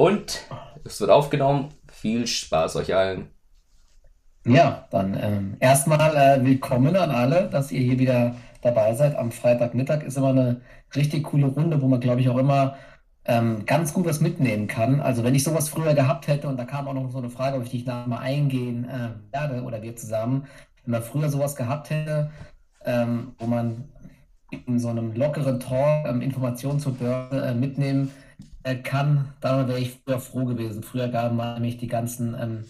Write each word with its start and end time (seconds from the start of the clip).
Und 0.00 0.48
es 0.82 0.98
wird 1.02 1.10
aufgenommen. 1.10 1.74
Viel 1.92 2.26
Spaß 2.26 2.76
euch 2.76 2.94
allen. 2.94 3.28
Ja, 4.46 4.88
dann 4.90 5.14
ähm, 5.20 5.56
erstmal 5.60 6.16
äh, 6.16 6.42
willkommen 6.42 6.96
an 6.96 7.10
alle, 7.10 7.50
dass 7.50 7.70
ihr 7.70 7.82
hier 7.82 7.98
wieder 7.98 8.34
dabei 8.62 8.94
seid. 8.94 9.14
Am 9.14 9.30
Freitagmittag 9.30 10.02
ist 10.02 10.16
immer 10.16 10.30
eine 10.30 10.62
richtig 10.96 11.24
coole 11.24 11.48
Runde, 11.48 11.82
wo 11.82 11.86
man, 11.86 12.00
glaube 12.00 12.22
ich, 12.22 12.30
auch 12.30 12.38
immer 12.38 12.76
ähm, 13.26 13.66
ganz 13.66 13.92
gut 13.92 14.06
was 14.06 14.22
mitnehmen 14.22 14.68
kann. 14.68 15.02
Also 15.02 15.22
wenn 15.22 15.34
ich 15.34 15.44
sowas 15.44 15.68
früher 15.68 15.92
gehabt 15.92 16.28
hätte, 16.28 16.48
und 16.48 16.56
da 16.56 16.64
kam 16.64 16.88
auch 16.88 16.94
noch 16.94 17.10
so 17.10 17.18
eine 17.18 17.28
Frage, 17.28 17.58
ob 17.58 17.64
ich 17.64 17.70
dich 17.70 17.84
nachher 17.84 18.08
mal 18.08 18.20
eingehen 18.20 18.88
äh, 18.88 19.34
werde 19.34 19.64
oder 19.64 19.82
wir 19.82 19.96
zusammen, 19.96 20.46
wenn 20.82 20.92
man 20.92 21.02
früher 21.02 21.28
sowas 21.28 21.56
gehabt 21.56 21.90
hätte, 21.90 22.30
ähm, 22.86 23.34
wo 23.38 23.44
man 23.44 23.90
in 24.66 24.78
so 24.78 24.88
einem 24.88 25.12
lockeren 25.12 25.60
Talk 25.60 26.06
ähm, 26.06 26.22
Informationen 26.22 26.80
zur 26.80 26.94
Börse 26.94 27.48
äh, 27.48 27.54
mitnehmen 27.54 28.08
äh, 28.08 28.29
kann, 28.82 29.32
dann 29.40 29.68
wäre 29.68 29.78
ich 29.80 29.98
früher 30.04 30.20
froh 30.20 30.44
gewesen. 30.44 30.82
Früher 30.82 31.08
gaben 31.08 31.36
nämlich 31.36 31.78
die 31.78 31.86
ganzen 31.86 32.34
ähm, 32.40 32.64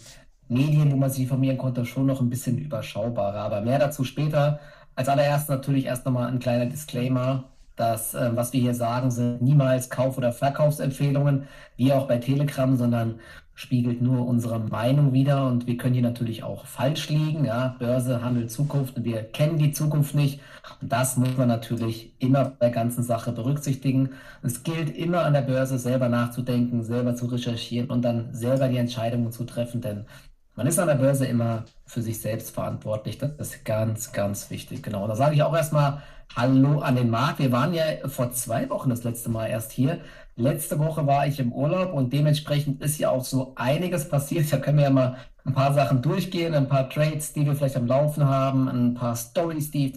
Medien, 0.47 0.91
wo 0.91 0.95
man 0.97 1.09
sich 1.09 1.23
informieren 1.23 1.57
konnte, 1.57 1.85
schon 1.85 2.05
noch 2.07 2.21
ein 2.21 2.29
bisschen 2.29 2.57
überschaubarer. 2.57 3.39
Aber 3.39 3.61
mehr 3.61 3.79
dazu 3.79 4.03
später. 4.03 4.59
Als 4.95 5.07
allererstes 5.09 5.49
natürlich 5.49 5.85
erst 5.85 6.05
nochmal 6.05 6.27
ein 6.27 6.39
kleiner 6.39 6.65
Disclaimer 6.65 7.45
dass 7.75 8.13
äh, 8.13 8.31
was 8.35 8.53
wir 8.53 8.61
hier 8.61 8.73
sagen, 8.73 9.11
sind 9.11 9.41
niemals 9.41 9.89
Kauf- 9.89 10.17
oder 10.17 10.31
Verkaufsempfehlungen, 10.33 11.47
wie 11.77 11.93
auch 11.93 12.07
bei 12.07 12.17
Telegram, 12.17 12.75
sondern 12.75 13.19
spiegelt 13.53 14.01
nur 14.01 14.25
unsere 14.25 14.59
Meinung 14.59 15.13
wider 15.13 15.47
und 15.47 15.67
wir 15.67 15.77
können 15.77 15.93
hier 15.93 16.03
natürlich 16.03 16.43
auch 16.43 16.65
falsch 16.65 17.09
liegen. 17.09 17.45
Ja? 17.45 17.75
Börse, 17.79 18.23
Handel, 18.23 18.47
Zukunft 18.47 19.03
wir 19.03 19.23
kennen 19.23 19.59
die 19.59 19.71
Zukunft 19.71 20.15
nicht. 20.15 20.41
Und 20.81 20.91
das 20.91 21.17
muss 21.17 21.37
man 21.37 21.47
natürlich 21.47 22.13
immer 22.19 22.45
bei 22.45 22.67
der 22.67 22.71
ganzen 22.71 23.03
Sache 23.03 23.31
berücksichtigen. 23.31 24.11
Es 24.41 24.63
gilt 24.63 24.95
immer 24.95 25.25
an 25.25 25.33
der 25.33 25.41
Börse 25.41 25.77
selber 25.77 26.09
nachzudenken, 26.09 26.83
selber 26.83 27.15
zu 27.15 27.27
recherchieren 27.27 27.89
und 27.89 28.01
dann 28.03 28.33
selber 28.33 28.67
die 28.67 28.77
Entscheidungen 28.77 29.31
zu 29.31 29.43
treffen, 29.43 29.81
denn 29.81 30.05
man 30.55 30.67
ist 30.67 30.79
an 30.79 30.87
der 30.87 30.95
Börse 30.95 31.25
immer 31.25 31.65
für 31.85 32.01
sich 32.01 32.19
selbst 32.19 32.51
verantwortlich. 32.51 33.17
Das 33.17 33.31
ist 33.39 33.65
ganz, 33.65 34.11
ganz 34.11 34.49
wichtig. 34.49 34.83
Genau. 34.83 35.03
Und 35.03 35.09
da 35.09 35.15
sage 35.15 35.35
ich 35.35 35.43
auch 35.43 35.55
erstmal 35.55 36.01
Hallo 36.35 36.79
an 36.79 36.95
den 36.95 37.09
Marc. 37.09 37.39
Wir 37.39 37.51
waren 37.51 37.73
ja 37.73 37.83
vor 38.07 38.31
zwei 38.31 38.69
Wochen 38.69 38.89
das 38.89 39.03
letzte 39.03 39.29
Mal 39.29 39.47
erst 39.47 39.71
hier. 39.71 39.99
Letzte 40.35 40.79
Woche 40.79 41.05
war 41.05 41.27
ich 41.27 41.39
im 41.39 41.51
Urlaub 41.51 41.93
und 41.93 42.13
dementsprechend 42.13 42.81
ist 42.81 42.99
ja 42.99 43.09
auch 43.09 43.25
so 43.25 43.53
einiges 43.55 44.07
passiert. 44.07 44.51
Da 44.51 44.57
können 44.57 44.77
wir 44.77 44.85
ja 44.85 44.89
mal 44.89 45.17
ein 45.43 45.53
paar 45.53 45.73
Sachen 45.73 46.01
durchgehen, 46.01 46.53
ein 46.53 46.69
paar 46.69 46.89
Trades, 46.89 47.33
die 47.33 47.45
wir 47.45 47.55
vielleicht 47.55 47.75
am 47.75 47.87
Laufen 47.87 48.25
haben, 48.25 48.69
ein 48.69 48.93
paar 48.93 49.15
Stories, 49.15 49.71
die 49.71 49.93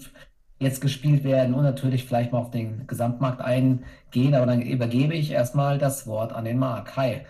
jetzt 0.59 0.81
gespielt 0.81 1.23
werden 1.25 1.55
und 1.55 1.63
natürlich 1.63 2.05
vielleicht 2.05 2.33
mal 2.33 2.39
auf 2.39 2.51
den 2.51 2.87
Gesamtmarkt 2.87 3.41
eingehen. 3.41 4.35
Aber 4.35 4.47
dann 4.47 4.63
übergebe 4.63 5.15
ich 5.15 5.31
erstmal 5.31 5.79
das 5.79 6.07
Wort 6.07 6.33
an 6.33 6.45
den 6.45 6.59
Marc. 6.59 6.97
Hi. 6.97 7.21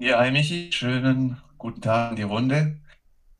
Ja, 0.00 0.18
hi 0.18 0.32
Michi, 0.32 0.72
schönen 0.72 1.36
guten 1.64 1.80
Tag 1.80 2.10
in 2.10 2.16
die 2.16 2.22
Runde. 2.22 2.78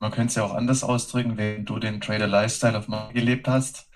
Man 0.00 0.10
könnte 0.10 0.28
es 0.28 0.34
ja 0.36 0.44
auch 0.44 0.54
anders 0.54 0.82
ausdrücken, 0.82 1.36
wenn 1.36 1.66
du 1.66 1.78
den 1.78 2.00
Trader 2.00 2.26
Lifestyle 2.26 2.78
auf 2.78 2.88
Markt 2.88 3.12
gelebt 3.12 3.46
hast 3.46 3.90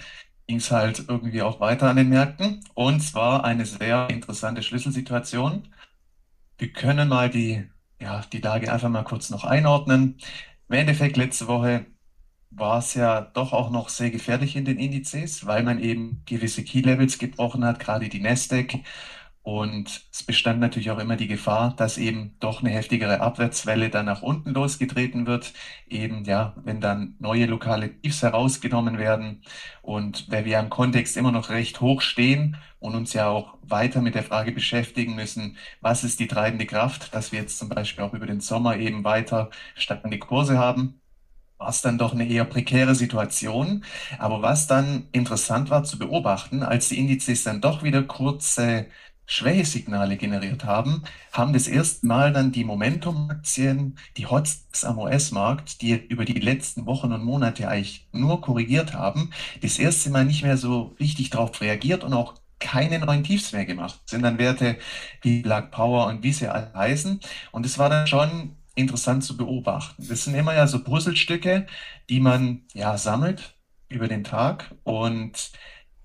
ging 0.46 0.56
es 0.58 0.70
halt 0.70 1.04
irgendwie 1.08 1.42
auch 1.42 1.60
weiter 1.60 1.88
an 1.88 1.96
den 1.96 2.08
Märkten. 2.08 2.64
Und 2.74 3.00
zwar 3.00 3.44
eine 3.44 3.66
sehr 3.66 4.08
interessante 4.10 4.62
Schlüsselsituation. 4.62 5.68
Wir 6.58 6.72
können 6.72 7.08
mal 7.08 7.30
die, 7.30 7.68
ja, 8.00 8.22
die 8.32 8.40
Lage 8.40 8.72
einfach 8.72 8.88
mal 8.88 9.04
kurz 9.04 9.30
noch 9.30 9.44
einordnen. 9.44 10.18
Im 10.68 10.76
Endeffekt 10.76 11.16
letzte 11.18 11.48
Woche 11.48 11.86
war 12.50 12.78
es 12.78 12.94
ja 12.94 13.20
doch 13.20 13.52
auch 13.52 13.70
noch 13.70 13.90
sehr 13.90 14.10
gefährlich 14.10 14.56
in 14.56 14.64
den 14.64 14.78
Indizes, 14.78 15.46
weil 15.46 15.62
man 15.62 15.78
eben 15.80 16.22
gewisse 16.24 16.64
Key 16.64 16.80
Levels 16.80 17.18
gebrochen 17.18 17.64
hat, 17.64 17.78
gerade 17.78 18.08
die 18.08 18.20
Nasdaq 18.20 18.74
und 19.42 20.06
es 20.12 20.22
bestand 20.22 20.60
natürlich 20.60 20.90
auch 20.90 20.98
immer 20.98 21.16
die 21.16 21.26
Gefahr, 21.26 21.74
dass 21.76 21.96
eben 21.96 22.36
doch 22.40 22.60
eine 22.60 22.70
heftigere 22.70 23.20
Abwärtswelle 23.20 23.88
dann 23.88 24.06
nach 24.06 24.22
unten 24.22 24.50
losgetreten 24.52 25.26
wird. 25.26 25.54
Eben, 25.88 26.24
ja, 26.24 26.54
wenn 26.64 26.80
dann 26.80 27.16
neue 27.18 27.46
lokale 27.46 27.98
Tiefs 28.00 28.22
herausgenommen 28.22 28.98
werden 28.98 29.42
und 29.82 30.30
weil 30.30 30.44
wir 30.44 30.58
im 30.58 30.70
Kontext 30.70 31.16
immer 31.16 31.32
noch 31.32 31.48
recht 31.50 31.80
hoch 31.80 32.02
stehen 32.02 32.56
und 32.78 32.94
uns 32.94 33.14
ja 33.14 33.28
auch 33.28 33.56
weiter 33.62 34.02
mit 34.02 34.14
der 34.14 34.22
Frage 34.22 34.52
beschäftigen 34.52 35.14
müssen, 35.14 35.56
was 35.80 36.04
ist 36.04 36.20
die 36.20 36.28
treibende 36.28 36.66
Kraft, 36.66 37.14
dass 37.14 37.32
wir 37.32 37.40
jetzt 37.40 37.58
zum 37.58 37.68
Beispiel 37.70 38.04
auch 38.04 38.14
über 38.14 38.26
den 38.26 38.40
Sommer 38.40 38.76
eben 38.76 39.04
weiter 39.04 39.50
steigende 39.74 40.18
Kurse 40.18 40.58
haben 40.58 41.00
war 41.58 41.70
es 41.70 41.82
dann 41.82 41.98
doch 41.98 42.12
eine 42.12 42.26
eher 42.28 42.44
prekäre 42.44 42.94
Situation. 42.94 43.84
Aber 44.18 44.42
was 44.42 44.66
dann 44.66 45.08
interessant 45.12 45.70
war 45.70 45.84
zu 45.84 45.98
beobachten, 45.98 46.62
als 46.62 46.88
die 46.88 46.98
Indizes 46.98 47.44
dann 47.44 47.60
doch 47.60 47.82
wieder 47.82 48.02
kurze 48.04 48.86
Schwächesignale 49.28 50.16
generiert 50.16 50.64
haben, 50.64 51.04
haben 51.32 51.52
das 51.52 51.68
erste 51.68 52.06
Mal 52.06 52.32
dann 52.32 52.50
die 52.50 52.64
Momentum-Aktien, 52.64 53.98
die 54.16 54.26
Hotspots 54.26 54.84
am 54.84 54.98
US-Markt, 54.98 55.82
die 55.82 55.92
über 55.94 56.24
die 56.24 56.40
letzten 56.40 56.86
Wochen 56.86 57.12
und 57.12 57.22
Monate 57.24 57.68
eigentlich 57.68 58.08
nur 58.12 58.40
korrigiert 58.40 58.94
haben, 58.94 59.30
das 59.62 59.78
erste 59.78 60.10
Mal 60.10 60.24
nicht 60.24 60.42
mehr 60.42 60.56
so 60.56 60.96
richtig 60.98 61.30
darauf 61.30 61.60
reagiert 61.60 62.04
und 62.04 62.14
auch 62.14 62.34
keine 62.58 62.98
neuen 62.98 63.22
Tiefs 63.22 63.52
mehr 63.52 63.66
gemacht. 63.66 64.00
Das 64.04 64.12
sind 64.12 64.22
dann 64.22 64.38
Werte 64.38 64.78
wie 65.22 65.42
Black 65.42 65.70
Power 65.72 66.06
und 66.06 66.22
wie 66.22 66.32
sie 66.32 66.48
alle 66.48 66.72
heißen. 66.74 67.20
Und 67.52 67.66
es 67.66 67.78
war 67.78 67.90
dann 67.90 68.06
schon 68.06 68.56
interessant 68.74 69.24
zu 69.24 69.36
beobachten. 69.36 70.06
Das 70.08 70.24
sind 70.24 70.34
immer 70.34 70.54
ja 70.54 70.66
so 70.66 70.82
Puzzlestücke, 70.82 71.66
die 72.08 72.20
man 72.20 72.62
ja 72.74 72.96
sammelt 72.96 73.54
über 73.88 74.08
den 74.08 74.24
Tag 74.24 74.74
und 74.84 75.52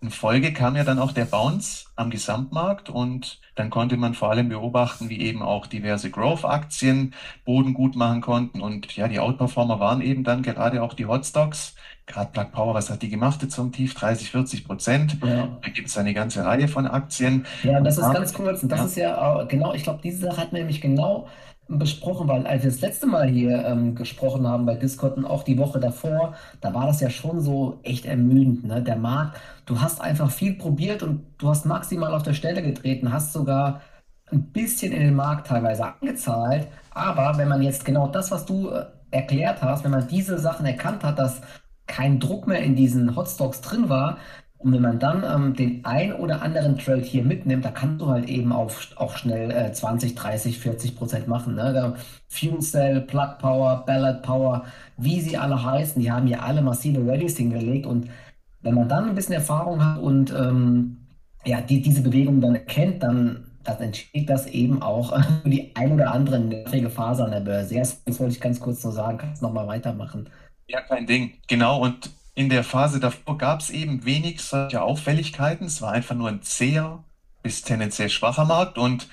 in 0.03 0.09
Folge 0.09 0.52
kam 0.52 0.75
ja 0.75 0.84
dann 0.84 1.00
auch 1.00 1.14
der 1.14 1.24
Bounce 1.24 1.86
am 1.96 2.09
Gesamtmarkt 2.09 2.90
und 2.90 3.40
dann 3.56 3.69
konnte 3.69 3.96
man 3.96 4.14
vor 4.14 4.31
allem 4.31 4.50
beobachten, 4.50 5.09
wie 5.09 5.22
eben 5.22 5.41
auch 5.41 5.66
diverse 5.66 6.12
Growth-Aktien 6.12 7.14
Boden 7.46 7.74
gut 7.74 7.96
machen 7.96 8.19
konnten. 8.19 8.59
Und 8.59 8.96
ja, 8.97 9.08
die 9.08 9.19
Outperformer 9.19 9.80
waren 9.80 10.02
eben 10.02 10.25
dann 10.25 10.44
gerade 10.44 10.84
auch 10.84 10.94
die 10.94 11.06
Hotstocks. 11.06 11.75
Gerade 12.06 12.31
Plug 12.34 12.52
Power, 12.52 12.74
was 12.74 12.90
hat 12.90 13.02
die 13.02 13.09
gemacht 13.09 13.42
jetzt 13.44 13.56
zum 13.56 13.72
Tief? 13.72 13.94
30, 13.94 14.30
40 14.30 14.66
Prozent. 14.66 15.18
Ja. 15.24 15.58
Da 15.62 15.69
gibt 15.69 15.88
es 15.88 15.97
eine 15.97 16.13
ganze 16.13 16.44
Reihe 16.44 16.68
von 16.68 16.86
Aktien. 16.86 17.46
Ja, 17.63 17.80
das 17.80 17.97
ist 17.97 18.12
ganz 18.12 18.34
kurz. 18.34 18.62
Und 18.62 18.69
das 18.69 18.80
ja. 18.80 18.86
ist 18.86 18.96
ja 18.97 19.44
genau, 19.44 19.74
ich 19.74 19.84
glaube, 19.84 20.02
diese 20.03 20.25
Sache 20.25 20.38
hat 20.38 20.52
nämlich 20.52 20.81
genau 20.81 21.30
besprochen, 21.68 22.28
weil 22.28 22.46
als 22.46 22.63
wir 22.63 22.72
das 22.72 22.81
letzte 22.81 23.07
Mal 23.07 23.28
hier 23.28 23.66
ähm, 23.66 23.96
gesprochen 23.96 24.47
haben 24.47 24.66
bei 24.66 24.75
Discord 24.75 25.18
und 25.18 25.25
auch 25.25 25.44
die 25.44 25.57
Woche 25.57 25.79
davor, 25.79 26.35
da 26.62 26.74
war 26.74 26.88
das 26.88 27.00
ja 27.00 27.09
schon 27.09 27.41
so 27.41 27.79
echt 27.84 28.06
ermüdend. 28.06 28.66
Ne? 28.66 28.81
Der 28.81 28.97
Markt, 28.97 29.40
du 29.66 29.79
hast 29.81 30.01
einfach 30.01 30.29
viel 30.29 30.53
probiert 30.53 31.03
und 31.03 31.25
du 31.38 31.50
hast 31.50 31.66
maximal 31.66 32.13
auf 32.13 32.24
der 32.24 32.34
Stelle 32.34 32.62
getreten, 32.62 33.13
hast 33.13 33.34
sogar 33.34 33.81
ein 34.31 34.44
bisschen 34.51 34.91
in 34.91 35.01
den 35.01 35.16
Markt 35.16 35.47
teilweise 35.47 35.85
angezahlt. 35.85 36.68
Aber 36.91 37.38
wenn 37.38 37.47
man 37.47 37.62
jetzt 37.62 37.85
genau 37.85 38.07
das, 38.07 38.31
was 38.31 38.45
du 38.45 38.69
äh, 38.69 38.85
erklärt 39.12 39.62
hast, 39.62 39.84
wenn 39.84 39.91
man 39.91 40.07
diese 40.07 40.40
Sachen 40.40 40.66
erkannt 40.66 41.03
hat, 41.03 41.19
dass 41.19 41.41
kein 41.88 42.19
Druck 42.19 42.47
mehr 42.47 42.62
in 42.62 42.75
diesen 42.75 43.16
Hotstocks 43.16 43.62
drin 43.62 43.90
war, 43.90 44.18
und 44.63 44.72
wenn 44.72 44.81
man 44.81 44.97
dann 44.97 45.24
ähm, 45.24 45.56
den 45.56 45.84
ein 45.84 46.13
oder 46.13 46.41
anderen 46.41 46.78
Trade 46.78 47.01
hier 47.01 47.24
mitnimmt, 47.24 47.66
da 47.66 47.72
kannst 47.72 48.01
du 48.01 48.07
halt 48.07 48.29
eben 48.29 48.53
auch, 48.53 48.72
auch 48.96 49.18
schnell 49.18 49.51
äh, 49.51 49.74
20, 49.74 50.16
30, 50.16 50.57
40 50.57 50.96
Prozent 50.96 51.28
machen. 51.28 51.56
Ne? 51.56 51.96
Fuel 52.29 52.62
Cell, 52.62 53.01
Plug 53.01 53.38
Power, 53.40 53.84
Ballard 53.85 54.24
Power, 54.24 54.63
wie 54.96 55.19
sie 55.19 55.38
alle 55.38 55.62
heißen, 55.62 56.01
die 56.01 56.09
haben 56.09 56.28
hier 56.28 56.44
alle 56.44 56.62
massive 56.62 57.06
Rallys 57.06 57.35
hingelegt. 57.35 57.85
Und 57.85 58.09
wenn 58.62 58.75
man 58.75 58.88
dann 58.88 59.09
ein 59.09 59.16
bisschen 59.16 59.35
Erfahrung 59.35 59.84
hat 59.84 60.00
und 60.00 60.31
ähm, 60.31 60.97
ja, 61.44 61.59
die, 61.59 61.81
diese 61.81 62.01
Bewegung 62.01 62.40
dann 62.40 62.56
erkennt, 62.56 63.03
dann, 63.03 63.44
dann 63.66 63.78
entsteht 63.81 64.30
das 64.30 64.47
eben 64.47 64.81
auch 64.81 65.22
für 65.44 65.50
die 65.50 65.75
ein 65.75 65.91
oder 65.91 66.13
andere 66.13 66.40
nervige 66.40 66.90
Phase 66.90 67.25
an 67.25 67.31
der 67.31 67.41
Börse. 67.41 67.75
Das 67.75 68.01
wollte 68.19 68.34
ich 68.34 68.40
ganz 68.40 68.62
kurz 68.62 68.81
nur 68.81 68.94
sagen. 68.94 69.18
Kannst 69.18 69.41
du 69.41 69.47
nochmal 69.47 69.68
weitermachen? 69.68 70.30
Ja, 70.68 70.80
kein 70.80 71.06
Ding. 71.06 71.34
Genau. 71.50 71.81
Und 71.81 72.09
in 72.35 72.49
der 72.49 72.63
Phase 72.63 72.99
davor 72.99 73.38
gab 73.38 73.59
es 73.59 73.69
eben 73.69 74.05
wenig 74.05 74.41
solche 74.41 74.81
Auffälligkeiten. 74.81 75.67
Es 75.67 75.81
war 75.81 75.91
einfach 75.91 76.16
nur 76.16 76.29
ein 76.29 76.41
zäher 76.41 77.03
bis 77.44 77.61
tendenziell 77.61 78.09
schwacher 78.09 78.45
Markt. 78.45 78.77
Und 78.77 79.07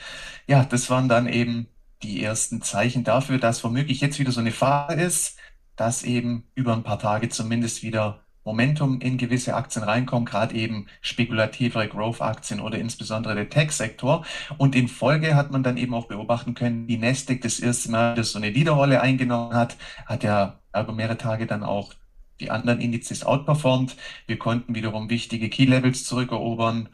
ja, 0.47 0.65
das 0.65 0.89
waren 0.91 1.09
dann 1.09 1.27
eben 1.27 1.69
die 2.03 2.23
ersten 2.23 2.63
Zeichen 2.63 3.05
dafür, 3.05 3.39
dass 3.39 3.63
womöglich 3.63 4.01
jetzt 4.01 4.19
wieder 4.19 4.33
so 4.33 4.41
eine 4.41 4.53
Phase 4.53 4.95
ist, 5.01 5.39
dass 5.77 6.03
eben 6.03 6.45
über 6.55 6.73
ein 6.73 6.83
paar 6.83 6.99
Tage 6.99 7.29
zumindest 7.29 7.83
wieder 7.83 8.21
Momentum 8.43 9.01
in 9.01 9.19
gewisse 9.19 9.55
Aktien 9.55 9.85
reinkommt, 9.85 10.31
gerade 10.31 10.55
eben 10.55 10.87
spekulativere 11.03 11.89
Growth-Aktien 11.89 12.61
oder 12.61 12.79
insbesondere 12.79 13.35
der 13.35 13.51
Tech-Sektor. 13.51 14.25
Und 14.57 14.75
in 14.75 14.89
Folge 14.89 15.35
hat 15.35 15.51
man 15.51 15.63
dann 15.63 15.77
eben 15.77 15.95
auch 15.95 16.07
beobachten 16.07 16.55
können, 16.55 16.87
die 16.87 16.97
Nasdaq 16.97 17.43
das 17.43 17.61
erste 17.61 17.91
Mal 17.91 18.15
das 18.15 18.33
so 18.33 18.39
eine 18.39 18.51
Leaderrolle 18.51 19.03
eingenommen 19.03 19.55
hat, 19.55 19.77
hat 20.07 20.23
ja 20.25 20.59
über 20.75 20.93
mehrere 20.93 21.19
Tage 21.19 21.47
dann 21.47 21.63
auch 21.63 21.93
die 22.41 22.51
anderen 22.51 22.81
Indizes 22.81 23.25
outperformt. 23.25 23.97
Wir 24.27 24.39
konnten 24.39 24.75
wiederum 24.75 25.11
wichtige 25.11 25.49
Key-Levels 25.49 26.05
zurückerobern. 26.05 26.89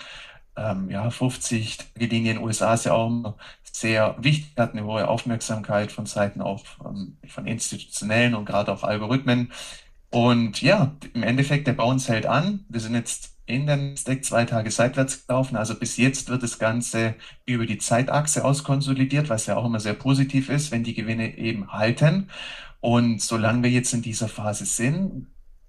Ähm, 0.56 0.90
ja, 0.90 1.10
50 1.10 1.78
Linien 1.96 2.38
USA 2.38 2.74
ist 2.74 2.86
ja 2.86 2.92
auch 2.92 3.34
sehr 3.72 4.16
wichtig, 4.18 4.52
hat 4.58 4.72
eine 4.72 4.84
hohe 4.84 5.08
Aufmerksamkeit 5.08 5.92
von 5.92 6.06
Seiten 6.06 6.40
auch 6.40 6.64
ähm, 6.84 7.18
von 7.26 7.46
institutionellen 7.46 8.34
und 8.34 8.46
gerade 8.46 8.72
auch 8.72 8.82
Algorithmen. 8.82 9.52
Und 10.10 10.62
ja, 10.62 10.96
im 11.14 11.22
Endeffekt, 11.22 11.66
der 11.66 11.74
Bounce 11.74 12.12
hält 12.12 12.26
an. 12.26 12.64
Wir 12.68 12.80
sind 12.80 12.94
jetzt 12.94 13.36
in 13.46 13.66
der 13.66 13.76
Nasdaq 13.76 14.24
zwei 14.24 14.44
Tage 14.44 14.70
seitwärts 14.70 15.26
gelaufen. 15.26 15.56
Also 15.56 15.74
bis 15.74 15.96
jetzt 15.96 16.28
wird 16.28 16.42
das 16.42 16.58
Ganze 16.58 17.14
über 17.44 17.66
die 17.66 17.78
Zeitachse 17.78 18.44
auskonsolidiert, 18.44 19.28
was 19.28 19.46
ja 19.46 19.56
auch 19.56 19.66
immer 19.66 19.80
sehr 19.80 19.94
positiv 19.94 20.48
ist, 20.48 20.72
wenn 20.72 20.84
die 20.84 20.94
Gewinne 20.94 21.36
eben 21.38 21.72
halten. 21.72 22.30
Und 22.80 23.20
solange 23.22 23.62
wir 23.62 23.70
jetzt 23.70 23.92
in 23.94 24.02
dieser 24.02 24.28
Phase 24.28 24.66
sind, 24.66 25.26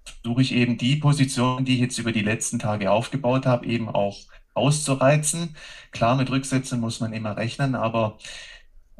versuche 0.08 0.42
ich 0.42 0.52
eben 0.52 0.78
die 0.78 0.96
Position, 0.96 1.64
die 1.64 1.74
ich 1.74 1.80
jetzt 1.80 1.98
über 1.98 2.12
die 2.12 2.22
letzten 2.22 2.58
Tage 2.58 2.90
aufgebaut 2.90 3.46
habe, 3.46 3.66
eben 3.66 3.88
auch 3.88 4.18
auszureizen. 4.54 5.56
Klar, 5.92 6.16
mit 6.16 6.30
Rücksätzen 6.30 6.80
muss 6.80 7.00
man 7.00 7.12
immer 7.12 7.36
rechnen, 7.36 7.74
aber 7.74 8.18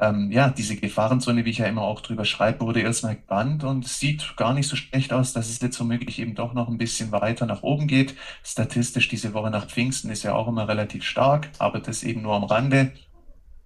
ähm, 0.00 0.30
ja, 0.30 0.48
diese 0.50 0.76
Gefahrenzone, 0.76 1.44
wie 1.44 1.50
ich 1.50 1.58
ja 1.58 1.66
immer 1.66 1.82
auch 1.82 2.00
drüber 2.00 2.24
schreibe, 2.24 2.60
wurde 2.60 2.80
erstmal 2.80 3.16
gebannt 3.16 3.64
und 3.64 3.86
sieht 3.86 4.36
gar 4.36 4.54
nicht 4.54 4.68
so 4.68 4.76
schlecht 4.76 5.12
aus, 5.12 5.32
dass 5.32 5.48
es 5.48 5.60
jetzt 5.60 5.80
womöglich 5.80 6.20
eben 6.20 6.34
doch 6.36 6.54
noch 6.54 6.68
ein 6.68 6.78
bisschen 6.78 7.10
weiter 7.10 7.46
nach 7.46 7.62
oben 7.62 7.88
geht. 7.88 8.14
Statistisch 8.44 9.08
diese 9.08 9.34
Woche 9.34 9.50
nach 9.50 9.66
Pfingsten 9.66 10.10
ist 10.10 10.22
ja 10.22 10.34
auch 10.34 10.46
immer 10.46 10.68
relativ 10.68 11.02
stark, 11.04 11.50
aber 11.58 11.80
das 11.80 12.04
eben 12.04 12.22
nur 12.22 12.34
am 12.34 12.44
Rande. 12.44 12.92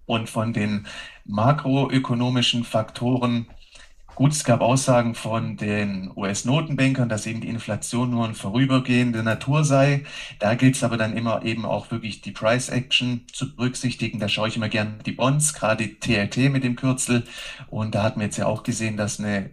Und 0.05 0.29
von 0.29 0.53
den 0.53 0.87
makroökonomischen 1.25 2.63
Faktoren 2.63 3.47
Gut, 4.15 4.31
es 4.31 4.43
gab 4.43 4.61
Aussagen 4.61 5.15
von 5.15 5.57
den 5.57 6.11
US-Notenbankern, 6.15 7.09
dass 7.09 7.25
eben 7.25 7.41
die 7.41 7.47
Inflation 7.47 8.11
nur 8.11 8.25
eine 8.25 8.35
vorübergehende 8.35 9.23
Natur 9.23 9.63
sei. 9.63 10.03
Da 10.37 10.53
gilt 10.53 10.75
es 10.75 10.83
aber 10.83 10.97
dann 10.97 11.17
immer 11.17 11.43
eben 11.43 11.65
auch 11.65 11.89
wirklich 11.89 12.21
die 12.21 12.31
Price 12.31 12.69
Action 12.69 13.25
zu 13.33 13.55
berücksichtigen. 13.55 14.19
Da 14.19 14.29
schaue 14.29 14.49
ich 14.49 14.55
immer 14.55 14.69
gerne 14.69 14.99
die 15.03 15.13
Bonds, 15.13 15.55
gerade 15.55 15.99
TLT 15.99 16.51
mit 16.51 16.63
dem 16.63 16.75
Kürzel. 16.75 17.23
Und 17.69 17.95
da 17.95 18.03
hat 18.03 18.15
man 18.15 18.27
jetzt 18.27 18.37
ja 18.37 18.45
auch 18.45 18.61
gesehen, 18.61 18.97
dass 18.97 19.19
eine 19.19 19.49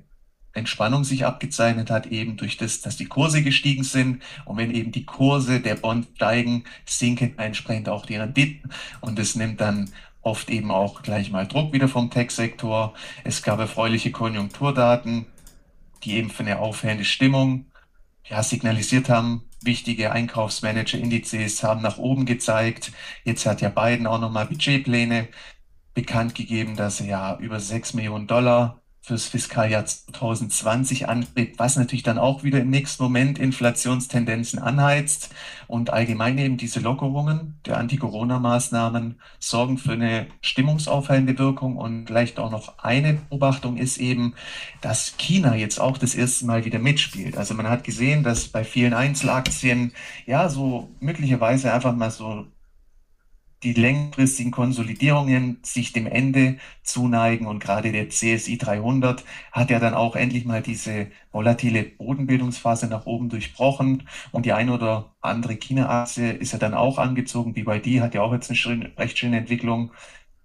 Entspannung 0.52 1.04
sich 1.04 1.24
abgezeichnet 1.24 1.90
hat, 1.90 2.08
eben 2.08 2.36
durch 2.36 2.58
das, 2.58 2.82
dass 2.82 2.98
die 2.98 3.06
Kurse 3.06 3.42
gestiegen 3.42 3.84
sind. 3.84 4.22
Und 4.44 4.58
wenn 4.58 4.74
eben 4.74 4.92
die 4.92 5.06
Kurse 5.06 5.60
der 5.60 5.76
Bond 5.76 6.08
steigen, 6.16 6.64
sinken 6.84 7.38
entsprechend 7.38 7.88
auch 7.88 8.04
die 8.04 8.16
Renditen. 8.16 8.70
Und 9.00 9.18
das 9.18 9.36
nimmt 9.36 9.62
dann 9.62 9.90
oft 10.22 10.50
eben 10.50 10.70
auch 10.70 11.02
gleich 11.02 11.31
mal 11.31 11.46
Druck 11.46 11.72
wieder 11.72 11.88
vom 11.88 12.11
Tech-Sektor. 12.11 12.94
Es 13.25 13.43
gab 13.43 13.58
erfreuliche 13.58 14.11
Konjunkturdaten, 14.11 15.26
die 16.05 16.17
eben 16.17 16.31
für 16.31 16.43
eine 16.43 16.58
aufhellende 16.58 17.05
Stimmung 17.05 17.67
ja, 18.25 18.43
signalisiert 18.43 19.08
haben. 19.08 19.44
Wichtige 19.62 20.12
Einkaufsmanager-Indizes 20.12 21.62
haben 21.62 21.82
nach 21.82 21.99
oben 21.99 22.25
gezeigt. 22.25 22.93
Jetzt 23.25 23.44
hat 23.46 23.61
ja 23.61 23.69
Biden 23.69 24.06
auch 24.06 24.20
nochmal 24.20 24.46
Budgetpläne 24.46 25.28
bekannt 25.94 26.34
gegeben, 26.34 26.76
dass 26.76 27.00
er 27.00 27.06
ja 27.06 27.38
über 27.38 27.61
6 27.61 27.94
Millionen 27.94 28.26
Dollar 28.26 28.80
fürs 29.10 29.26
Fiskaljahr 29.26 29.84
2020 29.84 31.08
anstrebt, 31.08 31.58
was 31.58 31.74
natürlich 31.74 32.04
dann 32.04 32.16
auch 32.16 32.44
wieder 32.44 32.60
im 32.60 32.70
nächsten 32.70 33.02
Moment 33.02 33.40
Inflationstendenzen 33.40 34.60
anheizt. 34.60 35.30
Und 35.66 35.92
allgemein 35.92 36.38
eben 36.38 36.56
diese 36.56 36.78
Lockerungen 36.78 37.58
der 37.66 37.78
Anti-Corona-Maßnahmen 37.78 39.16
sorgen 39.40 39.78
für 39.78 39.94
eine 39.94 40.28
stimmungsaufhellende 40.42 41.36
Wirkung. 41.40 41.76
Und 41.76 42.06
vielleicht 42.06 42.38
auch 42.38 42.52
noch 42.52 42.78
eine 42.78 43.14
Beobachtung 43.14 43.78
ist 43.78 43.98
eben, 43.98 44.34
dass 44.80 45.16
China 45.16 45.56
jetzt 45.56 45.80
auch 45.80 45.98
das 45.98 46.14
erste 46.14 46.46
Mal 46.46 46.64
wieder 46.64 46.78
mitspielt. 46.78 47.36
Also 47.36 47.54
man 47.54 47.68
hat 47.68 47.82
gesehen, 47.82 48.22
dass 48.22 48.46
bei 48.46 48.62
vielen 48.62 48.94
Einzelaktien 48.94 49.92
ja 50.24 50.48
so 50.48 50.88
möglicherweise 51.00 51.72
einfach 51.72 51.96
mal 51.96 52.12
so 52.12 52.46
die 53.62 53.74
längerfristigen 53.74 54.52
Konsolidierungen 54.52 55.58
sich 55.62 55.92
dem 55.92 56.06
Ende 56.06 56.58
zuneigen 56.82 57.46
und 57.46 57.60
gerade 57.60 57.92
der 57.92 58.08
CSI 58.08 58.56
300 58.58 59.24
hat 59.52 59.70
ja 59.70 59.78
dann 59.78 59.94
auch 59.94 60.16
endlich 60.16 60.44
mal 60.46 60.62
diese 60.62 61.08
volatile 61.30 61.82
Bodenbildungsphase 61.84 62.86
nach 62.88 63.06
oben 63.06 63.28
durchbrochen 63.28 64.08
und 64.32 64.46
die 64.46 64.52
eine 64.52 64.72
oder 64.72 65.14
andere 65.20 65.56
China-Aktie 65.56 66.32
ist 66.32 66.52
ja 66.52 66.58
dann 66.58 66.74
auch 66.74 66.98
angezogen. 66.98 67.52
BYD 67.52 68.00
hat 68.00 68.14
ja 68.14 68.22
auch 68.22 68.32
jetzt 68.32 68.48
eine 68.50 68.56
schön, 68.56 68.82
recht 68.96 69.18
schöne 69.18 69.38
Entwicklung 69.38 69.92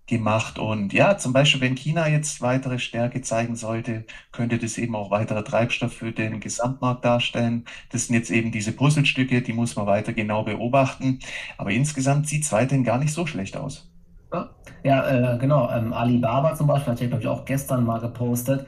gemacht. 0.08 0.60
Und 0.60 0.94
ja, 0.94 1.18
zum 1.18 1.34
Beispiel, 1.34 1.62
wenn 1.62 1.76
China 1.76 2.08
jetzt 2.08 2.42
weitere 2.42 2.80
Stärke 2.80 3.22
zeigen 3.22 3.56
sollte, 3.56 4.06
könnte 4.32 4.58
das 4.58 4.78
eben 4.78 4.96
auch 4.96 5.12
weiterer 5.12 5.44
Treibstoff 5.44 5.94
für 5.94 6.12
den 6.12 6.40
Gesamtmarkt 6.40 7.04
darstellen. 7.06 7.66
Das 7.92 8.08
sind 8.08 8.16
jetzt 8.16 8.30
eben 8.30 8.52
diese 8.52 8.72
Puzzlestücke, 8.72 9.42
die 9.42 9.54
muss 9.54 9.76
man 9.76 9.88
weiter 9.88 10.14
genau 10.14 10.44
beobachten. 10.44 11.20
Aber 11.58 11.72
insgesamt 11.72 12.28
sieht 12.28 12.44
es 12.44 12.52
weiterhin 12.52 12.84
gar 12.84 12.98
nicht 12.98 13.14
so 13.14 13.26
schlecht 13.26 13.58
aus. 13.58 13.92
Ja, 14.84 15.36
äh, 15.36 15.38
genau. 15.40 15.72
Ähm, 15.72 15.94
Alibaba 15.94 16.56
zum 16.56 16.68
Beispiel 16.68 16.94
hat 16.94 17.02
ja, 17.02 17.08
glaube 17.08 17.24
ich, 17.24 17.28
auch 17.28 17.46
gestern 17.46 17.86
mal 17.86 18.00
gepostet. 18.00 18.68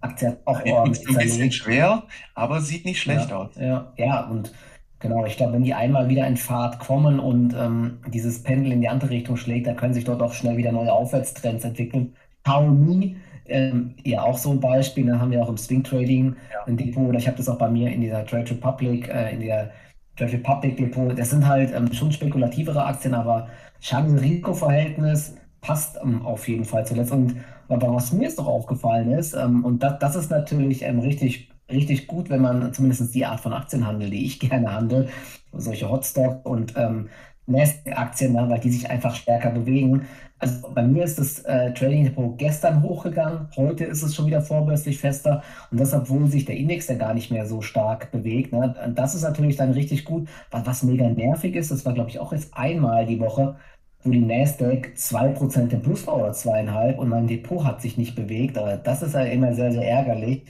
Aktie 0.00 0.28
hat 0.28 0.38
auch 0.44 0.64
ordentlich 0.64 1.08
Ein 1.08 1.16
bisschen 1.16 1.52
schwer, 1.52 2.04
aber 2.34 2.60
sieht 2.60 2.84
nicht 2.84 3.00
schlecht 3.00 3.30
ja, 3.30 3.36
aus. 3.36 3.50
Ja, 3.56 3.92
ja, 3.96 4.20
und 4.22 4.52
Genau, 5.00 5.24
ich 5.24 5.36
glaube, 5.36 5.52
wenn 5.52 5.62
die 5.62 5.74
einmal 5.74 6.08
wieder 6.08 6.26
in 6.26 6.36
Fahrt 6.36 6.80
kommen 6.80 7.20
und 7.20 7.54
ähm, 7.54 7.98
dieses 8.08 8.42
Pendel 8.42 8.72
in 8.72 8.80
die 8.80 8.88
andere 8.88 9.10
Richtung 9.10 9.36
schlägt, 9.36 9.68
dann 9.68 9.76
können 9.76 9.94
sich 9.94 10.04
dort 10.04 10.20
auch 10.22 10.32
schnell 10.32 10.56
wieder 10.56 10.72
neue 10.72 10.92
Aufwärtstrends 10.92 11.64
entwickeln. 11.64 12.14
Xiaomi, 12.42 13.16
ähm, 13.46 13.94
ja 14.04 14.22
auch 14.22 14.36
so 14.36 14.50
ein 14.50 14.60
Beispiel, 14.60 15.06
da 15.06 15.12
ne, 15.12 15.20
haben 15.20 15.30
wir 15.30 15.42
auch 15.42 15.48
im 15.48 15.56
Swing 15.56 15.84
Trading 15.84 16.34
ja. 16.52 16.64
ein 16.66 16.76
Depot, 16.76 17.08
oder 17.08 17.18
ich 17.18 17.26
habe 17.26 17.36
das 17.36 17.48
auch 17.48 17.58
bei 17.58 17.68
mir 17.68 17.92
in 17.92 18.00
dieser 18.00 18.26
Trade 18.26 18.50
Republic, 18.50 19.08
äh, 19.08 19.32
in 19.32 19.40
der 19.40 19.70
Trade 20.16 20.32
Republic 20.32 20.76
Depot. 20.76 21.16
Das 21.16 21.30
sind 21.30 21.46
halt 21.46 21.72
ähm, 21.74 21.92
schon 21.92 22.10
spekulativere 22.10 22.84
Aktien, 22.84 23.14
aber 23.14 23.48
Chance-Risiko-Verhältnis 23.80 25.36
passt 25.60 25.96
ähm, 26.02 26.26
auf 26.26 26.48
jeden 26.48 26.64
Fall 26.64 26.84
zuletzt. 26.86 27.12
Und 27.12 27.36
aber 27.68 27.94
was 27.94 28.12
mir 28.12 28.24
jetzt 28.24 28.38
noch 28.38 28.46
aufgefallen 28.46 29.12
ist, 29.12 29.34
ähm, 29.34 29.64
und 29.64 29.82
das, 29.82 29.98
das 30.00 30.16
ist 30.16 30.30
natürlich 30.30 30.82
ähm, 30.82 31.00
richtig 31.00 31.47
richtig 31.70 32.06
gut, 32.06 32.30
wenn 32.30 32.40
man 32.40 32.72
zumindest 32.72 33.14
die 33.14 33.26
Art 33.26 33.40
von 33.40 33.52
Aktien 33.52 33.86
handelt, 33.86 34.12
die 34.12 34.24
ich 34.24 34.40
gerne 34.40 34.72
handle, 34.72 35.08
solche 35.52 35.90
Hotstock 35.90 36.44
und 36.46 36.74
ähm, 36.76 37.08
Nasdaq-Aktien, 37.46 38.34
ne, 38.34 38.46
weil 38.48 38.60
die 38.60 38.70
sich 38.70 38.90
einfach 38.90 39.14
stärker 39.14 39.50
bewegen. 39.50 40.06
Also 40.38 40.70
bei 40.72 40.82
mir 40.82 41.04
ist 41.04 41.18
das 41.18 41.40
äh, 41.40 41.72
Trading 41.72 42.04
Depot 42.04 42.38
gestern 42.38 42.82
hochgegangen, 42.82 43.48
heute 43.56 43.84
ist 43.84 44.02
es 44.02 44.14
schon 44.14 44.26
wieder 44.26 44.40
vorbörslich 44.40 44.98
fester 44.98 45.42
und 45.72 45.80
das, 45.80 45.92
obwohl 45.92 46.28
sich 46.28 46.44
der 46.44 46.56
Index 46.56 46.86
ja 46.86 46.94
gar 46.94 47.14
nicht 47.14 47.32
mehr 47.32 47.46
so 47.46 47.60
stark 47.60 48.12
bewegt. 48.12 48.52
Ne? 48.52 48.92
Das 48.94 49.16
ist 49.16 49.22
natürlich 49.22 49.56
dann 49.56 49.72
richtig 49.72 50.04
gut. 50.04 50.28
Was, 50.50 50.66
was 50.66 50.82
mega 50.84 51.08
nervig 51.08 51.56
ist, 51.56 51.72
das 51.72 51.84
war 51.84 51.94
glaube 51.94 52.10
ich 52.10 52.20
auch 52.20 52.32
jetzt 52.32 52.56
einmal 52.56 53.04
die 53.06 53.18
Woche, 53.18 53.56
wo 54.04 54.10
die 54.10 54.20
Nasdaq 54.20 54.92
2% 54.94 55.72
im 55.72 55.82
Plus 55.82 56.06
war 56.06 56.16
oder 56.16 56.30
2,5% 56.30 56.96
und 56.96 57.08
mein 57.08 57.26
Depot 57.26 57.64
hat 57.64 57.82
sich 57.82 57.96
nicht 57.96 58.14
bewegt. 58.14 58.58
Aber 58.58 58.76
das 58.76 59.02
ist 59.02 59.14
ja 59.14 59.22
immer 59.22 59.54
sehr, 59.54 59.72
sehr 59.72 59.88
ärgerlich 59.88 60.44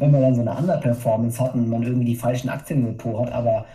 wenn 0.00 0.10
man 0.10 0.22
dann 0.22 0.34
so 0.34 0.40
eine 0.40 0.56
Underperformance 0.56 1.40
hat 1.40 1.54
und 1.54 1.68
man 1.68 1.82
irgendwie 1.82 2.06
die 2.06 2.16
falschen 2.16 2.48
Aktien 2.48 2.80
im 2.80 2.96
Depot 2.96 3.26
hat. 3.26 3.32
Aber 3.32 3.66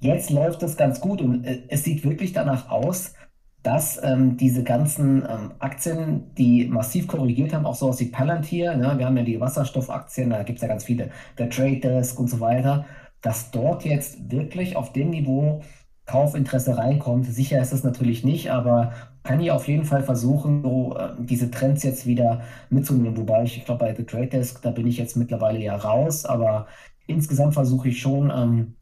jetzt 0.00 0.30
läuft 0.30 0.62
das 0.62 0.76
ganz 0.76 1.00
gut 1.00 1.20
und 1.20 1.44
äh, 1.44 1.62
es 1.68 1.84
sieht 1.84 2.04
wirklich 2.04 2.32
danach 2.32 2.70
aus, 2.70 3.14
dass 3.62 4.02
ähm, 4.02 4.36
diese 4.36 4.64
ganzen 4.64 5.22
ähm, 5.22 5.52
Aktien, 5.60 6.34
die 6.36 6.66
massiv 6.66 7.06
korrigiert 7.06 7.54
haben, 7.54 7.64
auch 7.64 7.76
sowas 7.76 8.00
wie 8.00 8.06
Palantir, 8.06 8.76
ne? 8.76 8.94
wir 8.98 9.06
haben 9.06 9.16
ja 9.16 9.22
die 9.22 9.40
Wasserstoffaktien, 9.40 10.30
da 10.30 10.42
gibt 10.42 10.58
es 10.58 10.62
ja 10.62 10.68
ganz 10.68 10.84
viele, 10.84 11.10
der 11.38 11.48
Trade 11.48 11.76
Desk 11.76 12.18
und 12.18 12.28
so 12.28 12.40
weiter, 12.40 12.86
dass 13.20 13.52
dort 13.52 13.84
jetzt 13.84 14.32
wirklich 14.32 14.76
auf 14.76 14.92
dem 14.92 15.10
Niveau 15.10 15.62
Kaufinteresse 16.06 16.76
reinkommt. 16.76 17.26
Sicher 17.26 17.60
ist 17.62 17.72
es 17.72 17.84
natürlich 17.84 18.24
nicht, 18.24 18.50
aber 18.50 18.92
kann 19.22 19.40
ich 19.40 19.50
auf 19.50 19.68
jeden 19.68 19.84
Fall 19.84 20.02
versuchen, 20.02 20.62
so 20.62 20.96
äh, 20.96 21.10
diese 21.18 21.50
Trends 21.50 21.82
jetzt 21.82 22.06
wieder 22.06 22.42
mitzunehmen. 22.70 23.16
Wobei 23.16 23.44
ich, 23.44 23.58
ich 23.58 23.64
glaube, 23.64 23.84
bei 23.84 23.94
The 23.94 24.04
Trade 24.04 24.28
Desk, 24.28 24.60
da 24.62 24.70
bin 24.70 24.86
ich 24.86 24.98
jetzt 24.98 25.16
mittlerweile 25.16 25.60
ja 25.60 25.76
raus, 25.76 26.24
aber 26.24 26.66
insgesamt 27.06 27.54
versuche 27.54 27.88
ich 27.88 28.00
schon, 28.00 28.30
ähm, 28.30 28.76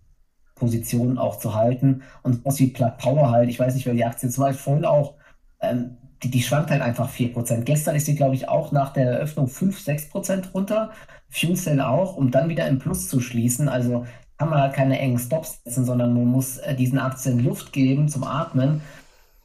Positionen 0.54 1.18
auch 1.18 1.38
zu 1.38 1.54
halten. 1.54 2.02
Und 2.23 2.44
was 2.44 2.61
wie 2.61 2.68
Plug 2.68 2.92
Power 2.99 3.30
halt, 3.30 3.49
ich 3.49 3.59
weiß 3.59 3.75
nicht, 3.75 3.87
wer 3.87 3.94
die 3.94 4.04
Aktie 4.04 4.28
zum 4.28 4.44
Beispiel 4.44 4.62
vorhin 4.62 4.85
auch, 4.85 5.14
ähm, 5.61 5.97
die, 6.23 6.30
die 6.30 6.42
schwankt 6.42 6.70
halt 6.70 6.82
einfach 6.82 7.11
4%. 7.11 7.64
Gestern 7.64 7.97
ist 7.97 8.06
sie, 8.06 8.14
glaube 8.14 8.35
ich, 8.35 8.49
auch 8.49 8.73
nach 8.73 8.92
der 8.92 9.11
Eröffnung 9.11 9.49
5, 9.49 9.78
6% 9.80 10.52
runter. 10.52 10.90
Fuel 11.30 11.56
Cell 11.56 11.80
auch, 11.80 12.16
um 12.16 12.30
dann 12.30 12.49
wieder 12.49 12.68
im 12.68 12.78
Plus 12.78 13.09
zu 13.09 13.20
schließen. 13.20 13.68
Also 13.68 14.06
kann 14.38 14.50
man 14.50 14.61
halt 14.61 14.75
keine 14.75 14.99
engen 14.99 15.18
Stops 15.18 15.61
setzen, 15.64 15.85
sondern 15.85 16.14
man 16.14 16.26
muss 16.26 16.59
äh, 16.59 16.75
diesen 16.75 16.99
Aktien 16.99 17.40
Luft 17.40 17.73
geben 17.73 18.09
zum 18.09 18.25
Atmen. 18.25 18.82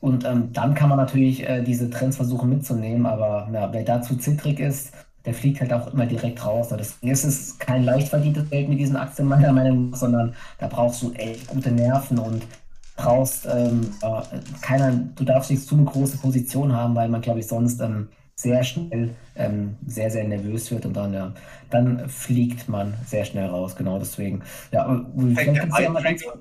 Und 0.05 0.23
ähm, 0.23 0.53
dann 0.53 0.75
kann 0.75 0.89
man 0.89 0.99
natürlich 0.99 1.49
äh, 1.49 1.63
diese 1.63 1.89
Trends 1.89 2.17
versuchen 2.17 2.47
mitzunehmen, 2.47 3.07
aber 3.07 3.49
ja, 3.51 3.73
wer 3.73 3.83
dazu 3.83 4.15
zittrig 4.15 4.59
ist, 4.59 4.93
der 5.25 5.33
fliegt 5.33 5.61
halt 5.61 5.73
auch 5.73 5.91
immer 5.91 6.05
direkt 6.05 6.45
raus. 6.45 6.69
Deswegen 6.69 7.11
ist 7.11 7.23
es 7.23 7.57
kein 7.57 7.83
leicht 7.83 8.09
verdientes 8.09 8.47
Geld 8.51 8.69
mit 8.69 8.79
diesen 8.79 8.97
Aktien, 8.97 9.27
meiner 9.27 9.51
Meinung 9.51 9.89
nach, 9.89 9.97
sondern 9.97 10.35
da 10.59 10.67
brauchst 10.67 11.01
du 11.01 11.11
echt 11.13 11.47
gute 11.47 11.71
Nerven 11.71 12.19
und 12.19 12.45
brauchst 12.95 13.47
ähm, 13.47 13.81
äh, 14.03 14.21
keiner, 14.61 14.91
du 14.91 15.23
darfst 15.23 15.49
nicht 15.49 15.63
zu 15.63 15.73
eine 15.73 15.85
große 15.85 16.19
Position 16.19 16.71
haben, 16.71 16.93
weil 16.95 17.09
man, 17.09 17.21
glaube 17.21 17.39
ich, 17.39 17.47
sonst 17.47 17.81
ähm, 17.81 18.09
sehr 18.35 18.63
schnell 18.63 19.15
ähm, 19.35 19.75
sehr, 19.87 20.11
sehr 20.11 20.25
nervös 20.25 20.69
wird 20.69 20.85
und 20.85 20.93
dann, 20.93 21.13
ja, 21.15 21.33
dann 21.71 22.07
fliegt 22.09 22.69
man 22.69 22.93
sehr 23.07 23.25
schnell 23.25 23.47
raus. 23.47 23.75
Genau 23.75 23.97
deswegen. 23.97 24.43
Ja, 24.71 25.03
vielleicht 25.33 25.55
der 25.55 25.65
Beiträger, 25.65 26.25
ja. 26.27 26.33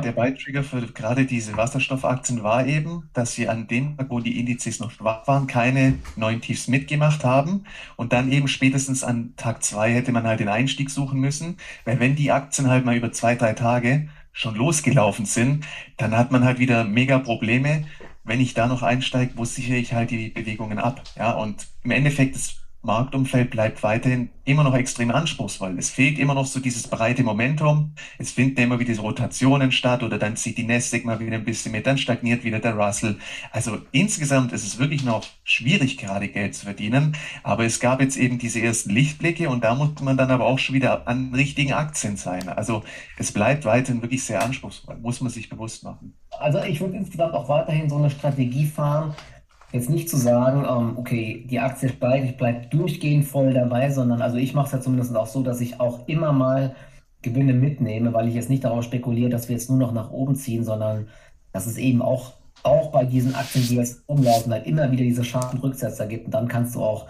Der 0.00 0.12
Beiträger 0.12 0.62
für 0.62 0.80
gerade 0.86 1.26
diese 1.26 1.56
Wasserstoffaktien 1.56 2.42
war 2.42 2.66
eben, 2.66 3.10
dass 3.12 3.34
sie 3.34 3.48
an 3.48 3.66
dem 3.66 3.96
Tag, 3.96 4.10
wo 4.10 4.20
die 4.20 4.38
Indizes 4.38 4.80
noch 4.80 4.90
schwach 4.90 5.26
waren, 5.26 5.46
keine 5.46 5.98
neuen 6.16 6.40
Tiefs 6.40 6.68
mitgemacht 6.68 7.24
haben. 7.24 7.64
Und 7.96 8.12
dann 8.12 8.32
eben 8.32 8.48
spätestens 8.48 9.04
an 9.04 9.34
Tag 9.36 9.62
zwei 9.62 9.92
hätte 9.92 10.12
man 10.12 10.24
halt 10.24 10.40
den 10.40 10.48
Einstieg 10.48 10.90
suchen 10.90 11.20
müssen. 11.20 11.58
Weil 11.84 12.00
wenn 12.00 12.16
die 12.16 12.32
Aktien 12.32 12.70
halt 12.70 12.84
mal 12.84 12.96
über 12.96 13.12
zwei, 13.12 13.34
drei 13.34 13.52
Tage 13.52 14.08
schon 14.32 14.54
losgelaufen 14.54 15.26
sind, 15.26 15.66
dann 15.98 16.16
hat 16.16 16.32
man 16.32 16.44
halt 16.44 16.58
wieder 16.58 16.84
mega 16.84 17.18
Probleme. 17.18 17.84
Wenn 18.24 18.40
ich 18.40 18.54
da 18.54 18.66
noch 18.66 18.82
einsteige, 18.82 19.32
wo 19.36 19.44
sichere 19.44 19.76
ich 19.76 19.92
halt 19.92 20.10
die 20.10 20.30
Bewegungen 20.30 20.78
ab? 20.78 21.02
Ja, 21.16 21.32
und 21.32 21.66
im 21.82 21.90
Endeffekt 21.90 22.36
ist 22.36 22.61
Marktumfeld 22.84 23.50
bleibt 23.50 23.82
weiterhin 23.84 24.30
immer 24.44 24.64
noch 24.64 24.74
extrem 24.74 25.12
anspruchsvoll. 25.12 25.78
Es 25.78 25.90
fehlt 25.90 26.18
immer 26.18 26.34
noch 26.34 26.46
so 26.46 26.58
dieses 26.58 26.88
breite 26.88 27.22
Momentum. 27.22 27.94
Es 28.18 28.32
finden 28.32 28.60
immer 28.60 28.80
wieder 28.80 28.98
Rotationen 28.98 29.70
statt 29.70 30.02
oder 30.02 30.18
dann 30.18 30.34
zieht 30.34 30.58
die 30.58 30.64
Nasdaq 30.64 31.04
mal 31.04 31.20
wieder 31.20 31.36
ein 31.36 31.44
bisschen 31.44 31.70
mit, 31.70 31.86
dann 31.86 31.96
stagniert 31.96 32.42
wieder 32.42 32.58
der 32.58 32.74
Russell. 32.74 33.18
Also 33.52 33.78
insgesamt 33.92 34.52
ist 34.52 34.66
es 34.66 34.80
wirklich 34.80 35.04
noch 35.04 35.24
schwierig, 35.44 35.96
gerade 35.96 36.26
Geld 36.26 36.56
zu 36.56 36.64
verdienen. 36.64 37.16
Aber 37.44 37.64
es 37.64 37.78
gab 37.78 38.00
jetzt 38.00 38.16
eben 38.16 38.38
diese 38.38 38.60
ersten 38.60 38.90
Lichtblicke 38.90 39.48
und 39.48 39.62
da 39.62 39.76
muss 39.76 40.00
man 40.00 40.16
dann 40.16 40.32
aber 40.32 40.46
auch 40.46 40.58
schon 40.58 40.74
wieder 40.74 41.06
an 41.06 41.32
richtigen 41.32 41.72
Aktien 41.72 42.16
sein. 42.16 42.48
Also 42.48 42.82
es 43.16 43.30
bleibt 43.30 43.64
weiterhin 43.64 44.02
wirklich 44.02 44.24
sehr 44.24 44.42
anspruchsvoll, 44.42 44.96
muss 44.96 45.20
man 45.20 45.30
sich 45.30 45.48
bewusst 45.48 45.84
machen. 45.84 46.14
Also 46.30 46.60
ich 46.64 46.80
würde 46.80 46.96
insgesamt 46.96 47.34
auch 47.34 47.48
weiterhin 47.48 47.88
so 47.88 47.96
eine 47.96 48.10
Strategie 48.10 48.66
fahren, 48.66 49.14
Jetzt 49.72 49.88
nicht 49.88 50.10
zu 50.10 50.18
sagen, 50.18 50.66
ähm, 50.68 50.98
okay, 50.98 51.46
die 51.48 51.58
Aktie 51.58 51.88
steigt, 51.88 52.26
ich 52.26 52.36
bleibe 52.36 52.66
durchgehend 52.66 53.24
voll 53.24 53.54
dabei, 53.54 53.90
sondern 53.90 54.20
also 54.20 54.36
ich 54.36 54.52
mache 54.54 54.66
es 54.66 54.72
ja 54.72 54.80
zumindest 54.80 55.16
auch 55.16 55.26
so, 55.26 55.42
dass 55.42 55.60
ich 55.60 55.80
auch 55.80 56.06
immer 56.08 56.32
mal 56.32 56.74
Gewinne 57.22 57.54
mitnehme, 57.54 58.12
weil 58.12 58.28
ich 58.28 58.34
jetzt 58.34 58.50
nicht 58.50 58.64
darauf 58.64 58.84
spekuliere, 58.84 59.30
dass 59.30 59.48
wir 59.48 59.56
jetzt 59.56 59.70
nur 59.70 59.78
noch 59.78 59.92
nach 59.92 60.10
oben 60.10 60.34
ziehen, 60.34 60.64
sondern 60.64 61.08
dass 61.52 61.66
es 61.66 61.78
eben 61.78 62.02
auch, 62.02 62.34
auch 62.64 62.92
bei 62.92 63.04
diesen 63.04 63.34
Aktien, 63.34 63.64
die 63.66 63.76
jetzt 63.76 64.02
umlaufen, 64.06 64.52
halt 64.52 64.66
immer 64.66 64.90
wieder 64.90 65.04
diese 65.04 65.24
scharfen 65.24 65.60
Rücksetzer 65.60 66.06
gibt. 66.06 66.26
Und 66.26 66.34
dann 66.34 66.48
kannst 66.48 66.74
du 66.74 66.82
auch 66.82 67.06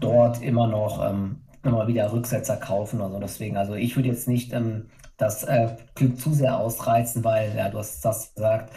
dort 0.00 0.42
immer 0.42 0.66
noch 0.66 1.04
ähm, 1.08 1.36
immer 1.62 1.86
wieder 1.88 2.12
Rücksetzer 2.12 2.56
kaufen. 2.56 3.00
Also 3.00 3.18
deswegen, 3.18 3.56
also 3.56 3.74
ich 3.74 3.96
würde 3.96 4.08
jetzt 4.08 4.28
nicht 4.28 4.52
ähm, 4.52 4.86
das 5.16 5.44
äh, 5.44 5.76
Glück 5.94 6.18
zu 6.18 6.32
sehr 6.32 6.58
ausreizen, 6.58 7.24
weil, 7.24 7.54
ja, 7.56 7.68
du 7.68 7.78
hast 7.78 8.04
das 8.04 8.34
gesagt, 8.34 8.72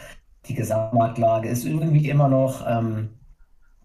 die 0.47 0.55
Gesamtmarktlage 0.55 1.47
ist 1.47 1.65
irgendwie 1.65 2.09
immer 2.09 2.27
noch 2.27 2.65
ähm, 2.67 3.09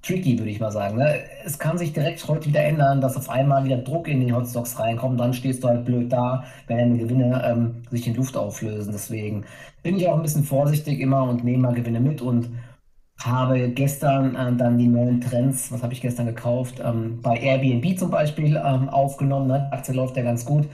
tricky, 0.07 0.39
würde 0.39 0.51
ich 0.51 0.61
mal 0.61 0.71
sagen. 0.71 0.97
Ne? 0.97 1.21
Es 1.45 1.59
kann 1.59 1.79
sich 1.79 1.93
direkt 1.93 2.27
heute 2.29 2.47
wieder 2.47 2.63
ändern, 2.63 3.01
dass 3.01 3.17
auf 3.17 3.29
einmal 3.29 3.65
wieder 3.65 3.79
Druck 3.79 4.09
in 4.09 4.21
die 4.21 4.33
Hotstocks 4.33 4.79
reinkommt. 4.79 5.19
Dann 5.19 5.35
stehst 5.35 5.65
du 5.65 5.69
halt 5.69 5.85
blöd 5.85 6.13
da, 6.13 6.45
wenn 6.67 6.79
deine 6.79 6.99
Gewinne 6.99 7.43
ähm, 7.45 7.83
sich 7.91 8.07
in 8.07 8.15
Luft 8.15 8.37
auflösen. 8.37 8.93
Deswegen 8.93 9.45
bin 9.83 9.97
ich 9.97 10.09
auch 10.09 10.17
ein 10.17 10.23
bisschen 10.23 10.45
vorsichtig 10.45 11.01
immer 11.01 11.25
und 11.25 11.45
nehme 11.45 11.65
mal 11.65 11.75
Gewinne 11.75 12.01
mit 12.01 12.23
und 12.23 12.49
habe 13.19 13.71
gestern 13.71 14.35
äh, 14.37 14.55
dann 14.57 14.79
die 14.79 14.89
neuen 14.89 15.21
Trends, 15.21 15.73
was 15.73 15.83
habe 15.83 15.93
ich 15.93 16.03
gestern 16.03 16.27
gekauft, 16.27 16.83
ähm, 16.85 17.21
bei 17.23 17.39
Airbnb 17.39 17.99
zum 17.99 18.11
Beispiel 18.11 18.61
ähm, 18.65 18.89
aufgenommen. 18.89 19.49
Ne? 19.49 19.69
Aktie 19.73 19.95
läuft 19.95 20.17
ja 20.17 20.23
ganz 20.23 20.45
gut. 20.45 20.69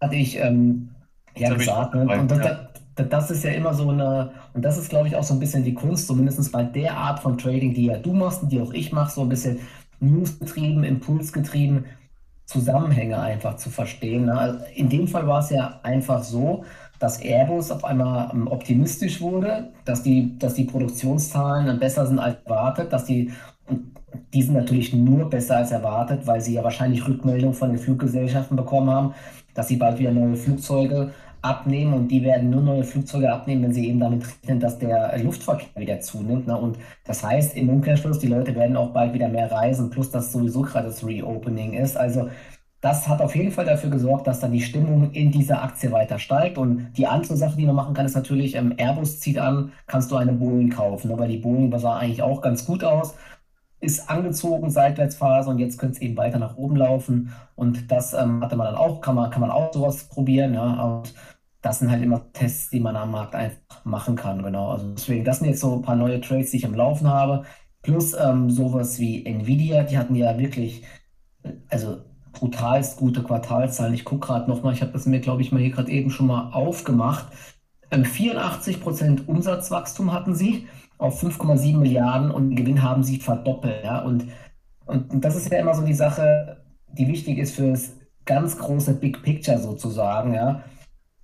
Hatte 0.00 0.16
ich 0.16 0.38
ähm, 0.38 0.90
ja 1.36 1.52
gesagt. 1.52 1.94
Ne? 1.94 2.06
Und 2.06 2.30
das, 2.30 2.38
ja 2.38 2.71
das 2.94 3.30
ist 3.30 3.44
ja 3.44 3.50
immer 3.50 3.74
so 3.74 3.88
eine, 3.88 4.32
und 4.54 4.64
das 4.64 4.78
ist, 4.78 4.90
glaube 4.90 5.08
ich, 5.08 5.16
auch 5.16 5.22
so 5.22 5.34
ein 5.34 5.40
bisschen 5.40 5.64
die 5.64 5.74
Kunst, 5.74 6.06
zumindest 6.06 6.52
bei 6.52 6.62
der 6.62 6.96
Art 6.96 7.20
von 7.20 7.38
Trading, 7.38 7.74
die 7.74 7.86
ja 7.86 7.98
du 7.98 8.12
machst 8.12 8.42
und 8.42 8.52
die 8.52 8.60
auch 8.60 8.72
ich 8.72 8.92
mache, 8.92 9.12
so 9.12 9.22
ein 9.22 9.28
bisschen 9.28 9.60
newsgetrieben, 10.00 10.84
impulsgetrieben, 10.84 11.86
Zusammenhänge 12.44 13.18
einfach 13.18 13.56
zu 13.56 13.70
verstehen. 13.70 14.26
Ne? 14.26 14.36
Also 14.36 14.58
in 14.74 14.88
dem 14.88 15.08
Fall 15.08 15.26
war 15.26 15.40
es 15.40 15.50
ja 15.50 15.80
einfach 15.82 16.22
so, 16.22 16.64
dass 16.98 17.20
Airbus 17.20 17.70
auf 17.70 17.84
einmal 17.84 18.30
ähm, 18.32 18.46
optimistisch 18.46 19.20
wurde, 19.20 19.72
dass 19.84 20.02
die, 20.02 20.38
dass 20.38 20.54
die 20.54 20.64
Produktionszahlen 20.64 21.78
besser 21.78 22.06
sind 22.06 22.18
als 22.18 22.36
erwartet, 22.44 22.92
dass 22.92 23.06
die, 23.06 23.32
die 24.34 24.42
sind 24.42 24.54
natürlich 24.54 24.92
nur 24.92 25.30
besser 25.30 25.56
als 25.56 25.70
erwartet, 25.70 26.26
weil 26.26 26.40
sie 26.40 26.54
ja 26.54 26.62
wahrscheinlich 26.62 27.06
Rückmeldungen 27.06 27.54
von 27.54 27.70
den 27.70 27.78
Fluggesellschaften 27.78 28.56
bekommen 28.56 28.90
haben, 28.90 29.14
dass 29.54 29.68
sie 29.68 29.76
bald 29.76 29.98
wieder 29.98 30.12
neue 30.12 30.36
Flugzeuge 30.36 31.12
abnehmen 31.42 31.92
und 31.92 32.08
die 32.08 32.22
werden 32.22 32.50
nur 32.50 32.62
neue 32.62 32.84
Flugzeuge 32.84 33.32
abnehmen, 33.32 33.64
wenn 33.64 33.72
sie 33.72 33.88
eben 33.88 34.00
damit 34.00 34.24
rechnen, 34.26 34.60
dass 34.60 34.78
der 34.78 35.18
Luftverkehr 35.18 35.80
wieder 35.80 36.00
zunimmt. 36.00 36.46
Ne? 36.46 36.56
Und 36.56 36.78
das 37.04 37.22
heißt 37.24 37.56
im 37.56 37.68
Umkehrschluss, 37.68 38.20
die 38.20 38.28
Leute 38.28 38.54
werden 38.54 38.76
auch 38.76 38.90
bald 38.90 39.12
wieder 39.12 39.28
mehr 39.28 39.50
reisen, 39.50 39.90
plus 39.90 40.10
dass 40.10 40.32
sowieso 40.32 40.62
gerade 40.62 40.86
das 40.86 41.04
Reopening 41.04 41.74
ist. 41.74 41.96
Also 41.96 42.28
das 42.80 43.06
hat 43.08 43.20
auf 43.20 43.36
jeden 43.36 43.52
Fall 43.52 43.64
dafür 43.64 43.90
gesorgt, 43.90 44.26
dass 44.26 44.40
dann 44.40 44.52
die 44.52 44.60
Stimmung 44.60 45.12
in 45.12 45.30
dieser 45.30 45.62
Aktie 45.62 45.92
weiter 45.92 46.18
steigt. 46.18 46.58
Und 46.58 46.92
die 46.96 47.06
andere 47.06 47.36
Sache, 47.36 47.56
die 47.56 47.66
man 47.66 47.76
machen 47.76 47.94
kann, 47.94 48.06
ist 48.06 48.16
natürlich, 48.16 48.56
ähm, 48.56 48.74
Airbus 48.76 49.20
zieht 49.20 49.38
an, 49.38 49.72
kannst 49.86 50.10
du 50.10 50.16
eine 50.16 50.32
Boeing 50.32 50.70
kaufen. 50.70 51.10
Ne? 51.10 51.18
Weil 51.18 51.28
die 51.28 51.38
Boeing 51.38 51.76
sah 51.78 51.98
eigentlich 51.98 52.22
auch 52.22 52.40
ganz 52.40 52.64
gut 52.66 52.82
aus 52.84 53.14
ist 53.82 54.08
angezogen, 54.08 54.70
Seitwärtsphase 54.70 55.50
und 55.50 55.58
jetzt 55.58 55.76
könnte 55.76 55.96
es 55.96 56.02
eben 56.02 56.16
weiter 56.16 56.38
nach 56.38 56.56
oben 56.56 56.76
laufen. 56.76 57.34
Und 57.56 57.90
das 57.90 58.14
ähm, 58.14 58.40
hatte 58.42 58.56
man 58.56 58.66
dann 58.66 58.76
auch, 58.76 59.00
kann 59.00 59.16
man, 59.16 59.30
kann 59.30 59.40
man 59.40 59.50
auch 59.50 59.72
sowas 59.72 60.04
probieren. 60.04 60.54
Ja? 60.54 60.82
Und 60.84 61.12
das 61.62 61.78
sind 61.78 61.90
halt 61.90 62.02
immer 62.02 62.32
Tests, 62.32 62.70
die 62.70 62.80
man 62.80 62.96
am 62.96 63.12
Markt 63.12 63.34
einfach 63.34 63.84
machen 63.84 64.16
kann, 64.16 64.42
genau. 64.42 64.72
Also 64.72 64.92
deswegen, 64.92 65.24
das 65.24 65.38
sind 65.38 65.48
jetzt 65.48 65.60
so 65.60 65.76
ein 65.76 65.82
paar 65.82 65.96
neue 65.96 66.20
Trades, 66.20 66.50
die 66.50 66.58
ich 66.58 66.66
am 66.66 66.74
Laufen 66.74 67.08
habe. 67.08 67.44
Plus 67.82 68.14
ähm, 68.14 68.50
sowas 68.50 68.98
wie 68.98 69.24
Nvidia, 69.24 69.84
die 69.84 69.96
hatten 69.96 70.14
ja 70.16 70.38
wirklich, 70.38 70.82
also 71.68 71.98
brutalst 72.32 72.96
gute 72.96 73.22
Quartalzahlen. 73.22 73.94
Ich 73.94 74.04
gucke 74.04 74.26
gerade 74.26 74.50
nochmal, 74.50 74.74
ich 74.74 74.82
habe 74.82 74.92
das 74.92 75.06
mir, 75.06 75.20
glaube 75.20 75.42
ich, 75.42 75.52
mal 75.52 75.60
hier 75.60 75.70
gerade 75.70 75.90
eben 75.90 76.10
schon 76.10 76.26
mal 76.26 76.50
aufgemacht. 76.52 77.26
Ähm, 77.92 78.04
84% 78.04 79.26
Umsatzwachstum 79.26 80.12
hatten 80.12 80.34
sie 80.34 80.66
auf 80.98 81.22
5,7 81.22 81.78
Milliarden 81.78 82.30
und 82.30 82.56
Gewinn 82.56 82.82
haben 82.82 83.04
sie 83.04 83.18
verdoppelt. 83.18 83.84
Ja? 83.84 84.00
Und, 84.00 84.26
und, 84.86 85.12
und 85.12 85.24
das 85.24 85.36
ist 85.36 85.50
ja 85.50 85.58
immer 85.58 85.74
so 85.74 85.84
die 85.84 85.94
Sache, 85.94 86.64
die 86.88 87.06
wichtig 87.06 87.38
ist 87.38 87.54
für 87.54 87.70
das 87.70 87.92
ganz 88.24 88.58
große 88.58 88.94
Big 88.94 89.22
Picture 89.22 89.58
sozusagen. 89.58 90.34
Ja? 90.34 90.64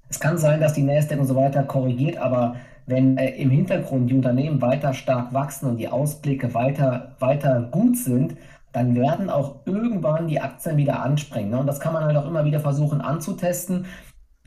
Es 0.09 0.21
kann 0.21 0.39
sein, 0.39 0.61
dass 0.61 0.73
die 0.73 0.83
Nasdaq 0.83 1.21
und 1.21 1.27
so 1.27 1.37
weiter 1.37 1.63
korrigiert, 1.63 2.17
aber 2.17 2.57
wenn 2.87 3.19
äh, 3.19 3.31
im 3.37 3.51
Hintergrund 3.51 4.11
die 4.11 4.15
Unternehmen 4.15 4.63
weiter 4.63 4.95
stark 4.95 5.35
wachsen 5.35 5.69
und 5.69 5.77
die 5.77 5.89
Ausblicke 5.89 6.55
weiter, 6.55 7.13
weiter 7.19 7.69
gut 7.71 7.97
sind, 7.97 8.37
dann 8.73 8.95
werden 8.95 9.31
auch 9.31 9.57
irgendwann 9.67 10.29
die 10.29 10.41
Aktien 10.41 10.77
wieder 10.77 11.03
anspringen. 11.03 11.51
Ne? 11.51 11.59
Und 11.59 11.67
das 11.67 11.81
kann 11.81 11.93
man 11.93 12.05
halt 12.05 12.17
auch 12.17 12.27
immer 12.27 12.45
wieder 12.45 12.61
versuchen 12.61 13.01
anzutesten. 13.01 13.87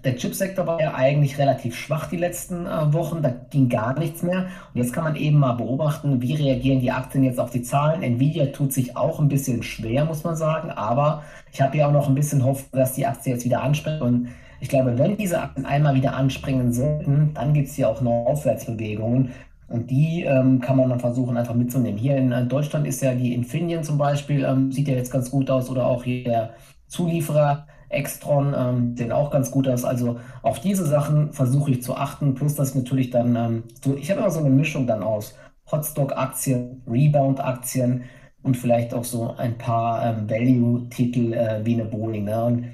Der 0.03 0.15
Chipsektor 0.15 0.65
war 0.65 0.81
ja 0.81 0.95
eigentlich 0.95 1.37
relativ 1.37 1.75
schwach 1.75 2.07
die 2.09 2.17
letzten 2.17 2.65
äh, 2.65 2.91
Wochen, 2.91 3.21
da 3.21 3.29
ging 3.29 3.69
gar 3.69 3.97
nichts 3.99 4.23
mehr. 4.23 4.47
Und 4.73 4.81
jetzt 4.81 4.93
kann 4.93 5.03
man 5.03 5.15
eben 5.15 5.37
mal 5.37 5.53
beobachten, 5.53 6.23
wie 6.23 6.33
reagieren 6.33 6.79
die 6.79 6.91
Aktien 6.91 7.23
jetzt 7.23 7.39
auf 7.39 7.51
die 7.51 7.61
Zahlen. 7.61 8.01
Nvidia 8.01 8.47
tut 8.47 8.73
sich 8.73 8.97
auch 8.97 9.19
ein 9.19 9.27
bisschen 9.27 9.61
schwer, 9.61 10.05
muss 10.05 10.23
man 10.23 10.35
sagen, 10.35 10.71
aber 10.71 11.21
ich 11.51 11.61
habe 11.61 11.77
ja 11.77 11.87
auch 11.87 11.91
noch 11.91 12.07
ein 12.07 12.15
bisschen 12.15 12.43
Hoffnung, 12.43 12.79
dass 12.79 12.93
die 12.93 13.05
Aktie 13.05 13.33
jetzt 13.33 13.45
wieder 13.45 13.61
anspringt. 13.61 14.01
Und 14.01 14.29
ich 14.61 14.69
glaube, 14.69 14.97
wenn 14.97 15.17
diese 15.17 15.41
Aktien 15.41 15.65
einmal 15.65 15.95
wieder 15.95 16.15
anspringen 16.15 16.71
sollten, 16.71 17.31
dann 17.33 17.53
gibt 17.53 17.67
es 17.67 17.75
hier 17.75 17.89
auch 17.89 17.99
noch 17.99 18.25
Aufwärtsbewegungen. 18.27 19.31
Und 19.67 19.89
die 19.89 20.23
ähm, 20.23 20.59
kann 20.59 20.77
man 20.77 20.89
dann 20.89 20.99
versuchen, 20.99 21.37
einfach 21.37 21.55
mitzunehmen. 21.55 21.97
Hier 21.97 22.17
in, 22.17 22.31
in 22.31 22.47
Deutschland 22.47 22.85
ist 22.85 23.01
ja 23.01 23.13
die 23.13 23.33
Infineon 23.33 23.83
zum 23.83 23.97
Beispiel, 23.97 24.43
ähm, 24.43 24.71
sieht 24.71 24.87
ja 24.87 24.95
jetzt 24.95 25.11
ganz 25.11 25.31
gut 25.31 25.49
aus, 25.49 25.69
oder 25.69 25.85
auch 25.85 26.03
hier 26.03 26.23
der 26.23 26.49
Zulieferer 26.87 27.67
Extron 27.91 28.55
ähm, 28.57 28.95
sehen 28.95 29.11
auch 29.11 29.31
ganz 29.31 29.51
gut 29.51 29.67
aus. 29.67 29.83
Also 29.83 30.19
auf 30.41 30.59
diese 30.59 30.85
Sachen 30.85 31.33
versuche 31.33 31.71
ich 31.71 31.83
zu 31.83 31.95
achten. 31.95 32.35
Plus, 32.35 32.55
dass 32.55 32.75
natürlich 32.75 33.09
dann, 33.09 33.35
ähm, 33.35 33.63
so, 33.83 33.95
ich 33.95 34.09
habe 34.09 34.21
immer 34.21 34.31
so 34.31 34.39
eine 34.39 34.49
Mischung 34.49 34.87
dann 34.87 35.03
aus 35.03 35.35
Hotstock-Aktien, 35.71 36.83
Rebound-Aktien 36.87 38.03
und 38.43 38.57
vielleicht 38.57 38.93
auch 38.93 39.03
so 39.03 39.35
ein 39.35 39.57
paar 39.57 40.05
ähm, 40.05 40.29
Value-Titel 40.29 41.33
äh, 41.33 41.61
wie 41.63 41.73
eine 41.73 41.85
Boeing. 41.85 42.25
Ne? 42.25 42.43
Und 42.43 42.65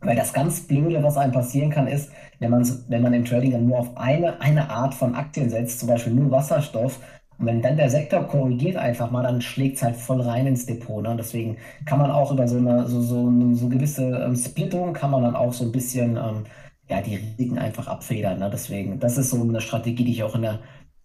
weil 0.00 0.16
das 0.16 0.32
ganz 0.32 0.60
Blöde, 0.60 1.02
was 1.02 1.16
einem 1.16 1.32
passieren 1.32 1.70
kann, 1.70 1.88
ist, 1.88 2.10
wenn 2.38 2.50
man, 2.50 2.68
wenn 2.88 3.02
man 3.02 3.14
im 3.14 3.24
Trading 3.24 3.52
dann 3.52 3.66
nur 3.66 3.80
auf 3.80 3.96
eine, 3.96 4.40
eine 4.40 4.70
Art 4.70 4.94
von 4.94 5.14
Aktien 5.14 5.50
setzt, 5.50 5.80
zum 5.80 5.88
Beispiel 5.88 6.14
nur 6.14 6.30
Wasserstoff, 6.30 7.00
und 7.38 7.46
wenn 7.46 7.62
dann 7.62 7.76
der 7.76 7.88
Sektor 7.88 8.24
korrigiert 8.26 8.76
einfach 8.76 9.12
mal, 9.12 9.22
dann 9.22 9.40
schlägt 9.40 9.76
es 9.76 9.82
halt 9.82 9.96
voll 9.96 10.20
rein 10.20 10.46
ins 10.46 10.66
Depot. 10.66 11.02
Ne? 11.02 11.10
Und 11.10 11.18
deswegen 11.18 11.56
kann 11.86 12.00
man 12.00 12.10
auch 12.10 12.32
über 12.32 12.48
so 12.48 12.58
eine 12.58 12.88
so, 12.88 13.00
so, 13.00 13.30
so 13.54 13.68
gewisse 13.68 14.08
ähm, 14.08 14.34
Splittung, 14.34 14.92
kann 14.92 15.12
man 15.12 15.22
dann 15.22 15.36
auch 15.36 15.52
so 15.52 15.64
ein 15.64 15.70
bisschen 15.70 16.16
ähm, 16.16 16.46
ja, 16.88 17.00
die 17.00 17.16
Risiken 17.16 17.58
einfach 17.58 17.86
abfedern. 17.86 18.40
Ne? 18.40 18.50
Deswegen, 18.52 18.98
das 18.98 19.18
ist 19.18 19.30
so 19.30 19.40
eine 19.40 19.60
Strategie, 19.60 20.04
die 20.04 20.12
ich 20.12 20.24
auch 20.24 20.34
in 20.34 20.42
der 20.42 20.58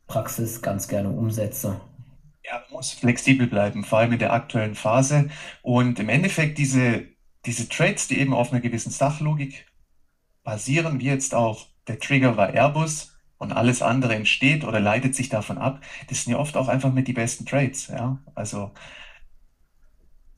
Praxis 0.07 0.61
ganz 0.61 0.87
gerne 0.87 1.09
umsetze. 1.09 1.79
Ja, 2.43 2.53
man 2.67 2.77
muss 2.77 2.91
flexibel 2.91 3.45
bleiben, 3.47 3.83
vor 3.83 3.99
allem 3.99 4.13
in 4.13 4.19
der 4.19 4.33
aktuellen 4.33 4.75
Phase. 4.75 5.29
Und 5.61 5.99
im 5.99 6.09
Endeffekt 6.09 6.57
diese 6.57 7.03
diese 7.45 7.67
Trades, 7.69 8.07
die 8.07 8.19
eben 8.19 8.33
auf 8.33 8.51
einer 8.51 8.61
gewissen 8.61 8.91
Sachlogik 8.91 9.65
basieren, 10.43 10.99
wie 10.99 11.05
jetzt 11.05 11.35
auch 11.35 11.67
der 11.87 11.99
Trigger 11.99 12.37
war 12.37 12.53
Airbus 12.53 13.15
und 13.37 13.51
alles 13.51 13.81
andere 13.81 14.15
entsteht 14.15 14.63
oder 14.63 14.79
leitet 14.79 15.15
sich 15.15 15.29
davon 15.29 15.57
ab, 15.57 15.81
das 16.09 16.23
sind 16.23 16.33
ja 16.33 16.39
oft 16.39 16.55
auch 16.55 16.67
einfach 16.67 16.93
mit 16.93 17.07
die 17.07 17.13
besten 17.13 17.45
Trades. 17.45 17.87
Ja? 17.87 18.19
Also 18.35 18.71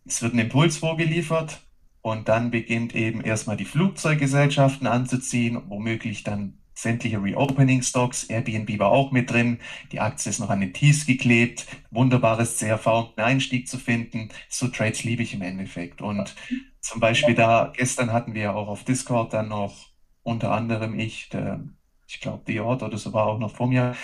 es 0.06 0.22
wird 0.22 0.34
ein 0.34 0.40
Impuls 0.40 0.78
vorgeliefert 0.78 1.62
und 2.02 2.30
dann 2.30 2.52
beginnt 2.52 2.94
eben 2.96 3.22
erstmal 3.22 3.58
die 3.58 3.66
Flugzeuggesellschaften 3.66 4.88
anzuziehen, 4.88 5.62
womöglich 5.68 6.24
dann 6.24 6.60
sämtliche 6.76 7.24
Reopening-Stocks. 7.24 8.26
Airbnb 8.26 8.78
war 8.80 8.90
auch 8.90 9.12
mit 9.12 9.32
drin. 9.32 9.60
Die 9.92 10.02
Aktie 10.02 10.30
ist 10.30 10.40
noch 10.40 10.50
an 10.50 10.60
den 10.60 10.74
Tees 10.74 11.06
geklebt. 11.06 11.66
Wunderbares 11.90 12.58
CRV, 12.58 13.14
Einstieg 13.16 13.68
zu 13.68 13.78
finden. 13.78 14.30
So 14.50 14.68
Trades 14.68 15.04
liebe 15.04 15.24
ich 15.24 15.34
im 15.34 15.42
Endeffekt. 15.42 16.02
Und 16.02 16.36
zum 16.86 17.00
Beispiel 17.02 17.34
da, 17.34 17.74
gestern 17.76 18.14
hatten 18.14 18.36
wir 18.36 18.56
auch 18.56 18.68
auf 18.68 18.84
Discord 18.84 19.34
dann 19.34 19.50
noch 19.50 19.90
unter 20.24 20.52
anderem 20.52 20.98
ich, 21.00 21.30
der 21.30 21.64
ich 22.08 22.20
glaube, 22.22 22.44
die 22.48 22.60
Ort 22.60 22.84
oder 22.84 22.98
so 23.00 23.14
war 23.14 23.26
auch 23.26 23.40
noch 23.40 23.56
vor 23.56 23.68
mir, 23.68 23.96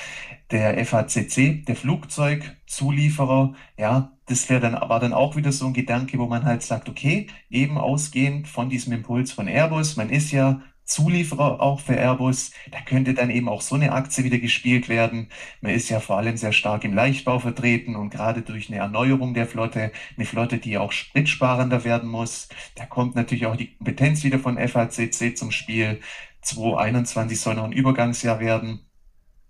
der 0.50 0.84
FACC, 0.84 1.64
der 1.68 1.76
Flugzeugzulieferer, 1.76 3.54
ja, 3.78 4.12
das 4.26 4.50
wäre 4.50 4.60
dann, 4.60 4.74
war 4.74 5.00
dann 5.00 5.14
auch 5.14 5.36
wieder 5.36 5.52
so 5.52 5.68
ein 5.68 5.74
Gedanke, 5.74 6.18
wo 6.18 6.26
man 6.26 6.44
halt 6.44 6.64
sagt, 6.64 6.90
okay, 6.90 7.28
eben 7.52 7.78
ausgehend 7.78 8.48
von 8.48 8.70
diesem 8.70 8.94
Impuls 8.94 9.32
von 9.32 9.48
Airbus, 9.48 9.98
man 9.98 10.10
ist 10.10 10.32
ja 10.32 10.62
Zulieferer 10.92 11.62
auch 11.62 11.80
für 11.80 11.96
Airbus. 11.96 12.52
Da 12.70 12.82
könnte 12.82 13.14
dann 13.14 13.30
eben 13.30 13.48
auch 13.48 13.62
so 13.62 13.76
eine 13.76 13.94
Aktie 13.94 14.24
wieder 14.24 14.40
gespielt 14.40 14.90
werden. 14.90 15.30
Man 15.62 15.74
ist 15.74 15.90
ja 15.90 16.00
vor 16.00 16.18
allem 16.18 16.38
sehr 16.38 16.52
stark 16.52 16.84
im 16.84 16.94
Leichtbau 16.94 17.40
vertreten 17.40 17.96
und 17.96 18.10
gerade 18.10 18.42
durch 18.42 18.70
eine 18.70 18.80
Erneuerung 18.80 19.34
der 19.34 19.48
Flotte, 19.48 19.92
eine 20.18 20.26
Flotte, 20.26 20.58
die 20.58 20.78
auch 20.78 20.92
spritsparender 20.92 21.84
werden 21.86 22.10
muss, 22.10 22.50
da 22.76 22.86
kommt 22.86 23.16
natürlich 23.16 23.46
auch 23.46 23.56
die 23.56 23.76
Kompetenz 23.76 24.24
wieder 24.24 24.40
von 24.40 24.58
FACC 24.58 25.38
zum 25.38 25.52
Spiel. 25.52 26.00
2021 26.42 27.40
soll 27.40 27.56
noch 27.56 27.66
ein 27.66 27.72
Übergangsjahr 27.72 28.40
werden. 28.40 28.91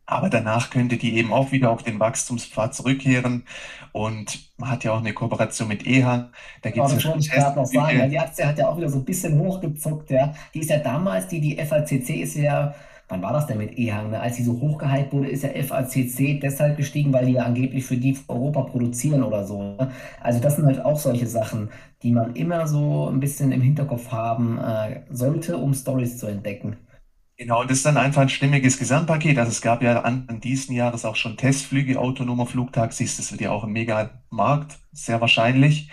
Aber 0.06 0.30
danach 0.30 0.70
könnte 0.70 0.98
die 0.98 1.16
eben 1.16 1.32
auch 1.32 1.52
wieder 1.52 1.70
auf 1.72 1.84
den 1.84 2.00
Wachstumspfad 2.00 2.76
zurückkehren. 2.76 3.46
Und 3.94 4.52
man 4.58 4.72
hat 4.72 4.84
ja 4.84 4.94
auch 4.94 5.00
eine 5.00 5.14
Kooperation 5.14 5.68
mit 5.68 5.86
EHAN. 5.86 6.30
Da 6.62 6.70
gibt 6.70 6.86
es 6.86 6.94
ja 6.94 7.00
schon 7.00 7.20
gerade 7.20 7.56
noch 7.56 7.66
sagen. 7.66 7.98
Ja, 7.98 8.08
die 8.08 8.20
Aktie 8.20 8.46
hat 8.46 8.58
ja 8.58 8.68
auch 8.68 8.78
wieder 8.78 8.90
so 8.90 9.00
ein 9.00 9.06
bisschen 9.06 9.40
hochgezuckt. 9.40 10.12
Ja. 10.12 10.34
Die 10.54 10.60
ist 10.60 10.70
ja 10.70 10.80
damals, 10.80 11.28
die, 11.28 11.40
die 11.40 11.56
FACC 11.58 12.22
ist 12.22 12.36
ja, 12.36 12.74
wann 13.08 13.22
war 13.22 13.34
das 13.34 13.48
denn 13.48 13.58
mit 13.58 13.78
EHAN? 13.78 14.12
Ne? 14.12 14.20
Als 14.20 14.38
sie 14.38 14.44
so 14.44 14.60
hochgehypt 14.60 15.14
wurde, 15.14 15.30
ist 15.30 15.44
ja 15.44 15.50
FACC 15.50 16.40
deshalb 16.42 16.78
gestiegen, 16.78 17.14
weil 17.14 17.28
die 17.28 17.34
ja 17.34 17.44
angeblich 17.44 17.86
für 17.86 17.98
die 17.98 18.18
Europa 18.28 18.64
produzieren 18.64 19.24
oder 19.24 19.46
so. 19.46 19.62
Ne? 19.62 19.92
Also 20.20 20.40
das 20.40 20.56
sind 20.56 20.66
halt 20.66 20.84
auch 20.84 20.98
solche 20.98 21.28
Sachen, 21.28 21.70
die 22.04 22.12
man 22.12 22.36
immer 22.36 22.68
so 22.68 23.08
ein 23.08 23.20
bisschen 23.20 23.52
im 23.52 23.62
Hinterkopf 23.62 24.12
haben 24.12 24.58
äh, 24.58 25.02
sollte, 25.10 25.58
um 25.58 25.74
Stories 25.74 26.18
zu 26.18 26.28
entdecken. 26.28 26.78
Genau, 27.42 27.64
das 27.64 27.78
ist 27.78 27.88
dann 27.88 27.98
einfach 27.98 28.22
ein 28.22 28.30
stimmiges 28.30 28.78
Gesamtpaket. 28.78 29.40
Also 29.40 29.50
es 29.50 29.64
gab 29.64 29.82
ja 29.82 30.02
an, 30.02 30.26
an 30.28 30.40
diesen 30.42 30.76
Jahres 30.76 31.06
auch 31.06 31.16
schon 31.16 31.38
Testflüge 31.38 32.00
autonomer 32.00 32.46
Flugtaxis. 32.46 33.18
Das 33.18 33.32
wird 33.32 33.42
ja 33.42 33.50
auch 33.50 33.64
ein 33.64 33.72
Mega-Markt, 33.72 34.78
sehr 34.92 35.22
wahrscheinlich. 35.22 35.90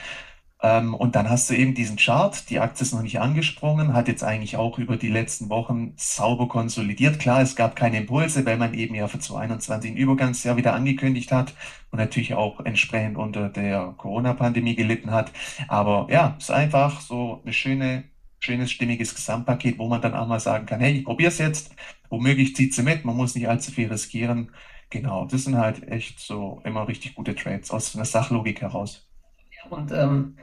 Ähm, 0.63 0.93
und 0.93 1.17
dann 1.17 1.31
hast 1.31 1.49
du 1.49 1.55
eben 1.55 1.75
diesen 1.75 1.97
Chart. 1.97 2.51
Die 2.51 2.59
Aktie 2.61 2.85
ist 2.85 2.93
noch 2.93 3.01
nicht 3.01 3.19
angesprungen, 3.19 3.95
hat 3.95 4.09
jetzt 4.09 4.25
eigentlich 4.25 4.59
auch 4.59 4.79
über 4.79 4.99
die 4.99 5.09
letzten 5.09 5.49
Wochen 5.49 5.95
sauber 5.97 6.49
konsolidiert. 6.49 7.19
Klar, 7.19 7.41
es 7.41 7.57
gab 7.57 7.77
keine 7.77 7.97
Impulse, 7.97 8.45
weil 8.45 8.59
man 8.59 8.75
eben 8.75 8.95
ja 8.95 9.09
für 9.09 9.19
2021 9.19 9.93
ein 9.93 9.97
Übergangsjahr 9.97 10.59
wieder 10.59 10.75
angekündigt 10.75 11.33
hat 11.33 11.55
und 11.91 11.99
natürlich 11.99 12.35
auch 12.35 12.61
entsprechend 12.61 13.17
unter 13.17 13.49
der 13.49 13.95
Corona-Pandemie 13.97 14.75
gelitten 14.75 15.13
hat. 15.13 15.33
Aber 15.67 16.09
ja, 16.11 16.35
es 16.37 16.45
ist 16.45 16.51
einfach 16.51 17.01
so 17.01 17.41
eine 17.43 17.55
schöne 17.55 18.05
schönes, 18.41 18.71
stimmiges 18.71 19.15
Gesamtpaket, 19.15 19.79
wo 19.79 19.89
man 19.89 20.01
dann 20.01 20.15
auch 20.15 20.27
mal 20.27 20.41
sagen 20.41 20.67
kann, 20.67 20.81
hey, 20.81 20.99
ich 20.99 21.05
probiere 21.05 21.29
es 21.29 21.39
jetzt, 21.39 21.75
womöglich 22.09 22.55
zieht 22.55 22.75
sie 22.75 22.83
mit, 22.83 23.05
man 23.05 23.17
muss 23.17 23.35
nicht 23.35 23.49
allzu 23.49 23.73
viel 23.73 23.89
riskieren. 23.89 24.51
Genau, 24.91 25.27
das 25.27 25.45
sind 25.45 25.57
halt 25.57 25.87
echt 25.89 26.19
so 26.19 26.63
immer 26.65 26.89
richtig 26.89 27.15
gute 27.15 27.35
Trades 27.35 27.71
aus 27.71 27.95
einer 27.95 28.05
Sachlogik 28.05 28.63
heraus. 28.63 29.07
Und 29.69 29.93
ähm, 29.93 30.37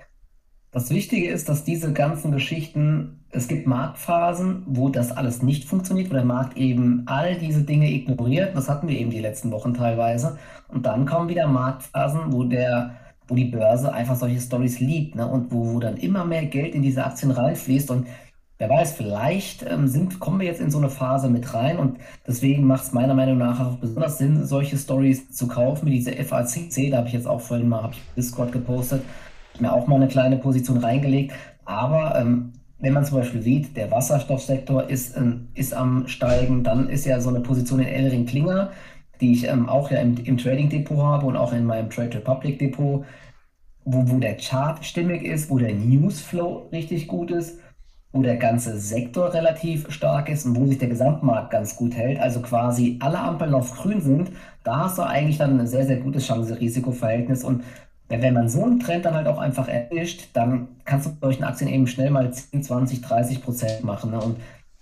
das 0.75 0.89
Wichtige 0.89 1.29
ist, 1.29 1.47
dass 1.47 1.63
diese 1.63 1.93
ganzen 1.93 2.33
Geschichten, 2.33 3.23
es 3.31 3.47
gibt 3.47 3.65
Marktphasen, 3.65 4.63
wo 4.67 4.89
das 4.89 5.11
alles 5.11 5.41
nicht 5.41 5.63
funktioniert, 5.63 6.09
wo 6.09 6.15
der 6.15 6.25
Markt 6.25 6.57
eben 6.57 7.03
all 7.05 7.37
diese 7.37 7.63
Dinge 7.63 7.89
ignoriert. 7.89 8.55
Das 8.55 8.67
hatten 8.69 8.89
wir 8.89 8.99
eben 8.99 9.09
die 9.09 9.21
letzten 9.21 9.51
Wochen 9.51 9.73
teilweise. 9.73 10.37
Und 10.67 10.85
dann 10.85 11.05
kommen 11.05 11.29
wieder 11.29 11.47
Marktphasen, 11.47 12.33
wo 12.33 12.43
der 12.43 12.97
wo 13.27 13.35
die 13.35 13.45
Börse 13.45 13.93
einfach 13.93 14.15
solche 14.15 14.39
Stories 14.39 14.79
liebt, 14.79 15.15
ne? 15.15 15.27
Und 15.27 15.51
wo, 15.51 15.73
wo 15.73 15.79
dann 15.79 15.97
immer 15.97 16.25
mehr 16.25 16.45
Geld 16.45 16.75
in 16.75 16.81
diese 16.81 17.05
Aktien 17.05 17.31
reinfließt. 17.31 17.89
Und 17.91 18.07
wer 18.57 18.69
weiß, 18.69 18.93
vielleicht 18.93 19.65
ähm, 19.69 19.87
sind, 19.87 20.19
kommen 20.19 20.39
wir 20.39 20.47
jetzt 20.47 20.61
in 20.61 20.71
so 20.71 20.77
eine 20.77 20.89
Phase 20.89 21.29
mit 21.29 21.53
rein 21.53 21.77
und 21.77 21.97
deswegen 22.27 22.65
macht 22.65 22.83
es 22.83 22.93
meiner 22.93 23.13
Meinung 23.13 23.37
nach 23.37 23.59
auch 23.59 23.77
besonders 23.77 24.17
Sinn, 24.17 24.45
solche 24.45 24.77
Stories 24.77 25.31
zu 25.31 25.47
kaufen, 25.47 25.87
wie 25.87 25.91
diese 25.91 26.11
FACC. 26.11 26.91
Da 26.91 26.97
habe 26.97 27.07
ich 27.07 27.13
jetzt 27.13 27.27
auch 27.27 27.41
vorhin 27.41 27.67
mal 27.67 27.89
ich 27.91 28.01
Discord 28.15 28.51
gepostet, 28.51 29.01
mir 29.59 29.73
auch 29.73 29.87
mal 29.87 29.95
eine 29.95 30.07
kleine 30.07 30.37
Position 30.37 30.77
reingelegt. 30.77 31.33
Aber 31.65 32.15
ähm, 32.19 32.53
wenn 32.79 32.93
man 32.93 33.05
zum 33.05 33.17
Beispiel 33.17 33.41
sieht, 33.41 33.75
der 33.77 33.89
Wasserstoffsektor 33.89 34.89
ist, 34.89 35.17
ähm, 35.17 35.47
ist 35.55 35.73
am 35.73 36.07
Steigen, 36.07 36.63
dann 36.63 36.89
ist 36.89 37.05
ja 37.05 37.19
so 37.19 37.29
eine 37.29 37.39
Position 37.39 37.79
in 37.79 37.87
Elring 37.87 38.25
Klinger 38.25 38.71
die 39.21 39.33
ich 39.33 39.47
ähm, 39.47 39.69
auch 39.69 39.91
ja 39.91 39.99
im, 39.99 40.17
im 40.23 40.37
Trading 40.37 40.69
Depot 40.69 40.97
habe 40.97 41.25
und 41.25 41.35
auch 41.35 41.53
in 41.53 41.65
meinem 41.65 41.89
Trade 41.89 42.17
Republic 42.17 42.59
Depot, 42.59 43.05
wo, 43.85 44.09
wo 44.09 44.17
der 44.17 44.37
Chart 44.37 44.83
stimmig 44.83 45.23
ist, 45.23 45.49
wo 45.49 45.57
der 45.57 45.73
Newsflow 45.73 46.67
richtig 46.71 47.07
gut 47.07 47.31
ist, 47.31 47.59
wo 48.11 48.21
der 48.21 48.37
ganze 48.37 48.79
Sektor 48.79 49.33
relativ 49.33 49.91
stark 49.91 50.29
ist 50.29 50.45
und 50.45 50.55
wo 50.55 50.65
sich 50.65 50.77
der 50.77 50.87
Gesamtmarkt 50.89 51.51
ganz 51.51 51.75
gut 51.75 51.95
hält, 51.95 52.19
also 52.19 52.41
quasi 52.41 52.97
alle 53.01 53.19
Ampeln 53.19 53.53
auf 53.53 53.73
grün 53.75 54.01
sind, 54.01 54.31
da 54.63 54.85
hast 54.85 54.97
du 54.97 55.03
eigentlich 55.03 55.37
dann 55.37 55.59
ein 55.59 55.67
sehr, 55.67 55.85
sehr 55.85 55.97
gutes 55.97 56.25
Chance-Risiko-Verhältnis 56.25 57.43
und 57.43 57.63
wenn 58.07 58.33
man 58.33 58.49
so 58.49 58.63
einen 58.63 58.79
Trend 58.79 59.05
dann 59.05 59.15
halt 59.15 59.27
auch 59.27 59.39
einfach 59.39 59.67
erwischt, 59.67 60.29
dann 60.33 60.67
kannst 60.85 61.07
du 61.07 61.09
mit 61.11 61.21
solchen 61.21 61.43
Aktien 61.43 61.69
eben 61.69 61.87
schnell 61.87 62.11
mal 62.11 62.31
10, 62.31 62.63
20, 62.63 63.01
30 63.01 63.41
Prozent 63.41 63.83
machen. 63.83 64.11
Ne? 64.11 64.19
Und 64.19 64.37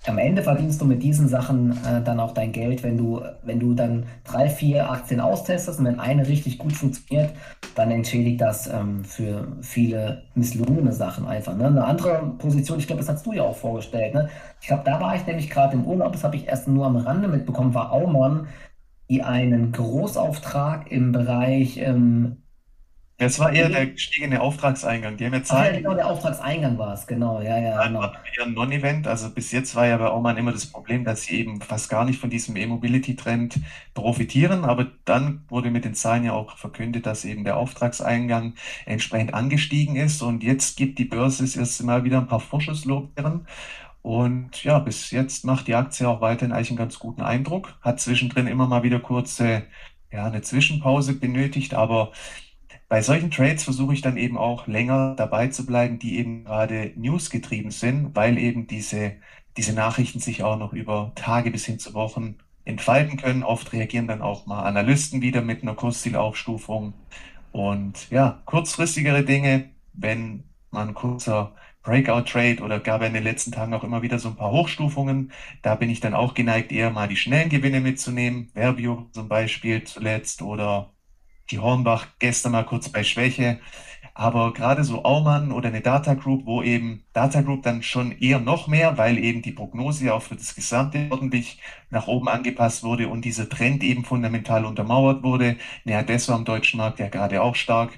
am 0.05 0.17
Ende 0.17 0.43
verdienst 0.43 0.81
du 0.81 0.85
mit 0.85 1.01
diesen 1.01 1.27
Sachen 1.29 1.71
äh, 1.85 2.01
dann 2.03 2.19
auch 2.19 2.33
dein 2.33 2.51
Geld, 2.51 2.83
wenn 2.83 2.97
du, 2.97 3.21
wenn 3.43 3.59
du 3.59 3.73
dann 3.73 4.05
drei, 4.25 4.49
vier 4.49 4.91
Aktien 4.91 5.21
austestest 5.21 5.79
und 5.79 5.85
wenn 5.85 5.99
eine 5.99 6.27
richtig 6.27 6.57
gut 6.57 6.73
funktioniert, 6.73 7.31
dann 7.75 7.89
entschädigt 7.89 8.41
das 8.41 8.67
ähm, 8.67 9.05
für 9.05 9.47
viele 9.61 10.23
misslungene 10.35 10.91
Sachen 10.91 11.25
einfach. 11.25 11.55
Ne? 11.55 11.67
Eine 11.67 11.85
andere 11.85 12.33
Position, 12.37 12.79
ich 12.79 12.87
glaube, 12.87 13.01
das 13.01 13.09
hast 13.09 13.25
du 13.25 13.31
ja 13.31 13.43
auch 13.43 13.55
vorgestellt. 13.55 14.13
Ne? 14.13 14.29
Ich 14.59 14.67
glaube, 14.67 14.83
da 14.85 14.99
war 14.99 15.15
ich 15.15 15.25
nämlich 15.25 15.49
gerade 15.49 15.73
im 15.73 15.85
Urlaub, 15.85 16.11
das 16.11 16.23
habe 16.23 16.35
ich 16.35 16.47
erst 16.47 16.67
nur 16.67 16.85
am 16.85 16.97
Rande 16.97 17.29
mitbekommen, 17.29 17.73
war 17.73 17.93
Aumann, 17.93 18.47
die 19.09 19.23
einen 19.23 19.71
Großauftrag 19.71 20.91
im 20.91 21.11
Bereich 21.13 21.77
ähm, 21.77 22.42
das 23.17 23.39
war 23.39 23.53
eher 23.53 23.69
der 23.69 23.87
gestiegene 23.87 24.41
Auftragseingang. 24.41 25.17
Die 25.17 25.25
haben 25.25 25.33
ja 25.33 25.41
Ach 25.47 25.65
ja, 25.65 25.71
genau, 25.71 25.93
der 25.93 26.07
Auftragseingang 26.07 26.77
war 26.77 26.93
es, 26.93 27.05
genau, 27.05 27.41
ja, 27.41 27.57
ja, 27.57 27.87
genau. 27.87 28.01
eher 28.03 28.45
ein 28.45 28.53
Non-Event. 28.53 29.07
Also 29.07 29.29
bis 29.29 29.51
jetzt 29.51 29.75
war 29.75 29.85
ja 29.85 29.97
bei 29.97 30.07
Aumann 30.07 30.37
immer 30.37 30.51
das 30.51 30.65
Problem, 30.65 31.05
dass 31.05 31.23
sie 31.23 31.39
eben 31.39 31.61
fast 31.61 31.89
gar 31.89 32.05
nicht 32.05 32.19
von 32.19 32.29
diesem 32.31 32.55
E-Mobility-Trend 32.55 33.59
profitieren. 33.93 34.65
Aber 34.65 34.87
dann 35.05 35.45
wurde 35.47 35.69
mit 35.69 35.85
den 35.85 35.93
Zahlen 35.93 36.23
ja 36.23 36.33
auch 36.33 36.57
verkündet, 36.57 37.05
dass 37.05 37.23
eben 37.23 37.43
der 37.43 37.57
Auftragseingang 37.57 38.55
entsprechend 38.85 39.33
angestiegen 39.33 39.95
ist. 39.95 40.21
Und 40.23 40.43
jetzt 40.43 40.75
gibt 40.75 40.97
die 40.97 41.05
Börse 41.05 41.43
das 41.43 41.55
erste 41.55 41.85
Mal 41.85 42.03
wieder 42.03 42.17
ein 42.17 42.27
paar 42.27 42.39
Vorschusslorbeeren. 42.39 43.47
Und 44.01 44.63
ja, 44.63 44.79
bis 44.79 45.11
jetzt 45.11 45.45
macht 45.45 45.67
die 45.67 45.75
Aktie 45.75 46.07
auch 46.09 46.19
weiterhin 46.19 46.51
eigentlich 46.51 46.69
einen 46.71 46.77
ganz 46.77 46.99
guten 46.99 47.21
Eindruck. 47.21 47.75
Hat 47.81 48.01
zwischendrin 48.01 48.47
immer 48.47 48.67
mal 48.67 48.83
wieder 48.83 48.99
kurze, 48.99 49.63
ja, 50.11 50.25
eine 50.25 50.41
Zwischenpause 50.41 51.13
benötigt, 51.13 51.73
aber 51.73 52.11
bei 52.93 53.01
solchen 53.01 53.31
Trades 53.31 53.63
versuche 53.63 53.95
ich 53.95 54.01
dann 54.01 54.17
eben 54.17 54.37
auch 54.37 54.67
länger 54.67 55.15
dabei 55.15 55.47
zu 55.47 55.65
bleiben, 55.65 55.97
die 55.97 56.19
eben 56.19 56.43
gerade 56.43 56.93
newsgetrieben 56.95 57.71
sind, 57.71 58.15
weil 58.15 58.37
eben 58.37 58.67
diese, 58.67 59.13
diese 59.57 59.73
Nachrichten 59.73 60.19
sich 60.19 60.43
auch 60.43 60.59
noch 60.59 60.73
über 60.73 61.11
Tage 61.15 61.49
bis 61.49 61.65
hin 61.65 61.79
zu 61.79 61.95
Wochen 61.95 62.35
entfalten 62.65 63.17
können. 63.17 63.41
Oft 63.41 63.73
reagieren 63.73 64.07
dann 64.07 64.21
auch 64.21 64.45
mal 64.45 64.61
Analysten 64.61 65.23
wieder 65.23 65.41
mit 65.41 65.63
einer 65.63 65.73
Kurszielaufstufung. 65.73 66.93
Und 67.51 68.11
ja, 68.11 68.43
kurzfristigere 68.45 69.23
Dinge, 69.23 69.71
wenn 69.93 70.43
man 70.69 70.93
kurzer 70.93 71.55
Breakout-Trade 71.81 72.61
oder 72.61 72.79
gab 72.79 73.01
ja 73.01 73.07
in 73.07 73.15
den 73.15 73.23
letzten 73.23 73.51
Tagen 73.51 73.73
auch 73.73 73.83
immer 73.83 74.03
wieder 74.03 74.19
so 74.19 74.29
ein 74.29 74.35
paar 74.35 74.51
Hochstufungen. 74.51 75.31
Da 75.63 75.73
bin 75.73 75.89
ich 75.89 75.99
dann 75.99 76.13
auch 76.13 76.35
geneigt, 76.35 76.71
eher 76.71 76.91
mal 76.91 77.07
die 77.07 77.15
schnellen 77.17 77.49
Gewinne 77.49 77.81
mitzunehmen. 77.81 78.51
Verbio 78.53 79.09
zum 79.13 79.29
Beispiel 79.29 79.83
zuletzt 79.83 80.43
oder 80.43 80.92
die 81.51 81.59
Hornbach 81.59 82.07
gestern 82.19 82.53
mal 82.53 82.65
kurz 82.65 82.89
bei 82.89 83.03
Schwäche. 83.03 83.59
Aber 84.15 84.53
gerade 84.53 84.83
so 84.83 85.03
Aumann 85.03 85.51
oder 85.51 85.69
eine 85.69 85.81
Data 85.81 86.13
Group, 86.13 86.45
wo 86.45 86.61
eben 86.61 87.03
Data 87.13 87.41
Group 87.41 87.63
dann 87.63 87.81
schon 87.81 88.11
eher 88.11 88.39
noch 88.39 88.67
mehr, 88.67 88.97
weil 88.97 89.17
eben 89.17 89.41
die 89.41 89.51
Prognose 89.51 90.13
auch 90.13 90.21
für 90.21 90.35
das 90.35 90.55
Gesamte 90.55 91.07
ordentlich 91.09 91.59
nach 91.89 92.07
oben 92.07 92.27
angepasst 92.29 92.83
wurde 92.83 93.07
und 93.07 93.25
dieser 93.25 93.49
Trend 93.49 93.83
eben 93.83 94.05
fundamental 94.05 94.65
untermauert 94.65 95.23
wurde. 95.23 95.57
Naja, 95.83 96.03
das 96.03 96.27
war 96.29 96.35
am 96.35 96.45
deutschen 96.45 96.77
Markt 96.77 96.99
ja 96.99 97.07
gerade 97.07 97.41
auch 97.41 97.55
stark 97.55 97.91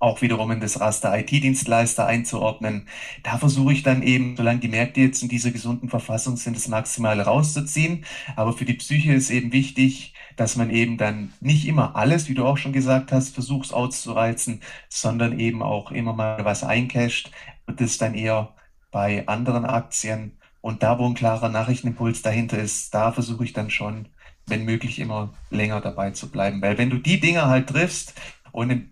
auch 0.00 0.22
wiederum 0.22 0.50
in 0.52 0.60
das 0.60 0.80
Raster 0.80 1.16
IT-Dienstleister 1.18 2.06
einzuordnen. 2.06 2.88
Da 3.22 3.38
versuche 3.38 3.72
ich 3.72 3.82
dann 3.82 4.02
eben, 4.02 4.36
solange 4.36 4.60
die 4.60 4.68
Märkte 4.68 5.00
jetzt 5.00 5.22
in 5.22 5.28
dieser 5.28 5.50
gesunden 5.50 5.88
Verfassung 5.88 6.36
sind, 6.36 6.56
das 6.56 6.68
Maximale 6.68 7.24
rauszuziehen. 7.24 8.04
Aber 8.36 8.52
für 8.52 8.64
die 8.64 8.74
Psyche 8.74 9.12
ist 9.12 9.30
eben 9.30 9.52
wichtig, 9.52 10.14
dass 10.38 10.54
man 10.54 10.70
eben 10.70 10.96
dann 10.98 11.32
nicht 11.40 11.66
immer 11.66 11.96
alles, 11.96 12.28
wie 12.28 12.34
du 12.34 12.46
auch 12.46 12.56
schon 12.56 12.72
gesagt 12.72 13.10
hast, 13.10 13.34
versucht 13.34 13.74
auszureizen, 13.74 14.60
sondern 14.88 15.38
eben 15.40 15.62
auch 15.64 15.90
immer 15.90 16.12
mal 16.12 16.44
was 16.44 16.62
eincasht 16.62 17.32
und 17.66 17.80
das 17.80 17.98
dann 17.98 18.14
eher 18.14 18.54
bei 18.92 19.26
anderen 19.26 19.64
Aktien. 19.64 20.38
Und 20.60 20.84
da, 20.84 20.98
wo 20.98 21.06
ein 21.06 21.14
klarer 21.14 21.48
Nachrichtenimpuls 21.48 22.22
dahinter 22.22 22.58
ist, 22.58 22.94
da 22.94 23.10
versuche 23.10 23.44
ich 23.44 23.52
dann 23.52 23.70
schon, 23.70 24.08
wenn 24.46 24.64
möglich, 24.64 25.00
immer 25.00 25.34
länger 25.50 25.80
dabei 25.80 26.12
zu 26.12 26.30
bleiben. 26.30 26.62
Weil 26.62 26.78
wenn 26.78 26.90
du 26.90 26.98
die 26.98 27.18
Dinge 27.18 27.46
halt 27.46 27.68
triffst 27.68 28.14
und 28.52 28.70
im 28.70 28.90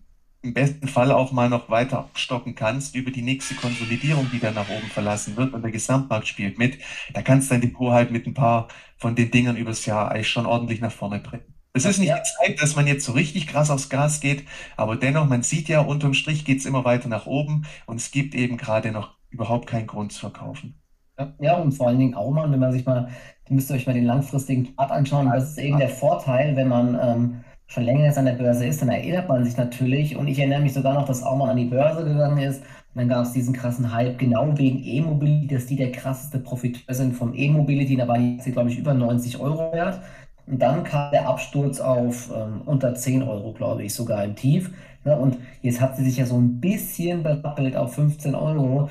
besten 0.55 0.89
Fall 0.89 1.13
auch 1.13 1.33
mal 1.33 1.49
noch 1.49 1.69
weiter 1.71 1.99
abstocken 1.99 2.55
kannst 2.55 2.95
über 2.95 3.11
die 3.11 3.23
nächste 3.23 3.55
Konsolidierung, 3.55 4.31
die 4.31 4.41
dann 4.41 4.55
nach 4.55 4.69
oben 4.69 4.91
verlassen 4.91 5.37
wird 5.37 5.53
und 5.55 5.63
der 5.63 5.71
Gesamtmarkt 5.73 6.27
spielt 6.29 6.59
mit, 6.59 6.79
da 7.15 7.23
kannst 7.23 7.51
dein 7.51 7.61
Depot 7.61 7.93
halt 7.93 8.11
mit 8.11 8.27
ein 8.27 8.35
paar 8.35 8.69
von 8.97 9.15
den 9.17 9.31
Dingern 9.31 9.57
übers 9.57 9.87
Jahr 9.87 10.11
eigentlich 10.11 10.29
schon 10.31 10.47
ordentlich 10.47 10.81
nach 10.81 10.93
vorne 10.93 11.21
bringen. 11.21 11.55
Es 11.75 11.85
ist 11.85 11.99
nicht 11.99 12.11
Ja, 12.11 12.17
die 12.17 12.23
Zeit, 12.23 12.61
dass 12.63 12.75
man 12.77 12.87
jetzt 12.87 13.05
so 13.05 13.13
richtig 13.13 13.47
krass 13.47 13.71
aufs 13.71 13.89
Gas 13.91 14.21
geht, 14.21 14.45
aber 14.77 14.97
dennoch, 14.97 15.27
man 15.29 15.43
sieht 15.43 15.69
ja, 15.69 15.81
unterm 15.81 16.15
Strich 16.15 16.45
geht 16.45 16.59
es 16.61 16.67
immer 16.67 16.85
weiter 16.85 17.09
nach 17.09 17.27
oben 17.27 17.67
und 17.87 17.97
es 17.97 18.11
gibt 18.11 18.35
eben 18.35 18.57
gerade 18.57 18.91
noch 18.93 19.17
überhaupt 19.31 19.67
keinen 19.69 19.87
Grund 19.87 20.13
zu 20.13 20.21
verkaufen. 20.21 20.81
Ja, 21.19 21.35
ja, 21.41 21.57
und 21.57 21.73
vor 21.73 21.89
allen 21.89 21.99
Dingen 21.99 22.15
auch 22.15 22.31
mal, 22.31 22.51
wenn 22.51 22.61
man 22.61 22.73
sich 22.73 22.85
mal, 22.85 23.09
ihr 23.49 23.55
müsst 23.55 23.71
euch 23.71 23.87
mal 23.87 23.95
den 23.95 24.05
langfristigen 24.05 24.75
Chart 24.77 24.91
anschauen. 24.91 25.31
Das 25.31 25.51
ist 25.51 25.59
eben 25.59 25.79
der 25.79 25.89
Vorteil, 25.89 26.57
wenn 26.57 26.69
man 26.69 26.95
ähm, 27.01 27.45
schon 27.67 27.85
länger 27.85 28.05
jetzt 28.05 28.19
an 28.19 28.27
der 28.27 28.33
Börse 28.33 28.67
ist, 28.67 28.81
dann 28.81 28.89
erinnert 28.89 29.29
man 29.29 29.45
sich 29.45 29.57
natürlich. 29.57 30.17
Und 30.17 30.29
ich 30.29 30.39
erinnere 30.39 30.61
mich 30.61 30.75
sogar 30.75 30.95
noch, 30.95 31.07
dass 31.07 31.23
Aumann 31.23 31.51
an 31.51 31.57
die 31.57 31.65
Börse 31.65 32.05
gegangen 32.05 32.39
ist. 32.39 32.63
Und 32.95 33.01
dann 33.01 33.09
gab 33.09 33.25
es 33.25 33.33
diesen 33.33 33.53
krassen 33.53 33.93
Hype, 33.93 34.19
genau 34.19 34.57
wegen 34.57 34.83
E-Mobility, 34.83 35.55
dass 35.55 35.67
die 35.67 35.77
der 35.77 35.93
krasseste 35.93 36.39
Profiteur 36.39 36.95
sind 36.95 37.15
vom 37.15 37.35
E-Mobility. 37.35 37.97
Da 37.97 38.09
war 38.09 38.17
Aktie, 38.17 38.53
glaube 38.53 38.71
ich, 38.71 38.79
über 38.79 38.95
90 38.95 39.39
Euro 39.39 39.73
wert. 39.73 40.01
Und 40.47 40.63
dann 40.63 40.85
kam 40.85 41.11
der 41.11 41.29
Absturz 41.29 41.81
auf 41.81 42.31
ähm, 42.35 42.63
unter 42.65 42.95
10 42.95 43.23
Euro, 43.23 43.53
glaube 43.53 43.83
ich, 43.83 43.95
sogar 43.95 44.25
im 44.25 44.37
Tief. 44.37 44.71
Ne? 45.05 45.17
Und 45.17 45.39
jetzt 45.61 45.81
hat 45.81 45.97
sie 45.97 46.05
sich 46.05 46.19
ja 46.19 46.27
so 46.27 46.39
ein 46.39 46.61
bisschen 46.61 47.23
berappelt 47.23 47.77
auf 47.77 47.95
15 47.95 48.35
Euro. 48.35 48.89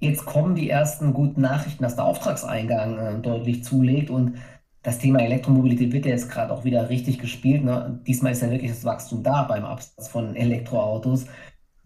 Jetzt 0.00 0.24
kommen 0.24 0.54
die 0.54 0.70
ersten 0.70 1.12
guten 1.12 1.42
Nachrichten, 1.42 1.82
dass 1.82 1.96
der 1.96 2.04
Auftragseingang 2.04 2.98
äh, 2.98 3.18
deutlich 3.20 3.62
zulegt 3.64 4.10
und 4.10 4.34
das 4.86 4.98
Thema 4.98 5.18
Elektromobilität 5.18 5.92
wird 5.92 6.06
ja 6.06 6.12
jetzt 6.12 6.30
gerade 6.30 6.52
auch 6.52 6.62
wieder 6.62 6.88
richtig 6.88 7.18
gespielt. 7.18 7.64
Ne? 7.64 7.98
Diesmal 8.06 8.30
ist 8.30 8.42
ja 8.42 8.50
wirklich 8.52 8.70
das 8.70 8.84
Wachstum 8.84 9.24
da 9.24 9.42
beim 9.42 9.64
Absatz 9.64 10.06
von 10.06 10.36
Elektroautos. 10.36 11.26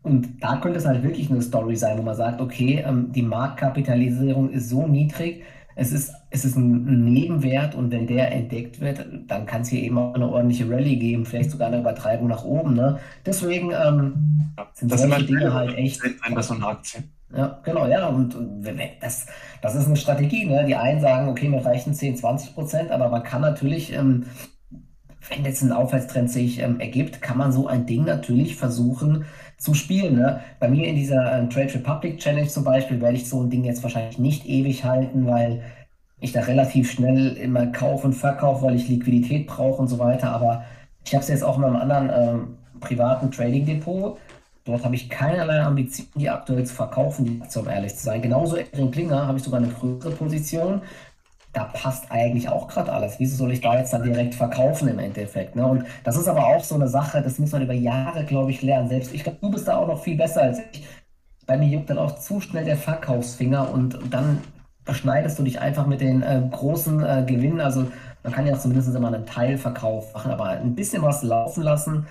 Und 0.03 0.43
da 0.43 0.59
könnte 0.59 0.79
es 0.79 0.85
halt 0.85 1.03
wirklich 1.03 1.31
eine 1.31 1.41
Story 1.41 1.77
sein, 1.77 1.97
wo 1.97 2.03
man 2.03 2.15
sagt, 2.15 2.43
okay, 2.43 2.85
ähm, 2.87 3.11
die 3.11 3.23
Marktkapitalisierung 3.23 4.51
ist 4.51 4.69
so 4.69 4.87
niedrig, 4.87 5.43
es 5.81 5.93
ist, 5.93 6.13
es 6.29 6.45
ist 6.45 6.57
ein 6.57 7.05
Nebenwert 7.05 7.75
und 7.75 7.91
wenn 7.91 8.07
der 8.07 8.31
entdeckt 8.33 8.81
wird, 8.81 9.07
dann 9.27 9.47
kann 9.47 9.63
es 9.63 9.69
hier 9.69 9.81
eben 9.81 9.97
auch 9.97 10.13
eine 10.13 10.29
ordentliche 10.29 10.69
Rallye 10.69 10.97
geben, 10.97 11.25
vielleicht 11.25 11.51
sogar 11.51 11.69
eine 11.69 11.79
Übertreibung 11.79 12.29
nach 12.29 12.45
oben. 12.45 12.75
Ne? 12.75 12.99
Deswegen 13.25 13.71
ähm, 13.73 14.53
Ja, 14.59 14.69
sind 14.75 14.93
das 14.93 15.01
solche 15.01 15.17
halt 15.17 15.29
Dinge 15.31 15.55
halt 15.55 15.79
echt. 15.79 16.03
Bei 16.35 16.43
so 16.43 16.53
einer 16.53 16.69
Aktie. 16.69 17.03
Ja, 17.35 17.61
genau, 17.65 17.87
ja, 17.87 18.09
und 18.09 18.35
und 18.35 18.63
das, 19.01 19.27
das 19.63 19.75
ist 19.75 19.87
eine 19.87 19.97
Strategie, 19.97 20.45
ne? 20.45 20.65
Die 20.67 20.75
einen 20.75 21.01
sagen, 21.01 21.29
okay, 21.29 21.49
mir 21.49 21.65
reichen 21.65 21.95
10, 21.95 22.17
20 22.17 22.55
Prozent, 22.55 22.91
aber 22.91 23.09
man 23.09 23.23
kann 23.23 23.41
natürlich, 23.41 23.93
ähm, 23.95 24.27
wenn 25.31 25.45
jetzt 25.45 25.63
ein 25.63 25.73
Aufwärtstrend 25.73 26.31
sich 26.31 26.59
ähm, 26.59 26.81
ergibt, 26.81 27.23
kann 27.23 27.39
man 27.39 27.53
so 27.53 27.69
ein 27.69 27.87
Ding 27.87 28.05
natürlich 28.05 28.57
versuchen 28.57 29.25
zu 29.61 29.75
spielen, 29.75 30.17
ne? 30.17 30.41
Bei 30.59 30.69
mir 30.69 30.89
in 30.89 30.97
dieser 30.97 31.39
ähm, 31.39 31.51
Trade 31.51 31.75
Republic 31.75 32.19
Challenge 32.19 32.49
zum 32.49 32.65
Beispiel 32.65 33.01
werde 33.01 33.17
ich 33.17 33.29
so 33.29 33.43
ein 33.43 33.51
Ding 33.51 33.63
jetzt 33.63 33.83
wahrscheinlich 33.83 34.19
nicht 34.19 34.47
ewig 34.47 34.85
halten, 34.85 35.27
weil 35.27 35.63
ich 36.19 36.33
da 36.33 36.41
relativ 36.41 36.91
schnell 36.91 37.37
immer 37.37 37.67
kaufe 37.67 38.07
und 38.07 38.15
verkaufe, 38.15 38.65
weil 38.65 38.77
ich 38.77 38.89
Liquidität 38.89 39.47
brauche 39.47 39.81
und 39.83 39.89
so 39.89 39.99
weiter. 39.99 40.31
Aber 40.31 40.65
ich 41.05 41.15
habe 41.15 41.23
es 41.23 41.29
jetzt 41.29 41.45
auch 41.45 41.57
in 41.57 41.63
meinem 41.63 41.77
anderen 41.77 42.11
ähm, 42.11 42.57
privaten 42.81 43.31
Trading 43.31 43.67
Depot. 43.67 44.19
Dort 44.65 44.85
habe 44.85 44.95
ich 44.95 45.11
keinerlei 45.11 45.61
Ambition, 45.61 46.07
die 46.15 46.31
aktuell 46.31 46.65
zu 46.65 46.75
verkaufen, 46.75 47.27
die 47.27 47.43
Aktie, 47.43 47.61
um 47.61 47.69
ehrlich 47.69 47.95
zu 47.97 48.05
sein. 48.05 48.23
Genauso 48.23 48.57
in 48.57 48.91
Klinger 48.91 49.27
habe 49.27 49.37
ich 49.37 49.45
sogar 49.45 49.61
eine 49.61 49.73
größere 49.73 50.13
Position. 50.13 50.81
Da 51.53 51.65
passt 51.65 52.11
eigentlich 52.11 52.49
auch 52.49 52.69
gerade 52.69 52.93
alles. 52.93 53.19
Wieso 53.19 53.37
soll 53.37 53.53
ich 53.53 53.61
da 53.61 53.77
jetzt 53.77 53.93
dann 53.93 54.05
direkt 54.05 54.35
verkaufen 54.35 54.89
im 54.89 54.99
Endeffekt? 55.01 55.57
Ne? 55.57 55.67
Und 55.67 55.85
das 56.05 56.17
ist 56.17 56.29
aber 56.29 56.47
auch 56.47 56.63
so 56.63 56.77
eine 56.77 56.89
Sache, 56.89 57.23
das 57.23 57.39
muss 57.39 57.53
man 57.53 57.63
über 57.63 57.75
Jahre, 57.75 58.25
glaube 58.25 58.51
ich, 58.53 58.63
lernen. 58.63 58.89
Selbst 58.89 59.13
ich 59.13 59.25
glaube, 59.25 59.39
du 59.41 59.51
bist 59.51 59.67
da 59.67 59.77
auch 59.77 59.89
noch 59.89 60.01
viel 60.03 60.17
besser 60.17 60.43
als 60.43 60.61
ich. 60.73 60.87
Bei 61.47 61.57
mir 61.57 61.67
juckt 61.67 61.91
dann 61.91 61.99
auch 61.99 62.17
zu 62.19 62.41
schnell 62.41 62.65
der 62.65 62.77
Verkaufsfinger 62.77 63.73
und 63.73 63.99
dann 64.11 64.39
beschneidest 64.85 65.39
du 65.39 65.43
dich 65.43 65.61
einfach 65.61 65.87
mit 65.87 66.01
den 66.01 66.23
äh, 66.23 66.41
großen 66.49 67.03
äh, 67.03 67.25
Gewinnen. 67.27 67.61
Also 67.61 67.87
man 68.23 68.33
kann 68.33 68.47
ja 68.47 68.59
zumindest 68.59 68.95
immer 68.95 69.09
einen 69.09 69.27
Teilverkauf 69.27 70.15
machen, 70.15 70.31
aber 70.31 70.45
ein 70.51 70.75
bisschen 70.75 71.03
was 71.03 71.23
laufen 71.23 71.63
lassen, 71.63 72.07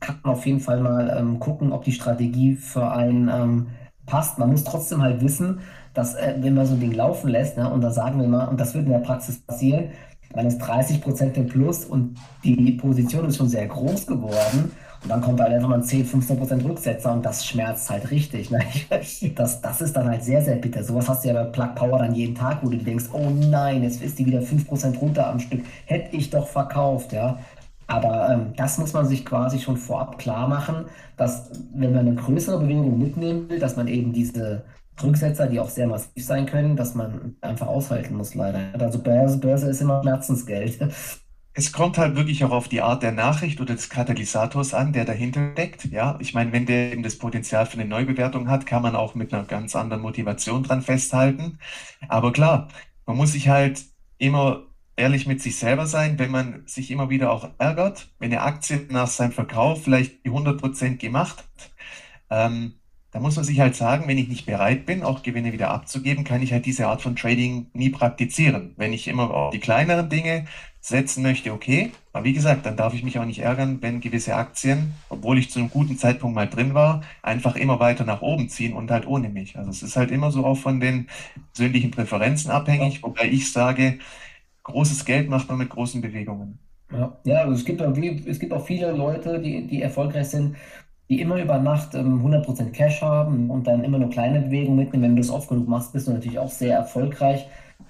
kann 0.00 0.18
man 0.22 0.34
auf 0.34 0.44
jeden 0.46 0.60
Fall 0.60 0.80
mal 0.80 1.14
ähm, 1.16 1.38
gucken, 1.38 1.72
ob 1.72 1.84
die 1.84 1.92
Strategie 1.92 2.56
für 2.56 2.90
einen 2.90 3.28
ähm, 3.28 3.68
passt. 4.06 4.38
Man 4.38 4.50
muss 4.50 4.64
trotzdem 4.64 5.02
halt 5.02 5.20
wissen, 5.22 5.60
dass 5.94 6.14
äh, 6.14 6.34
wenn 6.38 6.54
man 6.54 6.66
so 6.66 6.74
ein 6.74 6.80
Ding 6.80 6.92
laufen 6.92 7.28
lässt, 7.28 7.56
ne, 7.56 7.70
und 7.70 7.80
da 7.80 7.90
sagen 7.90 8.20
wir 8.20 8.28
mal, 8.28 8.46
und 8.48 8.60
das 8.60 8.74
wird 8.74 8.86
in 8.86 8.92
der 8.92 8.98
Praxis 8.98 9.38
passieren, 9.38 9.90
man 10.34 10.46
ist 10.46 10.62
30% 10.62 11.34
im 11.34 11.46
Plus 11.46 11.84
und 11.84 12.16
die 12.42 12.72
Position 12.72 13.26
ist 13.26 13.36
schon 13.36 13.48
sehr 13.48 13.66
groß 13.66 14.06
geworden. 14.06 14.72
Und 15.02 15.08
dann 15.08 15.20
kommt 15.20 15.40
halt 15.40 15.52
einfach 15.52 15.68
mal 15.68 15.78
ein 15.78 15.82
10, 15.82 16.06
15% 16.06 16.64
Rücksetzer 16.64 17.12
und 17.12 17.26
das 17.26 17.44
schmerzt 17.44 17.90
halt 17.90 18.10
richtig. 18.10 18.50
Ne? 18.50 18.60
Das, 19.34 19.60
das 19.60 19.80
ist 19.80 19.96
dann 19.96 20.08
halt 20.08 20.22
sehr, 20.22 20.42
sehr 20.42 20.56
bitter. 20.56 20.84
Sowas 20.84 21.08
hast 21.08 21.24
du 21.24 21.28
ja 21.28 21.34
bei 21.34 21.44
Plug 21.50 21.74
Power 21.74 21.98
dann 21.98 22.14
jeden 22.14 22.34
Tag, 22.34 22.58
wo 22.62 22.68
du 22.68 22.76
denkst, 22.76 23.06
oh 23.12 23.30
nein, 23.30 23.82
jetzt 23.82 24.00
ist 24.02 24.18
die 24.18 24.26
wieder 24.26 24.40
5% 24.40 24.98
runter 24.98 25.26
am 25.26 25.40
Stück. 25.40 25.62
Hätte 25.86 26.16
ich 26.16 26.30
doch 26.30 26.46
verkauft, 26.46 27.12
ja. 27.12 27.38
Aber 27.88 28.30
ähm, 28.30 28.52
das 28.56 28.78
muss 28.78 28.92
man 28.92 29.06
sich 29.06 29.24
quasi 29.24 29.58
schon 29.58 29.76
vorab 29.76 30.18
klar 30.18 30.48
machen, 30.48 30.86
dass 31.16 31.50
wenn 31.74 31.92
man 31.92 32.06
eine 32.06 32.14
größere 32.14 32.60
Bewegung 32.60 32.98
mitnehmen 32.98 33.48
will, 33.48 33.58
dass 33.58 33.76
man 33.76 33.88
eben 33.88 34.12
diese 34.12 34.64
Rücksetzer, 35.04 35.46
die 35.46 35.60
auch 35.60 35.68
sehr 35.68 35.86
massiv 35.86 36.24
sein 36.24 36.46
können, 36.46 36.76
dass 36.76 36.94
man 36.94 37.36
einfach 37.40 37.66
aushalten 37.66 38.16
muss, 38.16 38.34
leider. 38.34 38.60
Also 38.78 38.98
Börse, 39.02 39.38
Börse 39.38 39.68
ist 39.68 39.80
immer 39.80 40.02
Schmerzensgeld. 40.02 40.78
Es 41.54 41.72
kommt 41.72 41.98
halt 41.98 42.16
wirklich 42.16 42.44
auch 42.44 42.50
auf 42.50 42.68
die 42.68 42.80
Art 42.80 43.02
der 43.02 43.12
Nachricht 43.12 43.60
oder 43.60 43.74
des 43.74 43.90
Katalysators 43.90 44.72
an, 44.72 44.92
der 44.94 45.04
dahinter 45.04 45.52
steckt. 45.52 45.84
Ja, 45.84 46.16
ich 46.18 46.32
meine, 46.32 46.52
wenn 46.52 46.64
der 46.64 46.92
eben 46.92 47.02
das 47.02 47.18
Potenzial 47.18 47.66
für 47.66 47.74
eine 47.74 47.84
Neubewertung 47.84 48.48
hat, 48.48 48.64
kann 48.64 48.82
man 48.82 48.96
auch 48.96 49.14
mit 49.14 49.34
einer 49.34 49.44
ganz 49.44 49.76
anderen 49.76 50.02
Motivation 50.02 50.62
dran 50.62 50.80
festhalten. 50.80 51.58
Aber 52.08 52.32
klar, 52.32 52.68
man 53.04 53.16
muss 53.18 53.32
sich 53.32 53.48
halt 53.48 53.82
immer 54.16 54.62
ehrlich 54.96 55.26
mit 55.26 55.42
sich 55.42 55.56
selber 55.58 55.86
sein, 55.86 56.18
wenn 56.18 56.30
man 56.30 56.66
sich 56.66 56.90
immer 56.90 57.10
wieder 57.10 57.32
auch 57.32 57.50
ärgert, 57.58 58.10
wenn 58.18 58.32
eine 58.32 58.42
Aktie 58.42 58.86
nach 58.90 59.08
seinem 59.08 59.32
Verkauf 59.32 59.84
vielleicht 59.84 60.24
die 60.24 60.30
100% 60.30 60.96
gemacht 60.98 61.38
hat. 61.38 61.72
Ähm, 62.30 62.74
da 63.12 63.20
muss 63.20 63.36
man 63.36 63.44
sich 63.44 63.60
halt 63.60 63.76
sagen, 63.76 64.08
wenn 64.08 64.16
ich 64.16 64.28
nicht 64.28 64.46
bereit 64.46 64.86
bin, 64.86 65.02
auch 65.02 65.22
Gewinne 65.22 65.52
wieder 65.52 65.70
abzugeben, 65.70 66.24
kann 66.24 66.42
ich 66.42 66.52
halt 66.52 66.64
diese 66.64 66.86
Art 66.86 67.02
von 67.02 67.14
Trading 67.14 67.66
nie 67.74 67.90
praktizieren. 67.90 68.72
Wenn 68.76 68.94
ich 68.94 69.06
immer 69.06 69.30
auf 69.30 69.52
die 69.52 69.60
kleineren 69.60 70.08
Dinge 70.08 70.46
setzen 70.80 71.22
möchte, 71.22 71.52
okay. 71.52 71.92
Aber 72.14 72.24
wie 72.24 72.32
gesagt, 72.32 72.64
dann 72.64 72.76
darf 72.76 72.94
ich 72.94 73.04
mich 73.04 73.18
auch 73.18 73.26
nicht 73.26 73.40
ärgern, 73.40 73.82
wenn 73.82 74.00
gewisse 74.00 74.34
Aktien, 74.34 74.94
obwohl 75.10 75.38
ich 75.38 75.50
zu 75.50 75.58
einem 75.58 75.68
guten 75.70 75.98
Zeitpunkt 75.98 76.34
mal 76.34 76.48
drin 76.48 76.72
war, 76.72 77.02
einfach 77.22 77.54
immer 77.54 77.78
weiter 77.80 78.04
nach 78.04 78.22
oben 78.22 78.48
ziehen 78.48 78.72
und 78.72 78.90
halt 78.90 79.06
ohne 79.06 79.28
mich. 79.28 79.58
Also 79.58 79.70
es 79.70 79.82
ist 79.82 79.96
halt 79.96 80.10
immer 80.10 80.30
so 80.30 80.46
auch 80.46 80.56
von 80.56 80.80
den 80.80 81.06
persönlichen 81.52 81.90
Präferenzen 81.90 82.50
abhängig, 82.50 83.02
wobei 83.02 83.28
ich 83.28 83.52
sage, 83.52 83.98
großes 84.62 85.04
Geld 85.04 85.28
macht 85.28 85.48
man 85.48 85.58
mit 85.58 85.68
großen 85.68 86.00
Bewegungen. 86.00 86.58
Ja, 86.90 87.16
ja, 87.24 87.36
also 87.42 87.52
es 87.52 87.64
gibt 87.64 87.82
auch, 87.82 87.96
es 87.96 88.38
gibt 88.38 88.52
auch 88.52 88.66
viele 88.66 88.92
Leute, 88.92 89.38
die, 89.40 89.66
die 89.66 89.82
erfolgreich 89.82 90.28
sind, 90.28 90.56
die 91.12 91.20
immer 91.20 91.36
über 91.42 91.58
Nacht 91.58 91.94
ähm, 91.94 92.24
100% 92.24 92.70
Cash 92.70 93.02
haben 93.02 93.50
und 93.50 93.66
dann 93.66 93.84
immer 93.84 93.98
nur 93.98 94.08
kleine 94.08 94.40
Bewegungen 94.40 94.78
mitnehmen. 94.78 95.04
Wenn 95.04 95.16
du 95.16 95.22
das 95.22 95.30
oft 95.30 95.50
genug 95.50 95.68
machst, 95.68 95.92
bist 95.92 96.06
du 96.06 96.12
natürlich 96.12 96.38
auch 96.38 96.50
sehr 96.50 96.74
erfolgreich. 96.74 97.46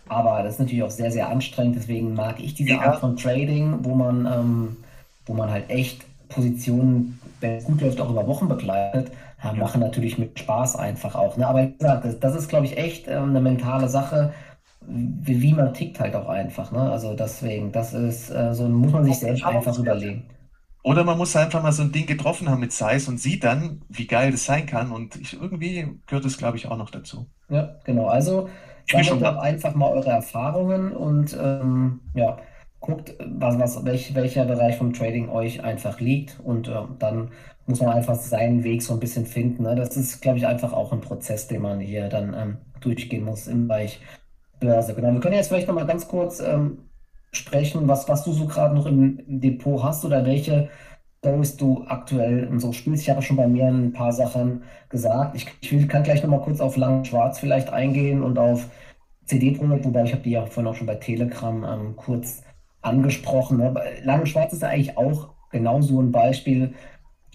Aber 0.09 0.43
das 0.43 0.55
ist 0.55 0.59
natürlich 0.59 0.83
auch 0.83 0.91
sehr, 0.91 1.13
sehr 1.13 1.29
anstrengend. 1.29 1.77
Deswegen 1.77 2.15
mag 2.15 2.41
ich 2.41 2.55
diese 2.55 2.75
Art 2.75 2.95
Ja, 2.95 3.01
von 3.01 3.17
Trading, 3.17 3.79
wo 3.85 3.95
man, 3.95 4.27
ähm, 4.27 4.77
wo 5.27 5.35
man 5.35 5.51
halt 5.51 5.71
echt 5.71 6.05
Positionen, 6.29 7.21
wenn 7.41 7.53
es 7.53 7.65
gut 7.65 7.81
läuft, 7.81 8.01
auch 8.01 8.11
über 8.11 8.27
Wochen 8.27 8.49
begleitet, 8.49 9.13
ja, 9.43 9.53
machen 9.53 9.81
natürlich 9.81 10.19
mit 10.19 10.37
Spaß 10.41 10.75
einfach 10.75 11.15
auch. 11.15 11.37
Ne? 11.37 11.47
Aber 11.47 11.63
wie 11.63 11.73
gesagt, 11.73 12.05
das, 12.05 12.19
das 12.19 12.35
ist, 12.35 12.49
glaube 12.49 12.67
ich, 12.67 12.77
echt 12.77 13.07
ähm, 13.07 13.31
eine 13.31 13.41
mentale 13.41 13.89
Sache, 13.89 14.33
wie, 14.81 15.41
wie 15.41 15.53
man 15.53 15.75
tickt 15.75 16.01
halt 16.01 16.17
auch 16.17 16.29
einfach. 16.29 16.73
Ne? 16.73 16.91
Also 16.91 17.15
deswegen, 17.15 17.71
das 17.71 17.95
ist 17.95 18.31
äh, 18.31 18.53
so, 18.53 18.69
muss 18.69 18.91
man 18.93 19.05
sich 19.05 19.19
selbst 19.21 19.45
einfach 19.45 19.79
überlegen. 19.79 20.25
Oder 20.83 21.05
man 21.05 21.17
muss 21.17 21.37
einfach 21.37 21.63
mal 21.63 21.73
so 21.73 21.83
ein 21.83 21.93
Ding 21.93 22.07
getroffen 22.07 22.49
haben 22.49 22.61
mit 22.61 22.73
Size 22.73 23.09
und 23.09 23.19
sieht 23.19 23.45
dann, 23.45 23.83
wie 23.89 24.07
geil 24.07 24.33
das 24.33 24.45
sein 24.45 24.67
kann. 24.67 24.91
Und 24.91 25.17
ich, 25.17 25.41
irgendwie 25.41 26.01
gehört 26.07 26.25
es, 26.25 26.39
glaube 26.39 26.57
ich, 26.57 26.67
auch 26.67 26.77
noch 26.77 26.91
dazu. 26.91 27.27
Ja, 27.49 27.77
genau. 27.85 28.07
Also 28.07 28.49
sammelt 28.91 29.23
doch 29.23 29.37
einfach 29.37 29.75
mal 29.75 29.91
eure 29.91 30.11
Erfahrungen 30.11 30.93
und 30.93 31.37
ähm, 31.41 32.01
ja, 32.15 32.39
guckt, 32.81 33.15
was, 33.25 33.59
was, 33.59 33.85
welch, 33.85 34.15
welcher 34.17 34.45
Bereich 34.45 34.77
vom 34.77 34.93
Trading 34.93 35.29
euch 35.29 35.63
einfach 35.63 36.01
liegt. 36.01 36.41
Und 36.41 36.67
äh, 36.69 36.83
dann 36.99 37.31
muss 37.67 37.81
man 37.81 37.91
einfach 37.91 38.17
seinen 38.17 38.65
Weg 38.65 38.83
so 38.83 38.95
ein 38.95 39.01
bisschen 39.01 39.25
finden. 39.27 39.63
Ne? 39.63 39.77
Das 39.77 39.97
ist, 39.97 40.21
glaube 40.21 40.39
ich, 40.39 40.47
einfach 40.49 40.73
auch 40.73 40.93
ein 40.93 41.01
Prozess, 41.01 41.47
den 41.47 41.63
man 41.63 41.79
hier 41.79 42.09
dann 42.09 42.35
ähm, 42.35 42.57
durchgehen 42.81 43.25
muss 43.25 43.47
im 43.47 43.69
Bereich 43.69 44.01
Börse. 44.59 44.95
Genau. 44.95 45.13
Wir 45.13 45.21
können 45.21 45.35
jetzt 45.35 45.49
vielleicht 45.49 45.69
noch 45.69 45.75
mal 45.75 45.87
ganz 45.87 46.09
kurz 46.09 46.41
ähm, 46.41 46.79
sprechen, 47.33 47.89
was, 47.89 48.09
was 48.09 48.25
du 48.25 48.33
so 48.33 48.47
gerade 48.47 48.75
noch 48.75 48.87
im, 48.87 49.19
Depot 49.27 49.83
hast 49.83 50.05
oder 50.05 50.25
welche 50.27 50.69
Stories 51.19 51.57
du 51.57 51.85
aktuell 51.87 52.49
so 52.59 52.73
spielst. 52.73 53.05
Ich 53.05 53.11
habe 53.11 53.23
schon 53.23 53.37
bei 53.37 53.47
mir 53.47 53.67
ein 53.67 53.93
paar 53.93 54.13
Sachen 54.13 54.65
gesagt. 54.89 55.37
Ich, 55.37 55.47
ich 55.61 55.89
kann 55.89 56.03
gleich 56.03 56.23
noch 56.23 56.31
mal 56.31 56.41
kurz 56.41 56.61
auf 56.61 56.77
Lang 56.77 57.05
Schwarz 57.05 57.39
vielleicht 57.39 57.71
eingehen 57.71 58.23
und 58.23 58.39
auf 58.39 58.69
CD-Projekt, 59.27 59.85
wobei 59.85 60.05
ich 60.05 60.13
habe 60.13 60.23
die 60.23 60.33
ja 60.33 60.45
vorhin 60.47 60.71
auch 60.71 60.75
schon 60.75 60.87
bei 60.87 60.97
Telegram 60.97 61.65
ähm, 61.65 61.97
kurz 61.97 62.43
angesprochen. 62.83 63.59
Ne? 63.59 63.75
Lang 64.03 64.27
Schwarz 64.27 64.53
ist 64.53 64.63
ja 64.63 64.69
eigentlich 64.69 64.97
auch 64.99 65.31
genau 65.51 65.81
so 65.81 66.01
ein 66.01 66.13
Beispiel. 66.13 66.75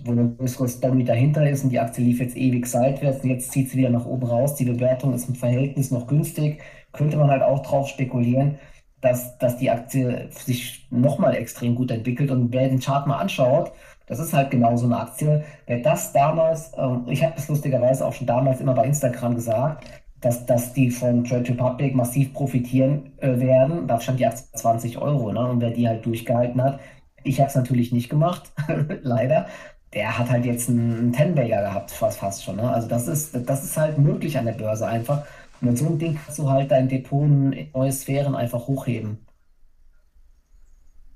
wo 0.03 0.11
eine 0.11 0.29
größere 0.29 0.67
Story 0.69 1.03
dahinter 1.03 1.49
ist 1.49 1.63
und 1.63 1.71
die 1.71 1.79
Aktie 1.79 2.03
lief 2.03 2.19
jetzt 2.19 2.37
ewig 2.37 2.67
seitwärts 2.67 3.23
und 3.23 3.29
jetzt 3.31 3.51
zieht 3.51 3.69
sie 3.71 3.77
wieder 3.77 3.89
nach 3.89 4.05
oben 4.05 4.27
raus. 4.27 4.55
Die 4.55 4.65
Bewertung 4.65 5.13
ist 5.13 5.27
im 5.29 5.35
Verhältnis 5.35 5.91
noch 5.91 6.07
günstig. 6.07 6.61
Könnte 6.93 7.17
man 7.17 7.29
halt 7.31 7.41
auch 7.43 7.63
drauf 7.63 7.87
spekulieren, 7.89 8.59
dass, 9.07 9.37
dass 9.37 9.57
die 9.57 9.71
Aktie 9.71 10.27
sich 10.31 10.87
nochmal 10.89 11.35
extrem 11.35 11.75
gut 11.75 11.91
entwickelt. 11.91 12.29
Und 12.31 12.51
wer 12.51 12.67
den 12.67 12.79
Chart 12.79 13.07
mal 13.07 13.17
anschaut, 13.17 13.71
das 14.05 14.19
ist 14.19 14.33
halt 14.33 14.51
genau 14.51 14.75
so 14.75 14.85
eine 14.85 14.99
Aktie. 14.99 15.43
Wer 15.65 15.79
das 15.79 16.11
damals, 16.13 16.71
äh, 16.73 17.11
ich 17.11 17.23
habe 17.23 17.33
das 17.35 17.47
lustigerweise 17.47 18.05
auch 18.05 18.13
schon 18.13 18.27
damals 18.27 18.59
immer 18.59 18.73
bei 18.73 18.85
Instagram 18.85 19.35
gesagt, 19.35 19.85
dass, 20.21 20.45
dass 20.45 20.73
die 20.73 20.89
von 20.89 21.23
Trade 21.23 21.49
Republic 21.49 21.95
massiv 21.95 22.33
profitieren 22.33 23.11
äh, 23.17 23.39
werden. 23.39 23.87
Da 23.87 23.99
stand 24.01 24.19
die 24.19 24.25
Aktie 24.25 24.45
20 24.55 24.97
Euro. 24.97 25.31
Ne? 25.31 25.39
Und 25.47 25.61
wer 25.61 25.71
die 25.71 25.87
halt 25.87 26.05
durchgehalten 26.05 26.61
hat, 26.61 26.79
ich 27.23 27.39
habe 27.39 27.49
es 27.49 27.55
natürlich 27.55 27.91
nicht 27.91 28.09
gemacht, 28.09 28.51
leider. 29.01 29.47
Der 29.93 30.17
hat 30.17 30.29
halt 30.29 30.45
jetzt 30.45 30.69
einen 30.69 31.13
Ten-Bagger 31.13 31.61
gehabt, 31.61 31.91
fast, 31.91 32.19
fast 32.19 32.43
schon. 32.43 32.57
Ne? 32.57 32.69
Also 32.69 32.89
das 32.89 33.07
ist, 33.07 33.37
das 33.49 33.63
ist 33.63 33.77
halt 33.77 33.97
möglich 33.97 34.37
an 34.37 34.45
der 34.45 34.53
Börse 34.53 34.85
einfach. 34.85 35.23
Und 35.61 35.69
mit 35.69 35.77
so 35.77 35.87
einem 35.87 35.99
Ding 35.99 36.19
kannst 36.23 36.39
du 36.39 36.49
halt 36.49 36.71
dein 36.71 36.87
Depot 36.87 37.23
in 37.25 37.69
neue 37.73 37.91
Sphären 37.91 38.35
einfach 38.35 38.67
hochheben. 38.67 39.25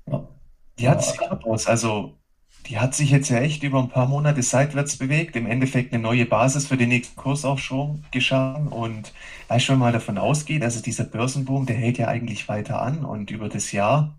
Ja. 0.08 0.28
Die 0.78 0.88
hat 0.88 1.04
sich 1.04 1.20
aus. 1.20 1.66
Also 1.66 2.16
die 2.66 2.78
hat 2.78 2.94
sich 2.94 3.10
jetzt 3.10 3.28
ja 3.28 3.38
echt 3.38 3.62
über 3.62 3.80
ein 3.80 3.88
paar 3.88 4.06
Monate 4.06 4.42
seitwärts 4.42 4.96
bewegt, 4.96 5.34
im 5.34 5.46
Endeffekt 5.46 5.92
eine 5.92 6.02
neue 6.02 6.26
Basis 6.26 6.68
für 6.68 6.76
den 6.76 6.90
nächsten 6.90 7.16
Kursaufschwung 7.16 8.04
geschaffen. 8.12 8.68
Und 8.68 9.12
weißt 9.48 9.68
du, 9.68 9.72
wenn 9.72 9.80
man 9.80 9.92
davon 9.92 10.18
ausgeht, 10.18 10.62
also 10.62 10.80
dieser 10.80 11.04
Börsenboom, 11.04 11.66
der 11.66 11.76
hält 11.76 11.98
ja 11.98 12.08
eigentlich 12.08 12.48
weiter 12.48 12.80
an 12.80 13.04
und 13.04 13.30
über 13.30 13.48
das 13.48 13.72
Jahr, 13.72 14.14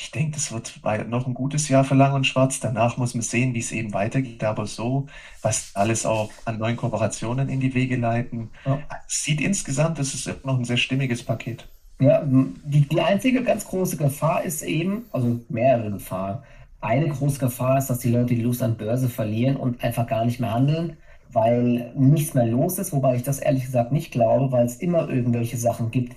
ich 0.00 0.10
denke, 0.12 0.32
das 0.32 0.50
wird 0.50 0.80
noch 1.10 1.26
ein 1.26 1.34
gutes 1.34 1.68
Jahr 1.68 1.84
für 1.84 1.94
Lang 1.94 2.14
und 2.14 2.26
Schwarz. 2.26 2.58
Danach 2.58 2.96
muss 2.96 3.12
man 3.12 3.20
sehen, 3.20 3.52
wie 3.52 3.58
es 3.58 3.70
eben 3.70 3.92
weitergeht. 3.92 4.42
Aber 4.42 4.66
so, 4.66 5.08
was 5.42 5.72
alles 5.74 6.06
auch 6.06 6.30
an 6.46 6.58
neuen 6.58 6.76
Kooperationen 6.76 7.50
in 7.50 7.60
die 7.60 7.74
Wege 7.74 7.96
leiten, 7.96 8.48
ja. 8.64 8.78
sieht 9.06 9.42
insgesamt, 9.42 9.98
das 9.98 10.14
ist 10.14 10.42
noch 10.46 10.58
ein 10.58 10.64
sehr 10.64 10.78
stimmiges 10.78 11.22
Paket. 11.22 11.68
Ja, 12.00 12.22
die, 12.24 12.88
die 12.88 13.00
einzige 13.00 13.44
ganz 13.44 13.66
große 13.66 13.98
Gefahr 13.98 14.42
ist 14.42 14.62
eben, 14.62 15.04
also 15.12 15.38
mehrere 15.50 15.90
Gefahren. 15.90 16.42
Eine 16.80 17.08
große 17.08 17.38
Gefahr 17.38 17.76
ist, 17.76 17.88
dass 17.88 17.98
die 17.98 18.08
Leute 18.08 18.34
die 18.34 18.40
Lust 18.40 18.62
an 18.62 18.78
Börse 18.78 19.10
verlieren 19.10 19.56
und 19.56 19.84
einfach 19.84 20.06
gar 20.06 20.24
nicht 20.24 20.40
mehr 20.40 20.54
handeln, 20.54 20.96
weil 21.30 21.92
nichts 21.94 22.32
mehr 22.32 22.46
los 22.46 22.78
ist, 22.78 22.94
wobei 22.94 23.16
ich 23.16 23.22
das 23.22 23.38
ehrlich 23.38 23.66
gesagt 23.66 23.92
nicht 23.92 24.12
glaube, 24.12 24.50
weil 24.50 24.64
es 24.64 24.76
immer 24.76 25.10
irgendwelche 25.10 25.58
Sachen 25.58 25.90
gibt, 25.90 26.16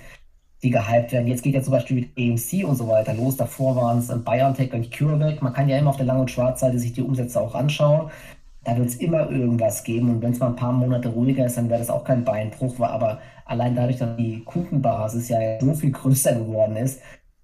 die 0.63 0.69
gehypt 0.69 1.11
werden. 1.11 1.27
Jetzt 1.27 1.43
geht 1.43 1.53
ja 1.53 1.61
zum 1.61 1.73
Beispiel 1.73 1.97
mit 1.97 2.17
AMC 2.17 2.65
und 2.65 2.77
so 2.77 2.87
weiter 2.87 3.13
los. 3.13 3.35
Davor 3.35 3.75
waren 3.75 3.99
es 3.99 4.07
BioNTech 4.07 4.73
und 4.73 4.91
CureVac. 4.91 5.41
Man 5.41 5.53
kann 5.53 5.67
ja 5.67 5.77
immer 5.77 5.89
auf 5.89 5.97
der 5.97 6.05
Lang- 6.05 6.21
und 6.21 6.31
Schwarzseite 6.31 6.79
sich 6.79 6.93
die 6.93 7.01
Umsätze 7.01 7.39
auch 7.39 7.53
anschauen. 7.53 8.09
Da 8.63 8.77
wird 8.77 8.87
es 8.87 8.95
immer 8.95 9.29
irgendwas 9.29 9.83
geben. 9.83 10.09
Und 10.09 10.21
wenn 10.21 10.31
es 10.31 10.39
mal 10.39 10.47
ein 10.47 10.55
paar 10.55 10.71
Monate 10.71 11.09
ruhiger 11.09 11.45
ist, 11.45 11.57
dann 11.57 11.69
wäre 11.69 11.79
das 11.79 11.89
auch 11.89 12.05
kein 12.05 12.23
Beinbruch. 12.23 12.79
Aber 12.79 13.19
allein 13.45 13.75
dadurch, 13.75 13.97
dass 13.97 14.15
die 14.15 14.41
Kundenbasis 14.45 15.27
ja 15.27 15.59
so 15.59 15.73
viel 15.73 15.91
größer 15.91 16.33
geworden 16.33 16.77
ist, 16.77 17.01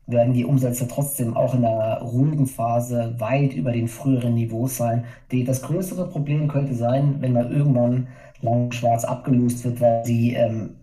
werden 0.08 0.34
die 0.34 0.46
Umsätze 0.46 0.88
trotzdem 0.88 1.36
auch 1.36 1.54
in 1.54 1.62
der 1.62 2.02
ruhigen 2.02 2.48
Phase 2.48 3.16
weit 3.20 3.54
über 3.54 3.74
den 3.74 3.88
früheren 3.90 4.34
Niveaus 4.34 4.78
sein. 4.78 5.04
Die, 5.32 5.44
das 5.44 5.62
größere 5.62 6.08
Problem 6.08 6.48
könnte 6.48 6.74
sein, 6.74 7.18
wenn 7.20 7.34
mal 7.34 7.52
irgendwann 7.52 8.08
lang 8.42 8.72
schwarz 8.72 9.04
abgelöst 9.04 9.66
wird, 9.66 9.82
weil 9.82 10.06
sie 10.06 10.34
ähm, 10.34 10.79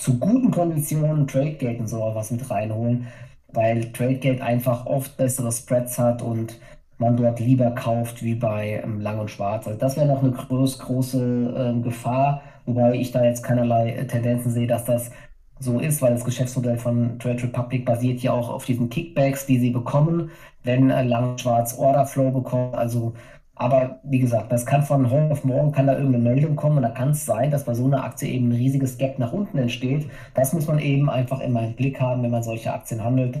zu 0.00 0.18
guten 0.18 0.50
Konditionen 0.50 1.26
Tradegate 1.26 1.80
und 1.80 1.88
so 1.88 2.00
was 2.14 2.30
mit 2.30 2.50
reinholen, 2.50 3.06
weil 3.52 3.92
Tradegate 3.92 4.42
einfach 4.42 4.86
oft 4.86 5.16
bessere 5.16 5.52
Spreads 5.52 5.98
hat 5.98 6.22
und 6.22 6.58
man 6.98 7.16
dort 7.16 7.40
lieber 7.40 7.70
kauft 7.70 8.22
wie 8.22 8.34
bei 8.34 8.82
ähm, 8.84 9.00
Lang 9.00 9.18
und 9.18 9.30
Schwarz. 9.30 9.66
Also 9.66 9.78
das 9.78 9.96
wäre 9.96 10.06
noch 10.06 10.22
eine 10.22 10.32
groß, 10.32 10.78
große 10.78 11.54
ähm, 11.56 11.82
Gefahr, 11.82 12.42
wobei 12.66 12.94
ich 12.94 13.12
da 13.12 13.24
jetzt 13.24 13.42
keinerlei 13.42 14.04
Tendenzen 14.08 14.50
sehe, 14.50 14.66
dass 14.66 14.84
das 14.84 15.10
so 15.58 15.78
ist, 15.78 16.00
weil 16.00 16.14
das 16.14 16.24
Geschäftsmodell 16.24 16.78
von 16.78 17.18
Trade 17.18 17.42
Republic 17.42 17.84
basiert 17.84 18.20
ja 18.20 18.32
auch 18.32 18.48
auf 18.48 18.64
diesen 18.64 18.88
Kickbacks, 18.88 19.44
die 19.44 19.58
sie 19.58 19.70
bekommen, 19.70 20.30
wenn 20.64 20.88
Lang 20.88 21.36
Schwarz 21.36 21.76
Order 21.78 22.06
Flow 22.06 22.30
bekommt. 22.30 22.74
Also, 22.74 23.12
aber 23.60 24.00
wie 24.04 24.20
gesagt, 24.20 24.50
das 24.50 24.64
kann 24.64 24.82
von 24.82 25.10
heute 25.10 25.32
auf 25.32 25.44
morgen 25.44 25.70
kann 25.70 25.86
da 25.86 25.92
irgendeine 25.92 26.24
Meldung 26.24 26.56
kommen 26.56 26.78
und 26.78 26.82
da 26.82 26.88
kann 26.88 27.10
es 27.10 27.26
sein, 27.26 27.50
dass 27.50 27.64
bei 27.66 27.74
so 27.74 27.84
einer 27.84 28.04
Aktie 28.04 28.30
eben 28.30 28.48
ein 28.48 28.56
riesiges 28.56 28.96
Gap 28.96 29.18
nach 29.18 29.34
unten 29.34 29.58
entsteht. 29.58 30.08
Das 30.32 30.54
muss 30.54 30.66
man 30.66 30.78
eben 30.78 31.10
einfach 31.10 31.40
immer 31.40 31.62
im 31.62 31.74
Blick 31.74 32.00
haben, 32.00 32.22
wenn 32.22 32.30
man 32.30 32.42
solche 32.42 32.72
Aktien 32.72 33.04
handelt. 33.04 33.38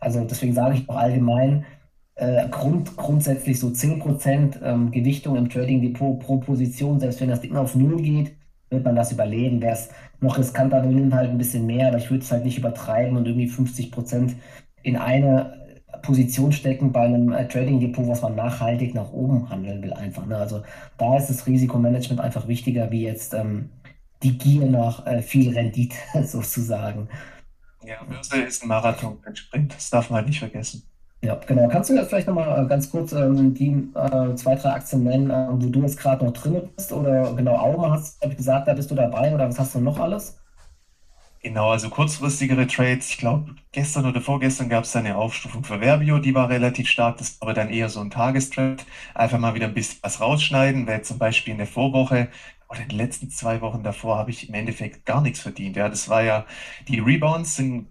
Also 0.00 0.24
deswegen 0.24 0.52
sage 0.52 0.74
ich 0.74 0.88
auch 0.88 0.96
allgemein, 0.96 1.64
äh, 2.16 2.48
Grund, 2.48 2.96
grundsätzlich 2.96 3.60
so 3.60 3.68
10% 3.68 4.60
ähm, 4.64 4.90
Gewichtung 4.90 5.36
im 5.36 5.48
Trading 5.48 5.80
Depot 5.80 6.18
pro 6.18 6.38
Position, 6.38 6.98
selbst 6.98 7.20
wenn 7.20 7.28
das 7.28 7.40
Ding 7.40 7.54
auf 7.54 7.76
Null 7.76 8.02
geht, 8.02 8.32
wird 8.68 8.84
man 8.84 8.96
das 8.96 9.12
überlegen. 9.12 9.62
Wer 9.62 9.74
es 9.74 9.90
noch 10.18 10.38
riskanter 10.38 10.82
nimmt 10.82 11.14
halt 11.14 11.30
ein 11.30 11.38
bisschen 11.38 11.66
mehr, 11.66 11.86
aber 11.86 11.98
ich 11.98 12.10
würde 12.10 12.24
es 12.24 12.32
halt 12.32 12.44
nicht 12.44 12.58
übertreiben 12.58 13.16
und 13.16 13.28
irgendwie 13.28 13.46
50 13.46 13.92
Prozent 13.92 14.34
in 14.82 14.96
eine 14.96 15.61
Position 16.02 16.52
stecken 16.52 16.92
bei 16.92 17.02
einem 17.02 17.32
äh, 17.32 17.46
Trading 17.48 17.80
Depot, 17.80 18.06
was 18.06 18.22
man 18.22 18.34
nachhaltig 18.34 18.94
nach 18.94 19.12
oben 19.12 19.48
handeln 19.48 19.82
will, 19.82 19.92
einfach. 19.92 20.26
Ne? 20.26 20.36
Also 20.36 20.62
da 20.98 21.16
ist 21.16 21.28
das 21.28 21.46
Risikomanagement 21.46 22.20
einfach 22.20 22.48
wichtiger, 22.48 22.90
wie 22.90 23.02
jetzt 23.02 23.34
ähm, 23.34 23.70
die 24.22 24.36
Gier 24.36 24.66
nach 24.66 25.06
äh, 25.06 25.22
viel 25.22 25.52
Rendite 25.52 25.96
sozusagen. 26.24 27.08
Ja, 27.84 28.02
Börse 28.04 28.42
ist 28.42 28.62
ein 28.62 28.68
Marathon, 28.68 29.18
ein 29.24 29.34
Sprint, 29.34 29.74
das 29.74 29.90
darf 29.90 30.10
man 30.10 30.18
halt 30.18 30.28
nicht 30.28 30.38
vergessen. 30.38 30.84
Ja, 31.24 31.36
genau. 31.46 31.68
Kannst 31.68 31.88
du 31.88 31.94
jetzt 31.94 32.08
vielleicht 32.08 32.26
nochmal 32.26 32.64
äh, 32.64 32.68
ganz 32.68 32.90
kurz 32.90 33.12
ähm, 33.12 33.54
die 33.54 33.70
äh, 33.94 34.34
zwei, 34.34 34.56
drei 34.56 34.70
Aktien 34.70 35.04
nennen, 35.04 35.30
äh, 35.30 35.46
wo 35.50 35.68
du 35.68 35.80
jetzt 35.82 35.98
gerade 35.98 36.24
noch 36.24 36.32
drin 36.32 36.68
bist? 36.76 36.92
Oder 36.92 37.32
genau, 37.34 37.56
Auma 37.56 37.90
hast 37.92 38.24
du 38.24 38.28
gesagt, 38.34 38.66
da 38.66 38.74
bist 38.74 38.90
du 38.90 38.96
dabei 38.96 39.32
oder 39.32 39.48
was 39.48 39.58
hast 39.58 39.74
du 39.74 39.80
noch 39.80 40.00
alles? 40.00 40.41
Genau, 41.44 41.70
also 41.72 41.88
kurzfristigere 41.90 42.68
Trades. 42.68 43.08
Ich 43.10 43.18
glaube, 43.18 43.56
gestern 43.72 44.06
oder 44.06 44.20
vorgestern 44.20 44.68
gab 44.68 44.84
es 44.84 44.94
eine 44.94 45.16
Aufstufung 45.16 45.64
für 45.64 45.80
Verbio, 45.80 46.18
die 46.20 46.34
war 46.36 46.48
relativ 46.48 46.88
stark. 46.88 47.16
Das 47.18 47.40
war 47.40 47.48
aber 47.48 47.54
dann 47.54 47.68
eher 47.68 47.88
so 47.88 48.00
ein 48.00 48.10
Tagestrade. 48.10 48.76
Einfach 49.12 49.38
mal 49.40 49.54
wieder 49.54 49.66
ein 49.66 49.74
bisschen 49.74 49.98
was 50.02 50.20
rausschneiden, 50.20 50.86
weil 50.86 51.02
zum 51.02 51.18
Beispiel 51.18 51.52
in 51.52 51.58
der 51.58 51.66
Vorwoche 51.66 52.28
oder 52.68 52.82
in 52.82 52.88
den 52.90 52.98
letzten 52.98 53.28
zwei 53.28 53.60
Wochen 53.60 53.82
davor 53.82 54.18
habe 54.18 54.30
ich 54.30 54.48
im 54.48 54.54
Endeffekt 54.54 55.04
gar 55.04 55.20
nichts 55.20 55.40
verdient. 55.40 55.74
Ja, 55.76 55.88
das 55.88 56.08
war 56.08 56.22
ja, 56.22 56.46
die 56.86 57.00
Rebounds 57.00 57.56
sind 57.56 57.88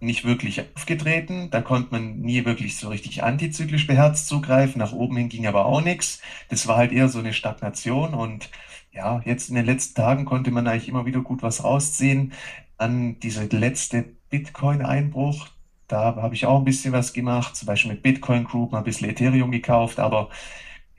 nicht 0.00 0.24
wirklich 0.24 0.62
aufgetreten. 0.76 1.50
Da 1.50 1.60
konnte 1.60 1.90
man 1.92 2.20
nie 2.20 2.44
wirklich 2.44 2.76
so 2.78 2.88
richtig 2.88 3.22
antizyklisch 3.24 3.86
beherzt 3.86 4.28
zugreifen. 4.28 4.78
Nach 4.78 4.92
oben 4.92 5.16
hin 5.16 5.28
ging 5.28 5.46
aber 5.46 5.66
auch 5.66 5.80
nichts. 5.80 6.20
Das 6.48 6.66
war 6.68 6.76
halt 6.76 6.92
eher 6.92 7.08
so 7.08 7.18
eine 7.18 7.32
Stagnation. 7.32 8.14
Und 8.14 8.50
ja, 8.92 9.20
jetzt 9.24 9.48
in 9.48 9.56
den 9.56 9.66
letzten 9.66 9.94
Tagen 9.96 10.24
konnte 10.24 10.50
man 10.52 10.66
eigentlich 10.68 10.88
immer 10.88 11.04
wieder 11.06 11.20
gut 11.22 11.42
was 11.42 11.64
rausziehen. 11.64 12.32
An 12.78 13.18
diese 13.20 13.44
letzte 13.44 14.04
Bitcoin-Einbruch, 14.30 15.48
da 15.88 16.16
habe 16.16 16.34
ich 16.34 16.46
auch 16.46 16.58
ein 16.58 16.64
bisschen 16.64 16.92
was 16.92 17.12
gemacht, 17.12 17.56
zum 17.56 17.66
Beispiel 17.66 17.92
mit 17.92 18.02
Bitcoin 18.02 18.44
Group, 18.44 18.72
mal 18.72 18.78
ein 18.78 18.84
bisschen 18.84 19.08
Ethereum 19.10 19.50
gekauft, 19.50 19.98
aber 19.98 20.30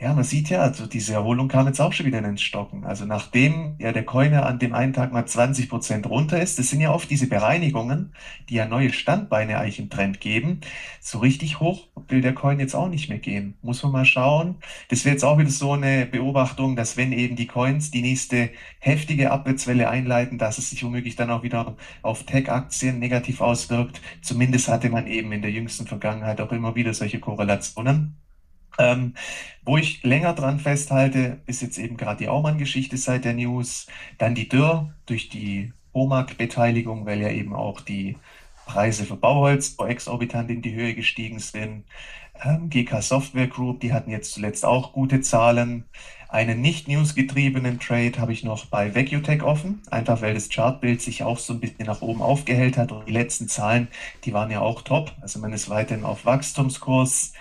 ja, 0.02 0.14
man 0.14 0.24
sieht 0.24 0.50
ja, 0.50 0.62
also 0.62 0.88
diese 0.88 1.12
Erholung 1.14 1.50
kam 1.50 1.68
jetzt 1.68 1.82
auch 1.82 1.92
schon 1.92 2.06
wieder 2.06 2.20
ins 2.20 2.42
Stocken. 2.42 2.86
Also 2.86 3.04
nachdem 3.06 3.76
ja 3.80 3.92
der 3.92 4.06
Coin 4.06 4.32
ja 4.32 4.44
an 4.44 4.58
dem 4.58 4.74
einen 4.74 4.94
Tag 4.94 5.12
mal 5.12 5.26
20 5.26 5.68
Prozent 5.68 6.10
runter 6.10 6.42
ist, 6.42 6.58
das 6.58 6.70
sind 6.70 6.80
ja 6.80 6.94
oft 6.94 7.10
diese 7.10 7.28
Bereinigungen, 7.28 8.14
die 8.48 8.56
ja 8.56 8.66
neue 8.66 8.94
Standbeine 8.94 9.58
eigentlich 9.58 9.80
im 9.80 9.90
Trend 9.90 10.22
geben. 10.22 10.62
So 11.02 11.20
richtig 11.20 11.60
hoch 11.60 11.88
will 12.08 12.22
der 12.22 12.34
Coin 12.34 12.62
jetzt 12.62 12.76
auch 12.76 12.88
nicht 12.88 13.10
mehr 13.10 13.20
gehen. 13.20 13.56
Muss 13.62 13.84
man 13.84 13.92
mal 13.92 14.06
schauen. 14.06 14.56
Das 14.88 15.04
wäre 15.04 15.16
jetzt 15.16 15.26
auch 15.26 15.38
wieder 15.38 15.50
so 15.50 15.74
eine 15.74 16.06
Beobachtung, 16.06 16.78
dass 16.78 16.96
wenn 16.96 17.12
eben 17.12 17.36
die 17.36 17.48
Coins 17.48 17.92
die 17.92 18.02
nächste 18.02 18.52
heftige 18.80 19.32
Abwärtswelle 19.32 19.90
einleiten, 19.90 20.38
dass 20.38 20.58
es 20.60 20.70
sich 20.70 20.82
womöglich 20.82 21.18
dann 21.18 21.30
auch 21.30 21.44
wieder 21.44 21.76
auf 22.04 22.24
Tech-Aktien 22.24 23.00
negativ 23.00 23.42
auswirkt. 23.42 24.02
Zumindest 24.22 24.70
hatte 24.70 24.90
man 24.90 25.08
eben 25.08 25.34
in 25.34 25.42
der 25.42 25.52
jüngsten 25.52 25.88
Vergangenheit 25.88 26.40
auch 26.40 26.54
immer 26.54 26.76
wieder 26.76 26.94
solche 26.94 27.20
Korrelationen. 27.20 28.16
Ähm, 28.80 29.14
wo 29.64 29.78
ich 29.78 30.02
länger 30.04 30.34
dran 30.34 30.60
festhalte, 30.60 31.42
ist 31.46 31.62
jetzt 31.62 31.78
eben 31.78 31.98
gerade 31.98 32.18
die 32.18 32.30
Aumann-Geschichte 32.30 32.98
seit 32.98 33.26
der 33.26 33.34
News, 33.34 33.88
dann 34.18 34.34
die 34.34 34.50
Dürr 34.50 34.94
durch 35.06 35.30
die 35.30 35.74
OMAG-Beteiligung, 35.94 37.06
weil 37.06 37.22
ja 37.22 37.30
eben 37.30 37.54
auch 37.54 37.82
die 37.82 38.18
Preise 38.66 39.04
für 39.04 39.18
Bauholz 39.18 39.76
exorbitant 39.78 40.50
in 40.50 40.62
die 40.62 40.74
Höhe 40.74 40.96
gestiegen 40.96 41.40
sind. 41.40 41.84
Ähm, 42.42 42.70
GK 42.70 43.02
Software 43.02 43.48
Group, 43.48 43.82
die 43.82 43.92
hatten 43.92 44.12
jetzt 44.12 44.32
zuletzt 44.34 44.64
auch 44.64 44.94
gute 44.94 45.22
Zahlen. 45.22 45.86
Einen 46.30 46.62
nicht 46.62 46.88
newsgetriebenen 46.88 47.80
Trade 47.80 48.14
habe 48.20 48.32
ich 48.32 48.44
noch 48.44 48.68
bei 48.68 48.94
Vecutech 48.94 49.42
offen, 49.42 49.82
einfach 49.90 50.22
weil 50.22 50.36
das 50.36 50.50
Chartbild 50.50 51.02
sich 51.02 51.24
auch 51.24 51.40
so 51.40 51.54
ein 51.54 51.60
bisschen 51.60 51.88
nach 51.88 52.02
oben 52.02 52.22
aufgehellt 52.22 52.78
hat 52.78 52.92
und 52.92 53.08
die 53.08 53.12
letzten 53.12 53.48
Zahlen, 53.50 53.88
die 54.24 54.32
waren 54.34 54.52
ja 54.52 54.62
auch 54.62 54.84
top. 54.84 55.12
Also 55.22 55.40
man 55.40 55.52
ist 55.52 55.70
weiterhin 55.70 56.06
auf 56.06 56.26
Wachstumskurs. 56.26 57.34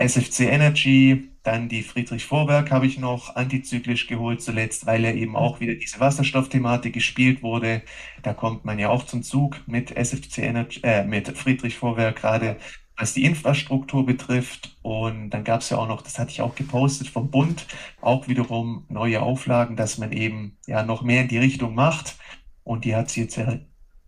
SFC 0.00 0.40
Energy, 0.40 1.30
dann 1.42 1.68
die 1.68 1.82
Friedrich 1.82 2.24
Vorwerk 2.24 2.70
habe 2.70 2.86
ich 2.86 2.98
noch 2.98 3.36
antizyklisch 3.36 4.06
geholt 4.06 4.42
zuletzt, 4.42 4.86
weil 4.86 5.04
ja 5.04 5.12
eben 5.12 5.36
auch 5.36 5.60
wieder 5.60 5.74
diese 5.74 6.00
Wasserstoffthematik 6.00 6.92
gespielt 6.92 7.42
wurde. 7.42 7.82
Da 8.22 8.34
kommt 8.34 8.64
man 8.64 8.78
ja 8.78 8.90
auch 8.90 9.04
zum 9.04 9.22
Zug 9.22 9.60
mit 9.66 9.96
SFC 9.96 10.38
Energy, 10.38 10.80
äh, 10.82 11.04
mit 11.04 11.28
Friedrich 11.36 11.76
Vorwerk 11.76 12.16
gerade 12.16 12.56
was 13.00 13.14
die 13.14 13.24
Infrastruktur 13.24 14.04
betrifft. 14.04 14.76
Und 14.82 15.30
dann 15.30 15.44
gab 15.44 15.62
es 15.62 15.70
ja 15.70 15.78
auch 15.78 15.88
noch, 15.88 16.02
das 16.02 16.18
hatte 16.18 16.30
ich 16.30 16.42
auch 16.42 16.54
gepostet 16.54 17.08
vom 17.08 17.30
Bund, 17.30 17.66
auch 18.00 18.28
wiederum 18.28 18.84
neue 18.88 19.22
Auflagen, 19.22 19.76
dass 19.76 19.98
man 19.98 20.12
eben 20.12 20.58
ja 20.66 20.84
noch 20.84 21.02
mehr 21.02 21.22
in 21.22 21.28
die 21.28 21.38
Richtung 21.38 21.74
macht. 21.74 22.18
Und 22.62 22.84
die 22.84 22.94
hat 22.94 23.08
sich 23.08 23.24
jetzt 23.24 23.36
ja 23.36 23.58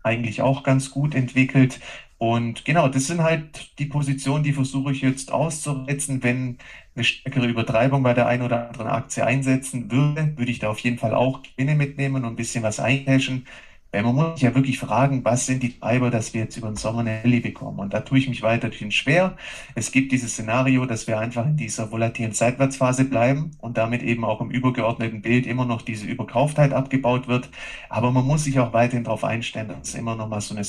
eigentlich 0.03 0.43
auch 0.43 0.63
ganz 0.63 0.91
gut 0.91 1.15
entwickelt. 1.15 1.81
Und 2.23 2.65
genau, 2.65 2.87
das 2.87 3.09
sind 3.09 3.21
halt 3.21 3.77
die 3.81 3.87
Positionen, 3.87 4.45
die 4.45 4.53
versuche 4.53 4.93
ich 4.93 5.01
jetzt 5.01 5.33
auszureizen. 5.33 6.23
Wenn 6.23 6.57
eine 6.95 7.03
stärkere 7.03 7.49
Übertreibung 7.49 8.05
bei 8.05 8.15
der 8.15 8.29
einen 8.29 8.45
oder 8.45 8.69
anderen 8.69 8.87
Aktie 8.87 9.27
einsetzen 9.27 9.91
würde, 9.91 10.33
würde 10.37 10.53
ich 10.53 10.61
da 10.61 10.71
auf 10.71 10.79
jeden 10.79 10.99
Fall 10.99 11.15
auch 11.15 11.43
Gewinne 11.43 11.75
mitnehmen 11.75 12.25
und 12.25 12.31
ein 12.31 12.37
bisschen 12.37 12.63
was 12.63 12.79
eincashen. 12.79 13.49
Weil 13.91 14.05
man 14.05 14.15
muss 14.15 14.35
sich 14.35 14.43
ja 14.43 14.55
wirklich 14.55 14.79
fragen, 14.79 15.25
was 15.25 15.47
sind 15.47 15.65
die 15.65 15.81
Treiber, 15.81 16.11
dass 16.11 16.33
wir 16.33 16.43
jetzt 16.43 16.57
über 16.57 16.69
den 16.69 16.77
Sommer 16.77 17.01
eine 17.01 17.25
Rallye 17.25 17.41
bekommen? 17.41 17.81
Und 17.81 17.93
da 17.93 18.03
tue 18.03 18.19
ich 18.19 18.29
mich 18.29 18.43
weiterhin 18.43 18.93
schwer. 18.93 19.37
Es 19.75 19.91
gibt 19.91 20.13
dieses 20.13 20.35
Szenario, 20.35 20.87
dass 20.87 21.09
wir 21.09 21.19
einfach 21.19 21.45
in 21.45 21.57
dieser 21.57 21.91
volatilen 21.91 22.35
Seitwärtsphase 22.35 23.05
bleiben 23.05 23.51
und 23.59 23.79
damit 23.79 24.03
eben 24.05 24.25
auch 24.25 24.41
im 24.41 24.53
übergeordneten 24.53 25.23
Bild 25.23 25.45
immer 25.45 25.65
noch 25.65 25.83
diese 25.83 26.07
Überkauftheit 26.07 26.73
abgebaut 26.73 27.27
wird. 27.27 27.51
Aber 27.89 28.13
man 28.13 28.25
muss 28.25 28.45
sich 28.45 28.61
auch 28.61 28.73
weiterhin 28.73 29.03
darauf 29.03 29.25
einstellen, 29.25 29.67
dass 29.69 29.89
es 29.89 29.95
immer 29.97 30.15
noch 30.15 30.29
mal 30.29 30.41
so 30.41 30.55
eine 30.55 30.63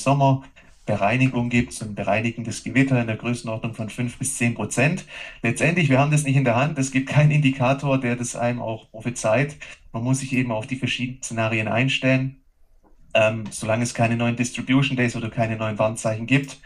Sommerbereinigung 0.86 1.48
gibt, 1.48 1.72
so 1.72 1.84
ein 1.84 1.94
bereinigendes 1.94 2.62
Gewitter 2.62 3.00
in 3.00 3.06
der 3.06 3.16
Größenordnung 3.16 3.74
von 3.74 3.90
fünf 3.90 4.18
bis 4.18 4.36
zehn 4.36 4.54
Prozent. 4.54 5.06
Letztendlich, 5.42 5.88
wir 5.88 5.98
haben 5.98 6.10
das 6.10 6.24
nicht 6.24 6.36
in 6.36 6.44
der 6.44 6.56
Hand. 6.56 6.78
Es 6.78 6.90
gibt 6.92 7.08
keinen 7.08 7.30
Indikator, 7.30 7.98
der 7.98 8.16
das 8.16 8.36
einem 8.36 8.60
auch 8.60 8.90
prophezeit. 8.90 9.56
Man 9.92 10.04
muss 10.04 10.20
sich 10.20 10.32
eben 10.32 10.52
auf 10.52 10.66
die 10.66 10.76
verschiedenen 10.76 11.22
Szenarien 11.22 11.68
einstellen 11.68 12.44
ähm, 13.14 13.44
solange 13.50 13.84
es 13.84 13.94
keine 13.94 14.16
neuen 14.16 14.36
Distribution 14.36 14.96
Days 14.96 15.16
oder 15.16 15.30
keine 15.30 15.56
neuen 15.56 15.78
Warnzeichen 15.78 16.26
gibt, 16.26 16.60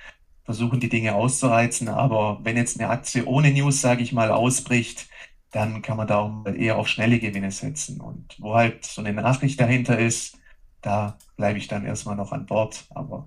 versuchen 0.45 0.81
die 0.81 0.89
Dinge 0.89 1.15
auszureizen. 1.15 1.89
Aber 1.89 2.41
wenn 2.43 2.57
jetzt 2.57 2.81
eine 2.81 2.91
Aktie 2.91 3.25
ohne 3.27 3.53
News, 3.53 3.81
sage 3.81 4.03
ich 4.03 4.13
mal, 4.13 4.31
ausbricht, 4.31 5.09
dann 5.51 5.83
kann 5.83 5.97
man 5.97 6.07
da 6.09 6.19
auch 6.21 6.47
eher 6.47 6.79
auf 6.79 6.89
schnelle 6.89 7.19
Gewinne 7.21 7.51
setzen. 7.53 8.01
Und 8.01 8.37
wo 8.41 8.55
halt 8.55 8.85
so 8.85 9.03
eine 9.03 9.13
Nachricht 9.13 9.61
dahinter 9.61 9.99
ist, 9.99 10.39
da 10.83 11.19
bleibe 11.37 11.59
ich 11.59 11.69
dann 11.69 11.85
erstmal 11.85 12.17
noch 12.17 12.33
an 12.33 12.47
Bord. 12.47 12.87
Aber 12.91 13.27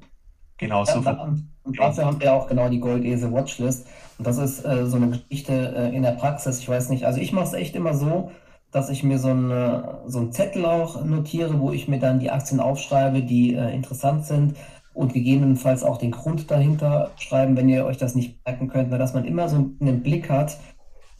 genau 0.61 0.85
so. 0.85 1.01
Ja, 1.01 1.33
und 1.63 1.77
dafür 1.77 2.05
haben 2.05 2.21
wir 2.21 2.33
auch 2.33 2.47
genau 2.47 2.69
die 2.69 2.79
Goldese 2.79 3.31
Watchlist. 3.33 3.85
Und 4.17 4.25
das 4.25 4.37
ist 4.37 4.65
äh, 4.65 4.85
so 4.87 4.95
eine 4.95 5.09
Geschichte 5.09 5.73
äh, 5.75 5.95
in 5.95 6.03
der 6.03 6.11
Praxis. 6.11 6.59
Ich 6.59 6.69
weiß 6.69 6.89
nicht, 6.89 7.05
also 7.05 7.19
ich 7.19 7.33
mache 7.33 7.45
es 7.45 7.53
echt 7.53 7.75
immer 7.75 7.93
so, 7.93 8.31
dass 8.71 8.89
ich 8.89 9.03
mir 9.03 9.19
so, 9.19 9.29
eine, 9.29 9.99
so 10.07 10.19
einen 10.19 10.31
Zettel 10.31 10.65
auch 10.65 11.03
notiere, 11.03 11.59
wo 11.59 11.71
ich 11.71 11.87
mir 11.87 11.99
dann 11.99 12.19
die 12.19 12.31
Aktien 12.31 12.59
aufschreibe, 12.59 13.21
die 13.21 13.53
äh, 13.53 13.73
interessant 13.73 14.25
sind 14.25 14.55
und 14.93 15.13
gegebenenfalls 15.13 15.83
auch 15.83 15.97
den 15.97 16.11
Grund 16.11 16.49
dahinter 16.49 17.11
schreiben, 17.17 17.55
wenn 17.57 17.69
ihr 17.69 17.85
euch 17.85 17.97
das 17.97 18.15
nicht 18.15 18.45
merken 18.45 18.67
könnt, 18.67 18.91
weil 18.91 18.99
dass 18.99 19.13
man 19.13 19.25
immer 19.25 19.49
so 19.49 19.57
einen 19.79 20.01
Blick 20.01 20.29
hat, 20.29 20.57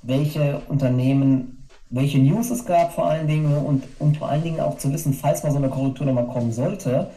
welche 0.02 0.62
Unternehmen, 0.68 1.68
welche 1.90 2.20
News 2.20 2.50
es 2.50 2.66
gab 2.66 2.94
vor 2.94 3.08
allen 3.08 3.28
Dingen 3.28 3.58
und, 3.58 3.84
und 4.00 4.18
vor 4.18 4.30
allen 4.30 4.44
Dingen 4.44 4.60
auch 4.60 4.78
zu 4.78 4.92
wissen, 4.92 5.14
falls 5.14 5.44
mal 5.44 5.52
so 5.52 5.58
eine 5.58 5.70
Korrektur 5.70 6.06
nochmal 6.06 6.28
kommen 6.28 6.52
sollte, 6.52 7.10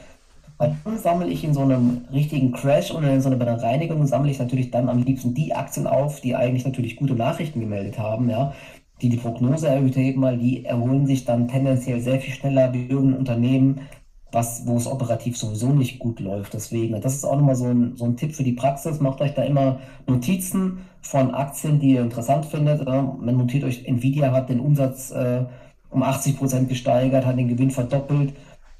weil 0.58 0.76
dann 0.84 0.98
sammle 0.98 1.28
ich 1.28 1.44
in 1.44 1.54
so 1.54 1.62
einem 1.62 2.02
richtigen 2.12 2.52
Crash 2.52 2.90
und 2.90 3.04
in 3.04 3.20
so 3.20 3.28
einer 3.28 3.36
Bereinigung 3.36 4.06
sammle 4.06 4.30
ich 4.30 4.38
natürlich 4.38 4.70
dann 4.70 4.88
am 4.88 5.02
liebsten 5.02 5.34
die 5.34 5.54
Aktien 5.54 5.86
auf, 5.86 6.20
die 6.20 6.34
eigentlich 6.34 6.64
natürlich 6.64 6.96
gute 6.96 7.14
Nachrichten 7.14 7.60
gemeldet 7.60 7.98
haben, 7.98 8.30
ja, 8.30 8.52
die 9.02 9.08
die 9.08 9.16
Prognose 9.16 9.68
erhöht 9.68 9.96
haben, 9.96 10.20
mal, 10.20 10.38
die 10.38 10.64
erholen 10.64 11.06
sich 11.06 11.24
dann 11.24 11.48
tendenziell 11.48 12.00
sehr 12.00 12.20
viel 12.20 12.34
schneller 12.34 12.72
wie 12.72 12.86
irgendein 12.86 13.18
Unternehmen, 13.18 13.80
was, 14.30 14.66
wo 14.66 14.76
es 14.76 14.86
operativ 14.86 15.36
sowieso 15.36 15.68
nicht 15.68 15.98
gut 15.98 16.20
läuft. 16.20 16.54
Deswegen, 16.54 17.00
das 17.00 17.14
ist 17.14 17.24
auch 17.24 17.36
nochmal 17.36 17.56
so 17.56 17.66
ein, 17.66 17.96
so 17.96 18.04
ein 18.04 18.16
Tipp 18.16 18.34
für 18.34 18.42
die 18.42 18.52
Praxis. 18.52 19.00
Macht 19.00 19.20
euch 19.20 19.34
da 19.34 19.42
immer 19.42 19.80
Notizen 20.06 20.78
von 21.00 21.32
Aktien, 21.34 21.78
die 21.78 21.92
ihr 21.92 22.02
interessant 22.02 22.46
findet. 22.46 22.84
Man 22.86 23.36
notiert 23.36 23.64
euch, 23.64 23.86
Nvidia 23.86 24.32
hat 24.32 24.48
den 24.48 24.60
Umsatz 24.60 25.12
äh, 25.12 25.44
um 25.90 26.02
80 26.02 26.36
Prozent 26.36 26.68
gesteigert, 26.68 27.24
hat 27.26 27.38
den 27.38 27.48
Gewinn 27.48 27.70
verdoppelt 27.70 28.34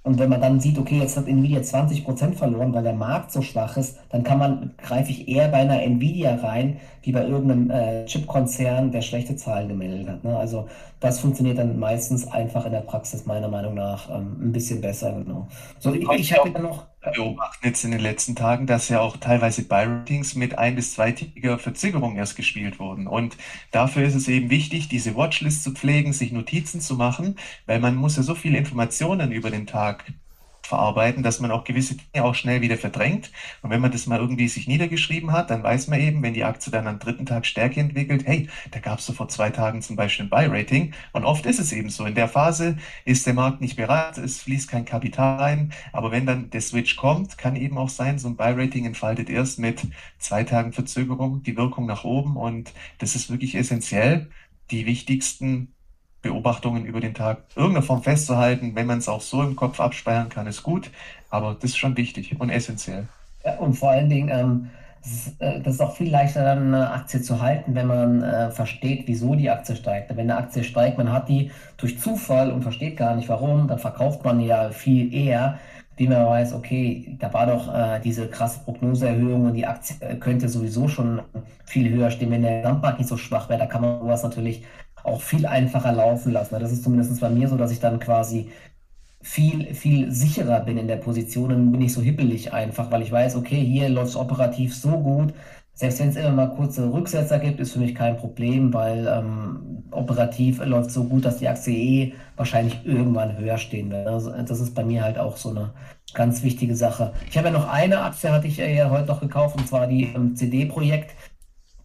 und 0.05 0.19
wenn 0.19 0.29
man 0.29 0.41
dann 0.43 0.61
sieht, 0.61 0.79
okay, 0.79 0.99
jetzt 0.99 1.17
hat 1.17 1.27
Nvidia 1.27 1.61
20% 1.61 2.35
verloren, 2.35 2.75
weil 2.75 2.83
der 2.83 2.93
Markt 2.93 3.33
so 3.33 3.41
schwach 3.41 3.79
ist, 3.79 3.99
dann 4.11 4.23
kann 4.23 4.39
man, 4.39 4.75
greife 4.77 5.11
ich 5.11 5.27
eher 5.29 5.49
bei 5.49 5.57
einer 5.57 5.83
Nvidia 5.83 6.35
rein, 6.37 6.77
wie 7.01 7.11
bei 7.11 7.27
irgendeinem 7.27 7.71
äh, 7.71 8.05
Chip-Konzern, 8.05 8.93
der 8.93 9.01
schlechte 9.01 9.35
Zahlen 9.35 9.67
gemeldet 9.67 10.07
hat. 10.09 10.23
Ne? 10.23 10.37
Also 10.37 10.69
das 11.01 11.21
funktioniert 11.21 11.57
dann 11.57 11.79
meistens 11.79 12.31
einfach 12.31 12.67
in 12.67 12.73
der 12.73 12.83
Praxis 12.83 13.25
meiner 13.25 13.49
Meinung 13.49 13.73
nach 13.75 14.11
ähm, 14.11 14.37
ein 14.43 14.53
bisschen 14.53 14.83
besser. 14.83 15.11
Genau. 15.13 15.49
So, 15.79 15.95
ich, 15.95 16.07
ich 16.11 16.39
habe 16.39 16.51
noch 16.61 16.85
beobachten 17.13 17.67
jetzt 17.67 17.85
in 17.85 17.91
den 17.91 18.01
letzten 18.01 18.35
Tagen, 18.35 18.67
dass 18.67 18.89
ja 18.89 19.01
auch 19.01 19.17
teilweise 19.17 19.63
Buy-Ratings 19.65 20.35
mit 20.35 20.59
ein- 20.59 20.75
bis 20.75 20.93
zweitägiger 20.95 21.59
Verzögerung 21.59 22.17
erst 22.17 22.37
gespielt 22.37 22.79
wurden. 22.79 23.07
Und 23.07 23.37
dafür 23.71 24.05
ist 24.05 24.15
es 24.15 24.29
eben 24.29 24.51
wichtig, 24.51 24.89
diese 24.89 25.15
Watchlist 25.17 25.63
zu 25.63 25.73
pflegen, 25.73 26.13
sich 26.13 26.33
Notizen 26.33 26.81
zu 26.81 26.95
machen, 26.97 27.37
weil 27.67 27.79
man 27.81 27.95
muss 27.97 28.17
ja 28.17 28.23
so 28.23 28.35
viele 28.35 28.59
Informationen 28.59 29.33
über 29.33 29.51
den 29.51 29.67
Tag 29.67 30.13
verarbeiten, 30.67 31.23
dass 31.23 31.41
man 31.41 31.51
auch 31.51 31.65
gewisse 31.65 31.97
Dinge 31.97 32.25
auch 32.25 32.35
schnell 32.35 32.61
wieder 32.61 32.77
verdrängt. 32.77 33.31
Und 33.63 33.71
wenn 33.71 33.81
man 33.81 33.93
das 33.93 34.07
mal 34.07 34.19
irgendwie 34.19 34.49
sich 34.49 34.67
niedergeschrieben 34.67 35.33
hat, 35.33 35.51
dann 35.51 35.63
weiß 35.63 35.89
man 35.89 36.01
eben, 36.01 36.23
wenn 36.23 36.35
die 36.35 36.45
Aktie 36.45 36.73
dann 36.73 36.87
am 36.87 36.99
dritten 36.99 37.27
Tag 37.27 37.47
Stärke 37.47 37.81
entwickelt, 37.81 38.27
hey, 38.27 38.49
da 38.71 38.81
gab 38.81 38.99
es 38.99 39.07
so 39.07 39.13
vor 39.13 39.29
zwei 39.29 39.51
Tagen 39.51 39.83
zum 39.83 39.97
Beispiel 39.97 40.27
ein 40.27 40.31
Buy-Rating. 40.31 40.95
Und 41.13 41.25
oft 41.25 41.47
ist 41.47 41.61
es 41.61 41.73
eben 41.73 41.91
so. 41.91 42.05
In 42.07 42.15
der 42.15 42.29
Phase 42.29 42.77
ist 43.05 43.27
der 43.27 43.35
Markt 43.35 43.61
nicht 43.61 43.77
bereit, 43.77 44.19
es 44.19 44.41
fließt 44.43 44.71
kein 44.71 44.85
Kapital 44.85 45.39
rein. 45.39 45.73
Aber 45.93 46.11
wenn 46.11 46.27
dann 46.27 46.51
der 46.51 46.61
Switch 46.61 46.97
kommt, 46.97 47.39
kann 47.39 47.57
eben 47.57 47.79
auch 47.79 47.89
sein, 47.89 48.19
so 48.19 48.29
ein 48.29 48.37
Buy-Rating 48.37 48.87
entfaltet 48.87 49.29
erst 49.31 49.59
mit 49.59 49.83
zwei 50.19 50.45
Tagen 50.45 50.73
Verzögerung 50.73 51.43
die 51.43 51.57
Wirkung 51.57 51.87
nach 51.87 52.05
oben. 52.05 52.37
Und 52.37 52.73
das 52.99 53.15
ist 53.15 53.31
wirklich 53.31 53.55
essentiell, 53.55 54.31
die 54.71 54.87
wichtigsten 54.87 55.74
Beobachtungen 56.25 56.87
über 56.87 57.01
den 57.01 57.15
Tag 57.15 57.39
irgendeiner 57.55 57.85
Form 57.85 58.03
festzuhalten. 58.03 58.73
Wenn 58.75 58.87
man 58.87 58.99
es 58.99 59.09
auch 59.09 59.21
so 59.21 59.43
im 59.43 59.55
Kopf 59.55 59.79
abspeichern 59.79 60.31
kann, 60.31 60.47
ist 60.47 60.63
gut. 60.63 60.91
Aber 61.31 61.55
das 61.55 61.71
ist 61.71 61.77
schon 61.77 61.97
wichtig 61.97 62.41
und 62.41 62.51
essentiell. 62.51 63.07
Ja, 63.45 63.57
und 63.59 63.75
vor 63.75 63.91
allen 63.91 64.09
Dingen, 64.09 64.31
ähm, 64.31 64.71
äh, 65.39 65.61
das 65.61 65.75
ist 65.75 65.81
auch 65.81 65.95
viel 65.95 66.11
leichter, 66.11 66.43
dann 66.43 66.75
eine 66.75 66.91
Aktie 66.91 67.21
zu 67.21 67.43
halten, 67.43 67.75
wenn 67.75 67.87
man 67.87 68.23
äh, 68.23 68.51
versteht, 68.51 69.05
wieso 69.07 69.35
die 69.35 69.51
Aktie 69.51 69.77
steigt. 69.77 70.11
Wenn 70.11 70.31
eine 70.31 70.39
Aktie 70.39 70.65
steigt, 70.65 70.97
man 70.97 71.13
hat 71.13 71.29
die 71.29 71.51
durch 71.77 72.01
Zufall 72.01 72.51
und 72.51 72.63
versteht 72.63 72.97
gar 72.97 73.15
nicht 73.15 73.29
warum, 73.29 73.69
dann 73.69 73.79
verkauft 73.79 74.25
man 74.25 74.41
ja 74.41 74.71
viel 74.71 75.13
eher, 75.13 75.59
wie 75.97 76.09
man 76.09 76.27
weiß, 76.27 76.55
okay, 76.55 77.17
da 77.21 77.33
war 77.33 77.47
doch 77.47 77.73
äh, 77.73 78.01
diese 78.01 78.29
krasse 78.29 78.61
Prognoseerhöhung 78.65 79.45
und 79.45 79.55
die 79.55 79.67
Aktie 79.67 79.97
äh, 80.01 80.17
könnte 80.17 80.49
sowieso 80.49 80.89
schon 80.89 81.21
viel 81.67 81.91
höher 81.91 82.11
stehen, 82.11 82.31
wenn 82.31 82.43
der 82.43 82.63
Gesamtmarkt 82.63 82.99
nicht 82.99 83.09
so 83.09 83.17
schwach 83.17 83.49
wäre. 83.49 83.61
Da 83.61 83.67
kann 83.67 83.83
man 83.83 84.01
sowas 84.01 84.23
natürlich 84.23 84.65
auch 85.05 85.23
viel 85.23 85.47
einfacher 85.47 85.93
laufen 85.93 86.33
lassen. 86.33 86.57
Das 86.59 86.73
ist 86.73 86.83
zumindest 86.83 87.21
bei 87.21 87.31
mir 87.31 87.49
so, 87.49 87.57
dass 87.57 87.71
ich 87.71 87.81
dann 87.81 88.01
quasi 88.01 88.51
viel, 89.23 89.75
viel 89.75 90.11
sicherer 90.13 90.61
bin 90.61 90.77
in 90.77 90.87
der 90.89 90.97
Position 90.97 91.53
und 91.53 91.73
bin 91.73 91.81
nicht 91.81 91.95
so 91.95 92.03
hippelig 92.03 92.53
einfach, 92.53 92.91
weil 92.91 93.03
ich 93.03 93.11
weiß, 93.11 93.37
okay, 93.37 93.65
hier 93.65 93.89
läuft 93.89 94.11
es 94.11 94.17
operativ 94.17 94.75
so 94.75 94.91
gut. 94.91 95.33
Selbst 95.73 95.99
wenn 95.99 96.11
es 96.11 96.17
immer 96.17 96.31
mal 96.31 96.55
kurze 96.55 96.93
Rücksetzer 96.93 97.39
gibt, 97.39 97.59
ist 97.59 97.73
für 97.73 97.81
mich 97.81 97.95
kein 97.95 98.17
Problem, 98.17 98.73
weil 98.73 99.09
ähm, 99.09 99.85
operativ 99.91 100.65
läuft 100.65 100.91
so 100.91 101.05
gut, 101.05 101.25
dass 101.25 101.39
die 101.39 101.49
Aktie 101.49 101.75
eh 101.75 102.13
wahrscheinlich 102.37 102.85
irgendwann 102.85 103.37
höher 103.39 103.59
stehen 103.59 103.91
wird. 103.91 104.07
Also 104.07 104.31
das 104.31 104.61
ist 104.61 104.75
bei 104.75 104.85
mir 104.85 105.03
halt 105.03 105.19
auch 105.19 105.37
so 105.37 105.51
eine 105.51 105.73
ganz 106.13 106.43
wichtige 106.43 106.77
Sache. 106.77 107.13
Ich 107.29 107.37
habe 107.37 107.49
ja 107.49 107.55
noch 107.55 107.69
eine 107.69 108.03
Aktie, 108.03 108.31
hatte 108.31 108.47
ich 108.47 108.59
ja 108.59 108.91
heute 108.91 109.09
noch 109.09 109.21
gekauft, 109.21 109.57
und 109.57 109.67
zwar 109.67 109.87
die 109.87 110.05
ähm, 110.15 110.37
CD-Projekt, 110.37 111.15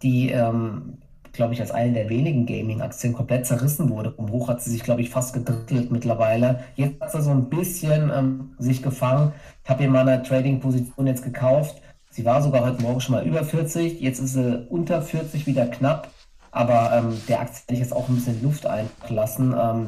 die 0.03 0.29
ähm, 0.29 0.99
glaube 1.39 1.53
ich, 1.53 1.61
als 1.61 1.71
eine 1.71 1.93
der 1.93 2.09
wenigen 2.09 2.45
Gaming-Aktien 2.45 3.13
komplett 3.13 3.45
zerrissen 3.45 3.89
wurde. 3.89 4.11
Vom 4.11 4.29
Hoch 4.29 4.49
hat 4.49 4.61
sie 4.61 4.71
sich, 4.71 4.83
glaube 4.83 4.99
ich, 4.99 5.09
fast 5.09 5.33
gedrittelt 5.33 5.89
mittlerweile. 5.89 6.59
Jetzt 6.75 6.99
hat 6.99 7.13
sie 7.13 7.21
so 7.21 7.31
ein 7.31 7.49
bisschen 7.49 8.11
ähm, 8.13 8.55
sich 8.57 8.83
gefangen. 8.83 9.31
Ich 9.63 9.69
habe 9.69 9.81
hier 9.81 9.93
eine 9.93 10.21
Trading-Position 10.21 11.07
jetzt 11.07 11.23
gekauft. 11.23 11.81
Sie 12.09 12.25
war 12.25 12.41
sogar 12.41 12.65
heute 12.65 12.81
Morgen 12.81 12.99
schon 12.99 13.15
mal 13.15 13.25
über 13.25 13.45
40. 13.45 14.01
Jetzt 14.01 14.19
ist 14.19 14.33
sie 14.33 14.67
unter 14.67 15.01
40 15.01 15.47
wieder 15.47 15.65
knapp. 15.67 16.09
Aber 16.51 16.91
ähm, 16.93 17.17
der 17.29 17.39
Aktie 17.39 17.61
hätte 17.61 17.73
ich 17.73 17.79
jetzt 17.79 17.93
auch 17.93 18.09
ein 18.09 18.15
bisschen 18.15 18.43
Luft 18.43 18.65
einlassen. 18.65 19.55
Ähm, 19.57 19.87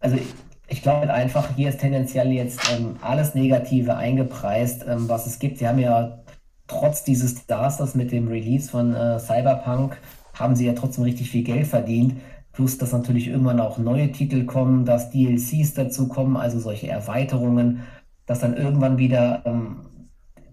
also 0.00 0.16
ich, 0.16 0.34
ich 0.66 0.82
glaube 0.82 0.98
halt 0.98 1.10
einfach, 1.10 1.48
hier 1.56 1.70
ist 1.70 1.80
tendenziell 1.80 2.30
jetzt 2.30 2.60
ähm, 2.76 2.96
alles 3.00 3.34
Negative 3.34 3.96
eingepreist, 3.96 4.84
ähm, 4.86 5.08
was 5.08 5.26
es 5.26 5.38
gibt. 5.38 5.56
Sie 5.56 5.66
haben 5.66 5.78
ja 5.78 6.18
trotz 6.66 7.04
dieses 7.04 7.36
Disasters 7.36 7.94
mit 7.94 8.12
dem 8.12 8.28
Release 8.28 8.70
von 8.70 8.94
äh, 8.94 9.18
Cyberpunk 9.18 9.96
haben 10.38 10.56
sie 10.56 10.66
ja 10.66 10.72
trotzdem 10.74 11.04
richtig 11.04 11.30
viel 11.30 11.44
Geld 11.44 11.66
verdient. 11.66 12.14
Plus, 12.52 12.78
dass 12.78 12.92
natürlich 12.92 13.28
irgendwann 13.28 13.60
auch 13.60 13.78
neue 13.78 14.10
Titel 14.12 14.44
kommen, 14.44 14.84
dass 14.84 15.10
DLCs 15.10 15.74
dazu 15.74 16.08
kommen, 16.08 16.36
also 16.36 16.58
solche 16.58 16.88
Erweiterungen, 16.88 17.82
dass 18.26 18.40
dann 18.40 18.56
irgendwann 18.56 18.98
wieder 18.98 19.42
ähm, 19.46 19.76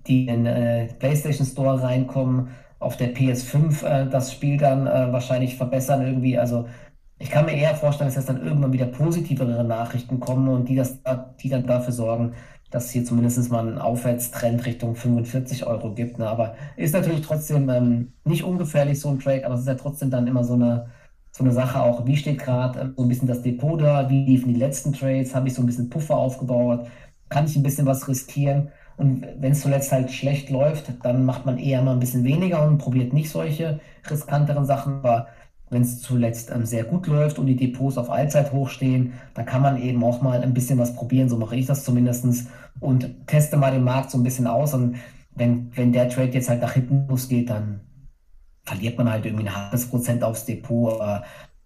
die 0.08 0.28
in 0.28 0.46
äh, 0.46 0.88
PlayStation 1.00 1.48
Store 1.48 1.82
reinkommen, 1.82 2.50
auf 2.80 2.98
der 2.98 3.14
PS5 3.16 3.84
äh, 3.86 4.10
das 4.10 4.32
Spiel 4.32 4.58
dann 4.58 4.88
äh, 4.88 5.12
wahrscheinlich 5.12 5.56
verbessern 5.56 6.02
irgendwie. 6.06 6.38
Also 6.38 6.68
Ich 7.20 7.32
kann 7.32 7.46
mir 7.46 7.54
eher 7.56 7.76
vorstellen, 7.76 8.10
dass 8.10 8.16
jetzt 8.16 8.30
dann 8.30 8.44
irgendwann 8.46 8.74
wieder 8.74 8.88
positivere 8.88 9.64
Nachrichten 9.64 10.20
kommen 10.20 10.50
und 10.50 10.70
die, 10.70 10.76
das, 10.76 11.00
die 11.42 11.50
dann 11.50 11.66
dafür 11.68 11.94
sorgen, 11.94 12.34
dass 12.72 12.90
hier 12.90 13.06
zumindest 13.06 13.52
mal 13.52 13.68
einen 13.68 13.78
Aufwärtstrend 13.78 14.66
Richtung 14.66 14.96
45 14.96 15.66
Euro 15.66 15.94
gibt. 15.94 16.20
Ne? 16.20 16.28
Aber 16.28 16.56
ist 16.76 16.94
natürlich 16.94 17.22
trotzdem 17.22 17.70
ähm, 17.70 18.14
nicht 18.24 18.44
ungefährlich, 18.44 19.00
so 19.00 19.10
ein 19.10 19.20
Trade, 19.20 19.46
aber 19.46 19.56
es 19.56 19.62
ist 19.62 19.68
ja 19.68 19.76
trotzdem 19.76 20.10
dann 20.10 20.28
immer 20.28 20.44
so 20.44 20.54
eine, 20.54 20.88
so 21.32 21.44
eine 21.44 21.54
Sache 21.54 21.82
auch, 21.82 22.06
wie 22.06 22.18
steht 22.18 22.40
gerade 22.40 22.80
ähm, 22.80 22.94
so 22.98 23.04
ein 23.04 23.10
bisschen 23.10 23.28
das 23.28 23.42
Depot 23.42 23.80
da, 23.82 24.10
wie 24.10 24.26
liefen 24.26 24.54
die 24.54 24.60
letzten 24.60 24.94
Trades, 24.94 25.36
habe 25.36 25.48
ich 25.48 25.54
so 25.54 25.62
ein 25.62 25.66
bisschen 25.68 25.90
Puffer 25.90 26.18
aufgebaut, 26.18 26.88
kann 27.30 27.46
ich 27.46 27.56
ein 27.56 27.64
bisschen 27.64 27.86
was 27.86 28.08
riskieren. 28.08 28.72
Und 28.98 29.28
wenn 29.40 29.52
es 29.52 29.62
zuletzt 29.62 29.92
halt 29.92 30.12
schlecht 30.12 30.50
läuft, 30.50 30.86
dann 31.04 31.26
macht 31.26 31.46
man 31.46 31.58
eher 31.58 31.82
mal 31.82 31.92
ein 31.92 32.00
bisschen 32.00 32.24
weniger 32.24 32.66
und 32.66 32.78
probiert 32.78 33.14
nicht 33.14 33.30
solche 33.30 33.80
riskanteren 34.10 34.66
Sachen. 34.66 35.00
Aber 35.00 35.28
wenn 35.76 35.82
es 35.82 36.02
zuletzt 36.02 36.52
ähm, 36.52 36.66
sehr 36.66 36.86
gut 36.86 37.06
läuft 37.06 37.38
und 37.38 37.48
die 37.48 37.58
Depots 37.58 37.98
auf 37.98 38.10
Allzeit 38.10 38.54
hochstehen, 38.54 39.14
dann 39.34 39.46
kann 39.46 39.62
man 39.62 39.80
eben 39.80 40.02
auch 40.06 40.22
mal 40.22 40.42
ein 40.42 40.54
bisschen 40.54 40.80
was 40.80 40.96
probieren. 40.96 41.28
So 41.28 41.38
mache 41.38 41.58
ich 41.58 41.66
das 41.66 41.84
zumindest 41.84 42.48
und 42.80 43.28
teste 43.28 43.58
mal 43.58 43.72
den 43.72 43.84
Markt 43.84 44.10
so 44.10 44.18
ein 44.18 44.24
bisschen 44.24 44.48
aus. 44.48 44.74
Und 44.74 44.96
wenn, 45.36 45.70
wenn 45.76 45.92
der 45.92 46.08
Trade 46.08 46.32
jetzt 46.32 46.50
halt 46.50 46.62
nach 46.62 46.72
hinten 46.72 47.08
losgeht, 47.10 47.50
dann 47.50 47.82
verliert 48.64 48.98
man 48.98 49.12
halt 49.12 49.26
irgendwie 49.26 49.48
ein 49.48 49.56
halbes 49.56 49.88
Prozent 49.88 50.24
aufs 50.24 50.46
Depot. 50.46 50.94
Aber 50.94 51.24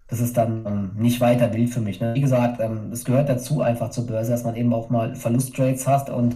das 0.08 0.18
ist 0.18 0.36
dann 0.36 0.66
ähm, 0.66 0.90
nicht 0.96 1.20
weiter 1.20 1.54
wild 1.54 1.70
für 1.70 1.80
mich. 1.80 2.00
Ne? 2.00 2.12
Wie 2.14 2.20
gesagt, 2.20 2.60
ähm, 2.60 2.90
es 2.92 3.04
gehört 3.04 3.28
dazu 3.28 3.62
einfach 3.62 3.90
zur 3.90 4.08
Börse, 4.08 4.32
dass 4.32 4.42
man 4.42 4.56
eben 4.56 4.74
auch 4.74 4.90
mal 4.90 5.14
Verlusttrades 5.14 5.86
hat 5.86 6.10
und 6.10 6.34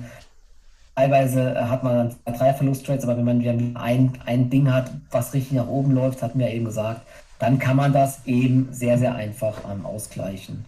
Teilweise 0.97 1.68
hat 1.68 1.82
man 1.82 2.14
dann 2.24 2.34
drei 2.38 2.55
Verlusttrades, 2.55 3.05
aber 3.05 3.16
wenn 3.16 3.24
man 3.24 3.40
wieder 3.40 3.53
ein, 3.53 4.12
ein 4.24 4.51
Ding 4.51 4.72
hat, 4.72 4.92
was 5.11 5.34
richtig 5.34 5.53
nach 5.53 5.66
oben 5.66 5.92
läuft, 5.92 6.22
hatten 6.22 6.38
wir 6.38 6.49
ja 6.49 6.55
eben 6.55 6.64
gesagt, 6.64 7.03
dann 7.40 7.59
kann 7.59 7.76
man 7.76 7.92
das 7.92 8.24
eben 8.26 8.68
sehr, 8.70 8.97
sehr 8.99 9.14
einfach 9.14 9.59
ähm, 9.70 9.84
ausgleichen. 9.84 10.64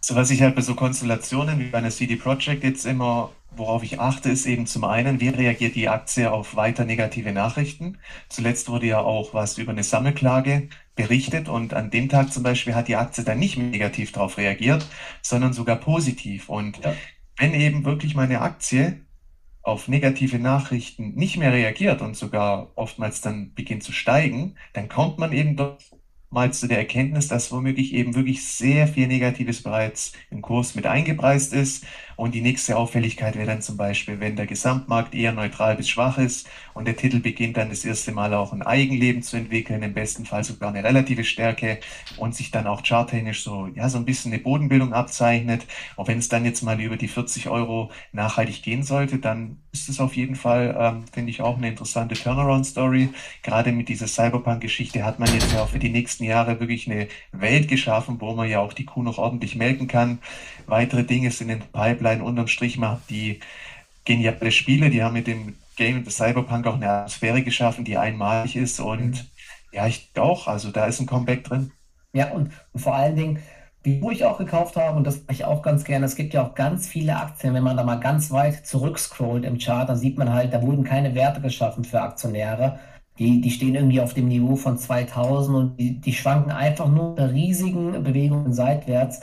So 0.00 0.14
was 0.14 0.30
ich 0.30 0.42
halt 0.42 0.54
bei 0.54 0.60
so 0.60 0.74
Konstellationen 0.74 1.58
wie 1.58 1.70
bei 1.70 1.78
einer 1.78 1.90
CD 1.90 2.16
Projekt 2.16 2.62
jetzt 2.62 2.86
immer, 2.86 3.30
worauf 3.56 3.82
ich 3.82 3.98
achte, 3.98 4.28
ist 4.30 4.46
eben 4.46 4.66
zum 4.66 4.84
einen, 4.84 5.18
wie 5.20 5.28
reagiert 5.28 5.74
die 5.74 5.88
Aktie 5.88 6.30
auf 6.30 6.56
weiter 6.56 6.84
negative 6.84 7.32
Nachrichten. 7.32 7.98
Zuletzt 8.28 8.68
wurde 8.68 8.86
ja 8.86 9.00
auch 9.00 9.34
was 9.34 9.58
über 9.58 9.72
eine 9.72 9.82
Sammelklage 9.82 10.68
berichtet 10.94 11.48
und 11.48 11.74
an 11.74 11.90
dem 11.90 12.08
Tag 12.08 12.32
zum 12.32 12.42
Beispiel 12.42 12.74
hat 12.74 12.86
die 12.86 12.96
Aktie 12.96 13.24
dann 13.24 13.38
nicht 13.38 13.56
negativ 13.56 14.12
darauf 14.12 14.36
reagiert, 14.36 14.86
sondern 15.22 15.52
sogar 15.52 15.76
positiv. 15.76 16.48
Und 16.48 16.84
ja. 16.84 16.94
wenn 17.38 17.54
eben 17.54 17.84
wirklich 17.84 18.14
meine 18.14 18.40
Aktie 18.40 19.00
auf 19.64 19.88
negative 19.88 20.38
Nachrichten 20.38 21.14
nicht 21.14 21.38
mehr 21.38 21.52
reagiert 21.52 22.02
und 22.02 22.16
sogar 22.16 22.72
oftmals 22.76 23.20
dann 23.22 23.54
beginnt 23.54 23.82
zu 23.82 23.92
steigen, 23.92 24.56
dann 24.74 24.88
kommt 24.88 25.18
man 25.18 25.32
eben 25.32 25.56
doch 25.56 25.78
mal 26.30 26.52
zu 26.52 26.66
der 26.68 26.78
Erkenntnis, 26.78 27.28
dass 27.28 27.52
womöglich 27.52 27.94
eben 27.94 28.14
wirklich 28.14 28.46
sehr 28.46 28.88
viel 28.88 29.06
Negatives 29.06 29.62
bereits 29.62 30.12
im 30.30 30.42
Kurs 30.42 30.74
mit 30.74 30.86
eingepreist 30.86 31.52
ist. 31.54 31.86
Und 32.16 32.34
die 32.34 32.40
nächste 32.40 32.76
Auffälligkeit 32.76 33.36
wäre 33.36 33.46
dann 33.46 33.62
zum 33.62 33.76
Beispiel, 33.76 34.20
wenn 34.20 34.36
der 34.36 34.46
Gesamtmarkt 34.46 35.14
eher 35.14 35.32
neutral 35.32 35.76
bis 35.76 35.88
schwach 35.88 36.18
ist 36.18 36.48
und 36.74 36.86
der 36.86 36.96
Titel 36.96 37.20
beginnt 37.20 37.56
dann 37.56 37.70
das 37.70 37.84
erste 37.84 38.12
Mal 38.12 38.34
auch 38.34 38.52
ein 38.52 38.62
Eigenleben 38.62 39.22
zu 39.22 39.36
entwickeln, 39.36 39.82
im 39.82 39.94
besten 39.94 40.24
Fall 40.26 40.44
sogar 40.44 40.70
eine 40.70 40.84
relative 40.84 41.24
Stärke 41.24 41.78
und 42.16 42.34
sich 42.34 42.50
dann 42.50 42.66
auch 42.66 42.82
charttechnisch 42.82 43.42
so, 43.42 43.68
ja, 43.74 43.88
so 43.88 43.98
ein 43.98 44.04
bisschen 44.04 44.32
eine 44.32 44.42
Bodenbildung 44.42 44.92
abzeichnet. 44.92 45.66
Und 45.96 46.08
wenn 46.08 46.18
es 46.18 46.28
dann 46.28 46.44
jetzt 46.44 46.62
mal 46.62 46.80
über 46.80 46.96
die 46.96 47.08
40 47.08 47.48
Euro 47.48 47.90
nachhaltig 48.12 48.62
gehen 48.62 48.82
sollte, 48.82 49.18
dann 49.18 49.58
ist 49.72 49.88
es 49.88 50.00
auf 50.00 50.14
jeden 50.16 50.36
Fall, 50.36 50.76
ähm, 50.78 51.04
finde 51.12 51.30
ich, 51.30 51.42
auch 51.42 51.56
eine 51.56 51.68
interessante 51.68 52.14
Turnaround-Story. 52.14 53.10
Gerade 53.42 53.72
mit 53.72 53.88
dieser 53.88 54.06
Cyberpunk-Geschichte 54.06 55.04
hat 55.04 55.18
man 55.18 55.32
jetzt 55.32 55.52
ja 55.52 55.62
auch 55.62 55.68
für 55.68 55.78
die 55.80 55.90
nächsten 55.90 56.24
Jahre 56.24 56.60
wirklich 56.60 56.90
eine 56.90 57.08
Welt 57.32 57.68
geschaffen, 57.68 58.20
wo 58.20 58.34
man 58.34 58.48
ja 58.48 58.60
auch 58.60 58.72
die 58.72 58.84
Kuh 58.84 59.02
noch 59.02 59.18
ordentlich 59.18 59.56
melken 59.56 59.88
kann. 59.88 60.20
Weitere 60.66 61.04
Dinge 61.04 61.30
sind 61.30 61.50
in 61.50 61.60
Pipeline 61.60 62.22
unterm 62.22 62.48
Strich 62.48 62.78
macht 62.78 63.10
die 63.10 63.40
geniale 64.04 64.50
Spiele, 64.50 64.90
die 64.90 65.02
haben 65.02 65.14
mit 65.14 65.26
dem 65.26 65.56
Game 65.76 66.08
Cyberpunk 66.08 66.66
auch 66.66 66.74
eine 66.74 66.88
Atmosphäre 66.88 67.42
geschaffen, 67.42 67.84
die 67.84 67.96
einmalig 67.96 68.56
ist 68.56 68.80
und 68.80 69.10
mhm. 69.10 69.20
ja, 69.72 69.86
ich 69.86 70.10
auch, 70.16 70.46
also 70.46 70.70
da 70.70 70.86
ist 70.86 71.00
ein 71.00 71.06
Comeback 71.06 71.44
drin. 71.44 71.72
Ja, 72.12 72.30
und, 72.30 72.50
und 72.72 72.80
vor 72.80 72.94
allen 72.94 73.16
Dingen, 73.16 73.38
wie 73.82 74.00
wo 74.00 74.10
ich 74.10 74.24
auch 74.24 74.38
gekauft 74.38 74.76
habe, 74.76 74.96
und 74.96 75.04
das 75.04 75.16
mache 75.22 75.32
ich 75.32 75.44
auch 75.44 75.62
ganz 75.62 75.84
gerne, 75.84 76.06
es 76.06 76.14
gibt 76.14 76.32
ja 76.32 76.46
auch 76.46 76.54
ganz 76.54 76.86
viele 76.86 77.16
Aktien, 77.16 77.54
wenn 77.54 77.64
man 77.64 77.76
da 77.76 77.82
mal 77.82 78.00
ganz 78.00 78.30
weit 78.30 78.66
zurückscrollt 78.66 79.44
im 79.44 79.58
Chart, 79.58 79.88
dann 79.88 79.98
sieht 79.98 80.16
man 80.16 80.32
halt, 80.32 80.54
da 80.54 80.62
wurden 80.62 80.84
keine 80.84 81.14
Werte 81.14 81.40
geschaffen 81.40 81.84
für 81.84 82.00
Aktionäre. 82.00 82.78
Die, 83.18 83.40
die 83.40 83.50
stehen 83.50 83.76
irgendwie 83.76 84.00
auf 84.00 84.14
dem 84.14 84.26
Niveau 84.26 84.56
von 84.56 84.76
2000 84.76 85.56
und 85.56 85.76
die, 85.78 86.00
die 86.00 86.12
schwanken 86.12 86.50
einfach 86.50 86.88
nur 86.88 87.10
unter 87.10 87.32
riesigen 87.32 88.02
Bewegungen 88.02 88.52
seitwärts. 88.52 89.20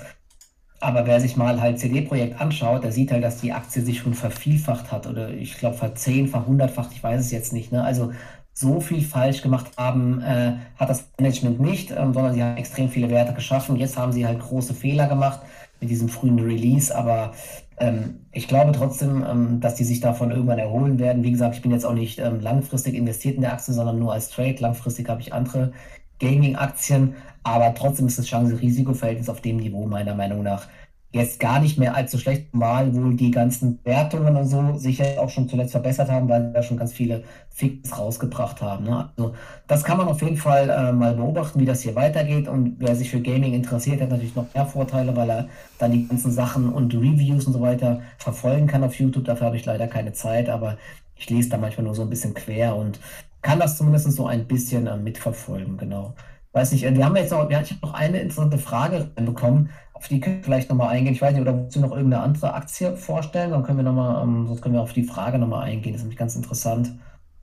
Aber 0.81 1.05
wer 1.05 1.21
sich 1.21 1.37
mal 1.37 1.61
halt 1.61 1.79
CD-Projekt 1.79 2.41
anschaut, 2.41 2.83
der 2.83 2.91
sieht 2.91 3.11
halt, 3.11 3.23
dass 3.23 3.39
die 3.39 3.53
Aktie 3.53 3.83
sich 3.83 3.99
schon 3.99 4.15
vervielfacht 4.15 4.91
hat 4.91 5.07
oder 5.07 5.29
ich 5.29 5.57
glaube 5.57 5.77
verzehnfacht, 5.77 6.47
hundertfacht, 6.47 6.91
ich 6.91 7.03
weiß 7.03 7.21
es 7.21 7.31
jetzt 7.31 7.53
nicht. 7.53 7.71
Ne? 7.71 7.83
Also 7.83 8.11
so 8.53 8.81
viel 8.81 9.01
falsch 9.01 9.41
gemacht 9.41 9.71
haben, 9.77 10.21
äh, 10.21 10.53
hat 10.75 10.89
das 10.89 11.07
Management 11.19 11.59
nicht, 11.59 11.91
ähm, 11.91 12.13
sondern 12.13 12.33
sie 12.33 12.43
haben 12.43 12.57
extrem 12.57 12.89
viele 12.89 13.09
Werte 13.09 13.33
geschaffen. 13.33 13.77
Jetzt 13.77 13.97
haben 13.97 14.11
sie 14.11 14.25
halt 14.25 14.39
große 14.39 14.73
Fehler 14.73 15.07
gemacht 15.07 15.41
mit 15.79 15.89
diesem 15.89 16.09
frühen 16.09 16.39
Release, 16.39 16.95
aber 16.95 17.33
ähm, 17.77 18.25
ich 18.31 18.47
glaube 18.47 18.71
trotzdem, 18.71 19.23
ähm, 19.27 19.59
dass 19.59 19.75
die 19.75 19.83
sich 19.83 19.99
davon 19.99 20.31
irgendwann 20.31 20.59
erholen 20.59 20.99
werden. 20.99 21.23
Wie 21.23 21.31
gesagt, 21.31 21.55
ich 21.55 21.61
bin 21.61 21.71
jetzt 21.71 21.85
auch 21.85 21.93
nicht 21.93 22.19
ähm, 22.19 22.39
langfristig 22.39 22.95
investiert 22.95 23.35
in 23.35 23.41
der 23.41 23.53
Aktie, 23.53 23.73
sondern 23.73 23.99
nur 23.99 24.13
als 24.13 24.29
Trade. 24.29 24.57
Langfristig 24.59 25.09
habe 25.09 25.21
ich 25.21 25.33
andere 25.33 25.73
Gaming-Aktien, 26.19 27.15
aber 27.43 27.73
trotzdem 27.73 28.07
ist 28.07 28.19
das 28.19 28.25
Chance-Risiko-Verhältnis 28.25 29.29
auf 29.29 29.41
dem 29.41 29.57
Niveau 29.57 29.87
meiner 29.87 30.15
Meinung 30.15 30.43
nach 30.43 30.67
jetzt 31.13 31.41
gar 31.41 31.59
nicht 31.59 31.77
mehr 31.77 31.95
allzu 31.95 32.17
schlecht, 32.17 32.53
mal 32.55 32.95
wohl 32.95 33.15
die 33.15 33.31
ganzen 33.31 33.79
Wertungen 33.83 34.37
und 34.37 34.45
so 34.45 34.77
sich 34.77 35.01
auch 35.17 35.29
schon 35.29 35.49
zuletzt 35.49 35.71
verbessert 35.71 36.09
haben, 36.09 36.29
weil 36.29 36.47
sie 36.47 36.53
ja 36.53 36.63
schon 36.63 36.77
ganz 36.77 36.93
viele 36.93 37.23
Fix 37.49 37.97
rausgebracht 37.97 38.61
haben. 38.61 38.85
Ne? 38.85 39.09
Also 39.17 39.33
das 39.67 39.83
kann 39.83 39.97
man 39.97 40.07
auf 40.07 40.21
jeden 40.21 40.37
Fall 40.37 40.69
äh, 40.69 40.93
mal 40.93 41.13
beobachten, 41.13 41.59
wie 41.59 41.65
das 41.65 41.81
hier 41.81 41.95
weitergeht 41.95 42.47
und 42.47 42.77
wer 42.79 42.95
sich 42.95 43.11
für 43.11 43.19
Gaming 43.19 43.53
interessiert, 43.53 43.99
hat 44.01 44.09
natürlich 44.09 44.35
noch 44.35 44.53
mehr 44.53 44.65
Vorteile, 44.65 45.13
weil 45.15 45.29
er 45.29 45.49
dann 45.79 45.91
die 45.91 46.07
ganzen 46.07 46.31
Sachen 46.31 46.71
und 46.71 46.93
Reviews 46.93 47.45
und 47.45 47.53
so 47.53 47.61
weiter 47.61 48.01
verfolgen 48.17 48.67
kann 48.67 48.83
auf 48.83 48.95
YouTube. 48.95 49.25
Dafür 49.25 49.47
habe 49.47 49.57
ich 49.57 49.65
leider 49.65 49.87
keine 49.87 50.13
Zeit, 50.13 50.47
aber 50.47 50.77
ich 51.17 51.29
lese 51.29 51.49
da 51.49 51.57
manchmal 51.57 51.85
nur 51.85 51.95
so 51.95 52.03
ein 52.03 52.09
bisschen 52.09 52.33
quer 52.33 52.75
und 52.77 53.01
kann 53.41 53.59
das 53.59 53.77
zumindest 53.77 54.09
so 54.13 54.27
ein 54.27 54.47
bisschen 54.47 54.87
äh, 54.87 54.95
mitverfolgen, 54.95 55.77
genau. 55.77 56.13
Weiß 56.53 56.71
nicht, 56.73 56.83
wir 56.83 57.05
haben 57.05 57.15
jetzt 57.15 57.31
noch, 57.31 57.49
wir 57.49 57.63
noch 57.81 57.93
eine 57.93 58.19
interessante 58.19 58.57
Frage 58.57 59.11
bekommen 59.15 59.69
auf 60.01 60.07
die 60.07 60.19
können 60.19 60.37
wir 60.37 60.43
vielleicht 60.43 60.69
nochmal 60.71 60.87
eingehen. 60.87 61.13
Ich 61.13 61.21
weiß 61.21 61.31
nicht, 61.33 61.41
oder 61.41 61.55
willst 61.55 61.75
du 61.75 61.79
noch 61.79 61.91
irgendeine 61.91 62.23
andere 62.23 62.55
Aktie 62.55 62.97
vorstellen? 62.97 63.51
Dann 63.51 63.61
können 63.61 63.77
wir 63.77 63.83
nochmal, 63.83 64.23
ähm, 64.23 64.47
sonst 64.47 64.63
können 64.63 64.73
wir 64.73 64.81
auf 64.81 64.93
die 64.93 65.03
Frage 65.03 65.37
nochmal 65.37 65.65
eingehen. 65.65 65.93
Das 65.93 66.01
ist 66.01 66.05
nämlich 66.05 66.17
ganz 66.17 66.35
interessant. 66.35 66.97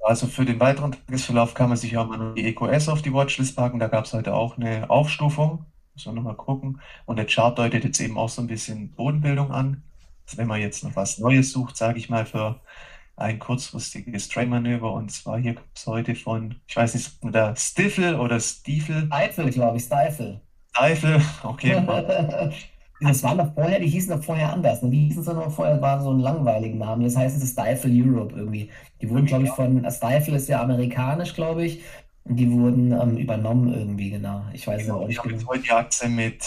Also 0.04 0.26
für 0.26 0.44
den 0.44 0.58
weiteren 0.58 0.90
Tagesverlauf 0.90 1.54
kann 1.54 1.68
man 1.68 1.78
sich 1.78 1.96
auch 1.96 2.08
mal 2.08 2.34
die 2.34 2.46
EQS 2.46 2.88
auf 2.88 3.00
die 3.00 3.12
Watchlist 3.12 3.54
packen. 3.54 3.78
Da 3.78 3.86
gab 3.86 4.06
es 4.06 4.12
heute 4.12 4.34
auch 4.34 4.56
eine 4.56 4.90
Aufstufung. 4.90 5.66
Muss 5.94 6.06
man 6.06 6.16
nochmal 6.16 6.34
gucken. 6.34 6.80
Und 7.06 7.16
der 7.16 7.26
Chart 7.26 7.56
deutet 7.56 7.84
jetzt 7.84 8.00
eben 8.00 8.18
auch 8.18 8.28
so 8.28 8.42
ein 8.42 8.48
bisschen 8.48 8.90
Bodenbildung 8.90 9.52
an. 9.52 9.84
Also 10.26 10.38
wenn 10.38 10.48
man 10.48 10.60
jetzt 10.60 10.82
noch 10.82 10.96
was 10.96 11.18
Neues 11.18 11.52
sucht, 11.52 11.76
sage 11.76 12.00
ich 12.00 12.10
mal, 12.10 12.26
für 12.26 12.60
ein 13.18 13.38
kurzfristiges 13.38 14.28
Trade-Manöver. 14.28 14.92
Und 14.92 15.10
zwar 15.10 15.38
hier 15.38 15.54
kommt 15.54 15.68
es 15.74 15.86
heute 15.86 16.14
von, 16.14 16.56
ich 16.66 16.76
weiß 16.76 16.94
nicht, 16.94 17.10
oder 17.22 17.54
Stiefel 17.56 18.14
oder 18.16 18.40
Stiefel. 18.40 19.08
Stifle, 19.12 19.50
glaube 19.50 19.76
ich, 19.76 19.84
Stifle. 19.84 20.40
Eifel, 20.74 21.20
okay. 21.42 21.82
Das 23.00 23.22
waren 23.22 23.38
doch 23.38 23.54
vorher, 23.54 23.78
die 23.78 23.86
hießen 23.86 24.10
doch 24.10 24.24
vorher 24.24 24.52
anders. 24.52 24.82
Ne? 24.82 24.90
Die 24.90 25.06
hießen 25.06 25.22
es 25.22 25.28
noch 25.28 25.52
vorher, 25.52 25.80
waren 25.80 26.02
so 26.02 26.10
einen 26.10 26.18
langweiligen 26.18 26.78
Namen. 26.78 27.02
Jetzt 27.02 27.16
heißt 27.16 27.40
es 27.40 27.50
Stifle 27.52 27.92
Europe 27.92 28.34
irgendwie. 28.34 28.70
Die 29.00 29.08
wurden, 29.08 29.26
glaube 29.26 29.44
ich, 29.44 29.50
von, 29.50 29.88
Stifle 29.88 30.34
ist 30.36 30.48
ja 30.48 30.60
amerikanisch, 30.60 31.32
glaube 31.32 31.64
ich. 31.64 31.80
Und 32.24 32.36
die 32.36 32.50
wurden 32.50 32.90
ähm, 32.90 33.16
übernommen 33.16 33.72
irgendwie, 33.72 34.10
genau. 34.10 34.42
Ich 34.52 34.66
weiß 34.66 34.82
genau, 34.82 34.96
es 34.96 35.02
auch 35.02 35.06
nicht 35.06 35.22
genau. 35.22 35.36
Ich 35.36 35.44
habe 35.44 35.44
jetzt 35.44 35.46
heute 35.46 35.62
die 35.62 35.70
Aktie 35.70 36.08
mit 36.08 36.44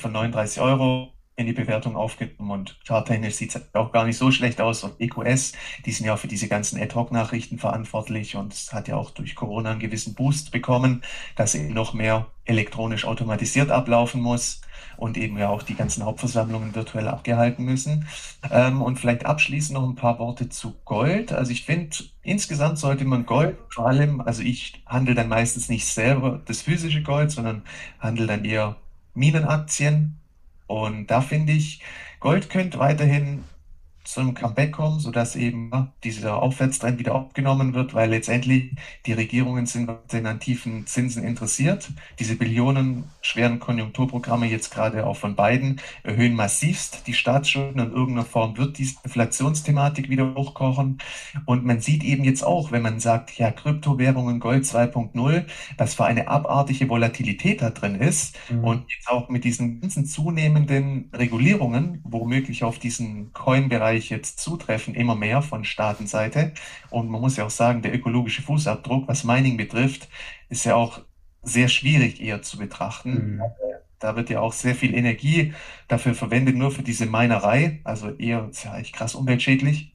von 0.00 0.12
39 0.12 0.62
Euro 0.62 1.12
in 1.40 1.46
die 1.46 1.52
Bewertung 1.52 1.96
aufgenommen 1.96 2.50
und 2.50 2.78
charttechnisch 2.86 3.34
sieht 3.34 3.54
es 3.56 3.74
auch 3.74 3.92
gar 3.92 4.04
nicht 4.04 4.18
so 4.18 4.30
schlecht 4.30 4.60
aus. 4.60 4.84
Und 4.84 5.00
EQS, 5.00 5.52
die 5.86 5.92
sind 5.92 6.06
ja 6.06 6.14
auch 6.14 6.18
für 6.18 6.28
diese 6.28 6.48
ganzen 6.48 6.80
Ad-Hoc-Nachrichten 6.80 7.58
verantwortlich 7.58 8.36
und 8.36 8.52
es 8.52 8.72
hat 8.72 8.88
ja 8.88 8.96
auch 8.96 9.10
durch 9.10 9.34
Corona 9.34 9.70
einen 9.70 9.80
gewissen 9.80 10.14
Boost 10.14 10.52
bekommen, 10.52 11.02
dass 11.36 11.54
eben 11.54 11.72
noch 11.72 11.94
mehr 11.94 12.26
elektronisch 12.44 13.06
automatisiert 13.06 13.70
ablaufen 13.70 14.20
muss 14.20 14.60
und 14.98 15.16
eben 15.16 15.38
ja 15.38 15.48
auch 15.48 15.62
die 15.62 15.74
ganzen 15.74 16.04
Hauptversammlungen 16.04 16.74
virtuell 16.74 17.08
abgehalten 17.08 17.64
müssen. 17.64 18.06
Ähm, 18.50 18.82
und 18.82 18.98
vielleicht 18.98 19.24
abschließend 19.24 19.78
noch 19.78 19.88
ein 19.88 19.94
paar 19.94 20.18
Worte 20.18 20.50
zu 20.50 20.74
Gold. 20.84 21.32
Also 21.32 21.52
ich 21.52 21.64
finde, 21.64 21.96
insgesamt 22.22 22.78
sollte 22.78 23.06
man 23.06 23.24
Gold 23.24 23.56
vor 23.70 23.86
allem, 23.86 24.20
also 24.20 24.42
ich 24.42 24.82
handle 24.84 25.14
dann 25.14 25.28
meistens 25.28 25.70
nicht 25.70 25.86
selber 25.86 26.42
das 26.44 26.60
physische 26.60 27.02
Gold, 27.02 27.30
sondern 27.30 27.62
handle 27.98 28.26
dann 28.26 28.44
eher 28.44 28.76
Minenaktien 29.14 30.19
und 30.70 31.08
da 31.08 31.20
finde 31.20 31.52
ich, 31.52 31.80
Gold 32.20 32.48
könnte 32.48 32.78
weiterhin 32.78 33.42
zu 34.12 34.20
einem 34.20 34.34
Comeback 34.34 34.72
kommen, 34.72 35.00
sodass 35.00 35.36
eben 35.36 35.70
ja, 35.72 35.92
dieser 36.04 36.42
Aufwärtstrend 36.42 36.98
wieder 36.98 37.14
aufgenommen 37.14 37.74
wird, 37.74 37.94
weil 37.94 38.10
letztendlich 38.10 38.72
die 39.06 39.12
Regierungen 39.12 39.66
sind 39.66 39.88
an 39.88 40.40
tiefen 40.40 40.86
Zinsen 40.86 41.24
interessiert. 41.24 41.90
Diese 42.18 42.36
billionenschweren 42.36 43.60
Konjunkturprogramme 43.60 44.46
jetzt 44.46 44.70
gerade 44.72 45.06
auch 45.06 45.16
von 45.16 45.36
Biden 45.36 45.80
erhöhen 46.02 46.34
massivst 46.34 47.06
die 47.06 47.14
Staatsschulden. 47.14 47.80
In 47.80 47.90
irgendeiner 47.90 48.24
Form 48.24 48.56
wird 48.56 48.78
diese 48.78 48.96
Inflationsthematik 49.04 50.08
wieder 50.08 50.34
hochkochen. 50.34 50.98
Und 51.46 51.64
man 51.64 51.80
sieht 51.80 52.04
eben 52.04 52.24
jetzt 52.24 52.42
auch, 52.42 52.72
wenn 52.72 52.82
man 52.82 53.00
sagt, 53.00 53.38
ja, 53.38 53.50
Kryptowährungen, 53.50 54.40
Gold 54.40 54.64
2.0, 54.64 55.44
was 55.76 55.94
für 55.94 56.04
eine 56.04 56.28
abartige 56.28 56.88
Volatilität 56.88 57.62
da 57.62 57.70
drin 57.70 57.94
ist. 57.94 58.38
Mhm. 58.50 58.64
Und 58.64 58.84
jetzt 58.92 59.08
auch 59.08 59.28
mit 59.28 59.44
diesen 59.44 59.80
ganzen 59.80 60.06
zunehmenden 60.06 61.10
Regulierungen, 61.14 62.00
womöglich 62.04 62.64
auf 62.64 62.78
diesen 62.78 63.32
Coin-Bereich 63.32 63.99
jetzt 64.08 64.40
zutreffen, 64.40 64.94
immer 64.94 65.14
mehr 65.14 65.42
von 65.42 65.64
Staatenseite. 65.64 66.54
Und 66.88 67.10
man 67.10 67.20
muss 67.20 67.36
ja 67.36 67.44
auch 67.44 67.50
sagen, 67.50 67.82
der 67.82 67.94
ökologische 67.94 68.42
Fußabdruck, 68.42 69.08
was 69.08 69.24
Mining 69.24 69.56
betrifft, 69.56 70.08
ist 70.48 70.64
ja 70.64 70.74
auch 70.74 71.00
sehr 71.42 71.68
schwierig 71.68 72.20
eher 72.20 72.42
zu 72.42 72.58
betrachten. 72.58 73.36
Mhm. 73.36 73.42
Da 73.98 74.16
wird 74.16 74.30
ja 74.30 74.40
auch 74.40 74.54
sehr 74.54 74.74
viel 74.74 74.94
Energie 74.94 75.52
dafür 75.88 76.14
verwendet, 76.14 76.56
nur 76.56 76.70
für 76.70 76.82
diese 76.82 77.04
Minerei. 77.04 77.80
Also 77.84 78.10
eher, 78.10 78.48
ist 78.50 78.64
ja 78.64 78.72
eigentlich 78.72 78.92
krass 78.92 79.14
umweltschädlich. 79.14 79.94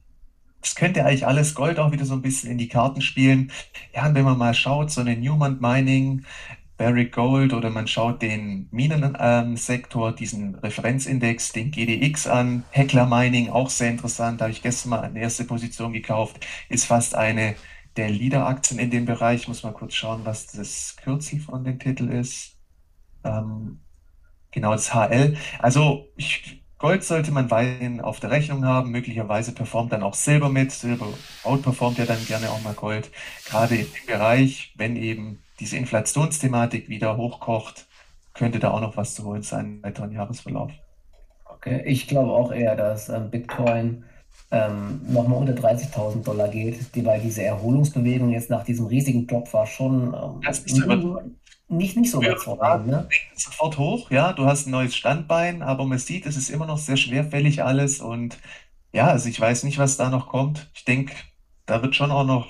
Das 0.60 0.74
könnte 0.74 1.04
eigentlich 1.04 1.26
alles 1.26 1.54
Gold 1.54 1.78
auch 1.78 1.92
wieder 1.92 2.04
so 2.04 2.14
ein 2.14 2.22
bisschen 2.22 2.50
in 2.50 2.58
die 2.58 2.68
Karten 2.68 3.00
spielen. 3.00 3.52
Ja, 3.94 4.06
und 4.06 4.14
wenn 4.14 4.24
man 4.24 4.38
mal 4.38 4.54
schaut, 4.54 4.90
so 4.90 5.00
eine 5.00 5.16
Newmont 5.16 5.60
Mining, 5.60 6.24
Barrick 6.76 7.12
Gold 7.12 7.52
oder 7.54 7.70
man 7.70 7.86
schaut 7.88 8.20
den 8.22 8.68
Minensektor, 8.70 10.10
ähm, 10.10 10.16
diesen 10.16 10.54
Referenzindex, 10.56 11.52
den 11.52 11.70
GDX 11.70 12.26
an. 12.26 12.64
Heckler 12.70 13.06
Mining, 13.06 13.48
auch 13.50 13.70
sehr 13.70 13.90
interessant, 13.90 14.40
da 14.40 14.44
habe 14.44 14.52
ich 14.52 14.62
gestern 14.62 14.90
mal 14.90 15.00
eine 15.00 15.20
erste 15.20 15.44
Position 15.44 15.92
gekauft, 15.92 16.46
ist 16.68 16.84
fast 16.86 17.14
eine 17.14 17.56
der 17.96 18.10
Leader-Aktien 18.10 18.78
in 18.78 18.90
dem 18.90 19.06
Bereich. 19.06 19.42
Ich 19.42 19.48
muss 19.48 19.62
mal 19.62 19.72
kurz 19.72 19.94
schauen, 19.94 20.24
was 20.24 20.46
das 20.48 20.96
Kürzel 21.02 21.40
von 21.40 21.64
dem 21.64 21.78
Titel 21.78 22.08
ist. 22.10 22.58
Ähm, 23.24 23.80
genau, 24.50 24.72
das 24.72 24.94
HL. 24.94 25.36
Also 25.58 26.08
ich, 26.16 26.62
Gold 26.78 27.04
sollte 27.04 27.32
man 27.32 27.50
weiterhin 27.50 28.00
auf 28.00 28.20
der 28.20 28.30
Rechnung 28.30 28.64
haben. 28.66 28.90
Möglicherweise 28.90 29.52
performt 29.52 29.92
dann 29.92 30.02
auch 30.02 30.14
Silber 30.14 30.50
mit. 30.50 30.72
Silber 30.72 31.08
outperformt 31.42 31.98
ja 31.98 32.06
dann 32.06 32.24
gerne 32.26 32.50
auch 32.50 32.62
mal 32.62 32.74
Gold. 32.74 33.10
Gerade 33.46 33.76
im 33.76 33.86
Bereich, 34.06 34.74
wenn 34.76 34.96
eben 34.96 35.42
diese 35.60 35.76
Inflationsthematik 35.76 36.88
wieder 36.88 37.16
hochkocht, 37.16 37.86
könnte 38.34 38.58
da 38.58 38.70
auch 38.70 38.80
noch 38.80 38.96
was 38.96 39.14
zu 39.14 39.24
holen 39.24 39.42
sein 39.42 39.66
im 39.66 39.82
weiteren 39.82 40.12
Jahresverlauf. 40.12 40.72
Okay, 41.44 41.82
ich 41.86 42.06
glaube 42.06 42.32
auch 42.32 42.52
eher, 42.52 42.76
dass 42.76 43.08
ähm, 43.08 43.30
Bitcoin 43.30 44.04
ähm, 44.50 45.00
nochmal 45.08 45.40
unter 45.40 45.54
30.000 45.54 46.22
Dollar 46.22 46.48
geht, 46.48 46.94
die, 46.94 47.04
weil 47.04 47.20
diese 47.20 47.42
Erholungsbewegung 47.42 48.30
jetzt 48.30 48.50
nach 48.50 48.64
diesem 48.64 48.86
riesigen 48.86 49.26
Drop 49.26 49.52
war 49.52 49.66
schon 49.66 50.14
ähm, 50.14 50.40
nicht, 51.68 51.96
nicht 51.96 52.10
so 52.10 52.22
überzeugend. 52.22 52.86
Ne? 52.86 53.08
Sofort 53.34 53.78
hoch, 53.78 54.10
ja, 54.10 54.32
du 54.32 54.44
hast 54.46 54.66
ein 54.66 54.70
neues 54.70 54.94
Standbein, 54.94 55.62
aber 55.62 55.84
man 55.84 55.98
sieht, 55.98 56.26
es 56.26 56.36
ist 56.36 56.50
immer 56.50 56.66
noch 56.66 56.78
sehr 56.78 56.96
schwerfällig 56.96 57.64
alles 57.64 58.00
und 58.00 58.38
ja, 58.92 59.08
also 59.08 59.28
ich 59.28 59.40
weiß 59.40 59.64
nicht, 59.64 59.78
was 59.78 59.96
da 59.96 60.08
noch 60.08 60.28
kommt. 60.28 60.70
Ich 60.74 60.84
denke, 60.84 61.14
da 61.66 61.82
wird 61.82 61.96
schon 61.96 62.10
auch 62.10 62.24
noch 62.24 62.46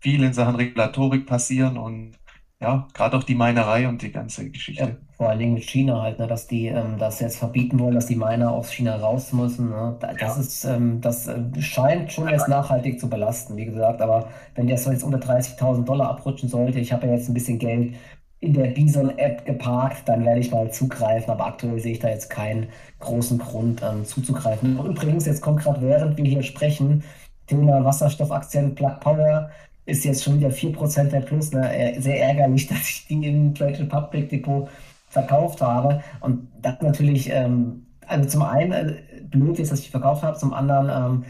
viel 0.00 0.22
in 0.22 0.32
Sachen 0.32 0.56
Regulatorik 0.56 1.26
passieren 1.26 1.78
und 1.78 2.18
ja, 2.60 2.88
gerade 2.94 3.16
auch 3.18 3.24
die 3.24 3.34
Minerei 3.34 3.86
und 3.86 4.00
die 4.00 4.10
ganze 4.10 4.48
Geschichte. 4.48 4.82
Ja, 4.82 4.96
vor 5.16 5.28
allen 5.28 5.38
Dingen 5.38 5.54
mit 5.54 5.64
China 5.64 6.00
halt, 6.00 6.18
ne, 6.18 6.26
dass 6.26 6.46
die 6.46 6.68
ähm, 6.68 6.96
das 6.98 7.20
jetzt 7.20 7.38
verbieten 7.38 7.78
wollen, 7.78 7.94
dass 7.94 8.06
die 8.06 8.16
Miner 8.16 8.50
aus 8.50 8.70
China 8.70 8.96
raus 8.96 9.32
müssen. 9.32 9.68
Ne? 9.68 9.96
Das 10.00 10.20
ja. 10.20 10.40
ist, 10.40 10.64
ähm, 10.64 11.00
das 11.02 11.26
äh, 11.26 11.38
scheint 11.60 12.12
schon 12.12 12.28
jetzt 12.28 12.48
nachhaltig 12.48 12.98
zu 12.98 13.10
belasten, 13.10 13.56
wie 13.58 13.66
gesagt. 13.66 14.00
Aber 14.00 14.28
wenn 14.54 14.74
so 14.78 14.90
jetzt 14.90 15.04
unter 15.04 15.18
30.000 15.18 15.84
Dollar 15.84 16.08
abrutschen 16.10 16.48
sollte, 16.48 16.78
ich 16.80 16.92
habe 16.92 17.06
ja 17.06 17.12
jetzt 17.12 17.28
ein 17.28 17.34
bisschen 17.34 17.58
Geld 17.58 17.94
in 18.40 18.54
der 18.54 18.68
Bison-App 18.68 19.44
geparkt, 19.44 20.08
dann 20.08 20.24
werde 20.24 20.40
ich 20.40 20.50
mal 20.50 20.70
zugreifen. 20.70 21.30
Aber 21.30 21.46
aktuell 21.46 21.78
sehe 21.78 21.92
ich 21.92 21.98
da 21.98 22.08
jetzt 22.08 22.30
keinen 22.30 22.68
großen 23.00 23.38
Grund 23.38 23.82
ähm, 23.82 24.04
zuzugreifen. 24.06 24.78
Und 24.78 24.86
übrigens, 24.86 25.26
jetzt 25.26 25.42
kommt 25.42 25.60
gerade 25.60 25.82
während 25.82 26.16
wir 26.16 26.24
hier 26.24 26.42
sprechen, 26.42 27.04
Thema 27.46 27.84
Wasserstoffaktien, 27.84 28.74
Plug 28.74 28.98
Power 29.00 29.50
ist 29.86 30.04
jetzt 30.04 30.24
schon 30.24 30.38
wieder 30.38 30.50
4% 30.50 31.04
der 31.04 31.20
Plus. 31.20 31.52
Ne? 31.52 31.94
Sehr 31.98 32.22
ärgerlich, 32.22 32.66
dass 32.68 32.88
ich 32.88 33.06
die 33.08 33.26
im 33.26 33.54
Trade 33.54 33.78
Republic 33.80 34.28
Depot 34.28 34.68
verkauft 35.08 35.62
habe. 35.62 36.02
Und 36.20 36.48
das 36.60 36.80
natürlich, 36.82 37.30
ähm, 37.30 37.86
also 38.06 38.28
zum 38.28 38.42
einen 38.42 38.72
äh, 38.72 38.94
blöd 39.24 39.58
ist, 39.58 39.72
dass 39.72 39.80
ich 39.80 39.90
verkauft 39.90 40.22
habe, 40.22 40.36
zum 40.36 40.52
anderen 40.52 40.90
ähm, 40.90 41.24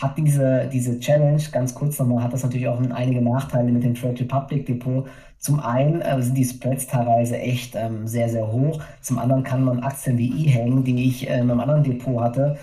hat 0.00 0.18
diese, 0.18 0.68
diese 0.72 0.98
Challenge, 0.98 1.40
ganz 1.52 1.74
kurz 1.74 1.98
nochmal, 1.98 2.24
hat 2.24 2.32
das 2.32 2.42
natürlich 2.42 2.66
auch 2.68 2.80
einige 2.80 3.22
Nachteile 3.22 3.70
mit 3.70 3.84
dem 3.84 3.94
Trade 3.94 4.20
Republic 4.20 4.66
Depot. 4.66 5.06
Zum 5.38 5.60
einen 5.60 6.00
äh, 6.00 6.20
sind 6.20 6.36
die 6.36 6.44
Spreads 6.44 6.86
teilweise 6.86 7.38
echt 7.38 7.74
ähm, 7.76 8.06
sehr, 8.06 8.28
sehr 8.28 8.50
hoch. 8.50 8.82
Zum 9.00 9.18
anderen 9.18 9.44
kann 9.44 9.62
man 9.62 9.80
Aktien 9.80 10.18
wie 10.18 10.46
E 10.46 10.48
hängen, 10.48 10.84
die 10.84 11.04
ich 11.08 11.28
äh, 11.28 11.34
in 11.34 11.50
einem 11.50 11.60
anderen 11.60 11.84
Depot 11.84 12.20
hatte, 12.20 12.56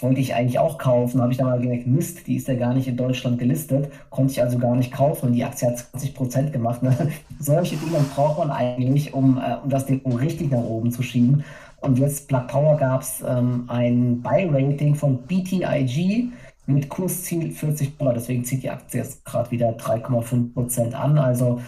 wollte 0.00 0.20
ich 0.20 0.34
eigentlich 0.34 0.58
auch 0.58 0.78
kaufen. 0.78 1.20
habe 1.20 1.32
ich 1.32 1.38
dann 1.38 1.48
mal 1.48 1.60
gemerkt, 1.60 1.86
Mist, 1.86 2.26
die 2.26 2.36
ist 2.36 2.48
ja 2.48 2.54
gar 2.54 2.72
nicht 2.72 2.86
in 2.86 2.96
Deutschland 2.96 3.38
gelistet. 3.38 3.90
Konnte 4.10 4.32
ich 4.32 4.42
also 4.42 4.58
gar 4.58 4.76
nicht 4.76 4.92
kaufen 4.92 5.26
und 5.26 5.32
die 5.32 5.44
Aktie 5.44 5.68
hat 5.68 5.78
20 5.78 6.14
Prozent 6.14 6.52
gemacht. 6.52 6.82
Ne? 6.82 6.94
Solche 7.40 7.76
Dinge 7.76 8.04
braucht 8.14 8.38
man 8.38 8.50
eigentlich, 8.50 9.12
um, 9.12 9.38
äh, 9.38 9.56
um 9.62 9.68
das 9.68 9.86
Depot 9.86 10.20
richtig 10.20 10.50
nach 10.50 10.62
oben 10.62 10.92
zu 10.92 11.02
schieben. 11.02 11.44
Und 11.80 11.98
jetzt 11.98 12.28
Black 12.28 12.48
Power 12.48 12.76
gab 12.76 13.02
es 13.02 13.22
ähm, 13.26 13.64
ein 13.68 14.20
Buy-Rating 14.22 14.94
von 14.94 15.18
BTIG 15.22 16.30
mit 16.66 16.88
Kursziel 16.88 17.50
40 17.50 17.98
Dollar. 17.98 18.14
Deswegen 18.14 18.44
zieht 18.44 18.62
die 18.62 18.70
Aktie 18.70 19.00
jetzt 19.00 19.24
gerade 19.24 19.50
wieder 19.50 19.70
3,5 19.70 20.54
Prozent 20.54 20.94
an. 20.94 21.18
Also 21.18 21.60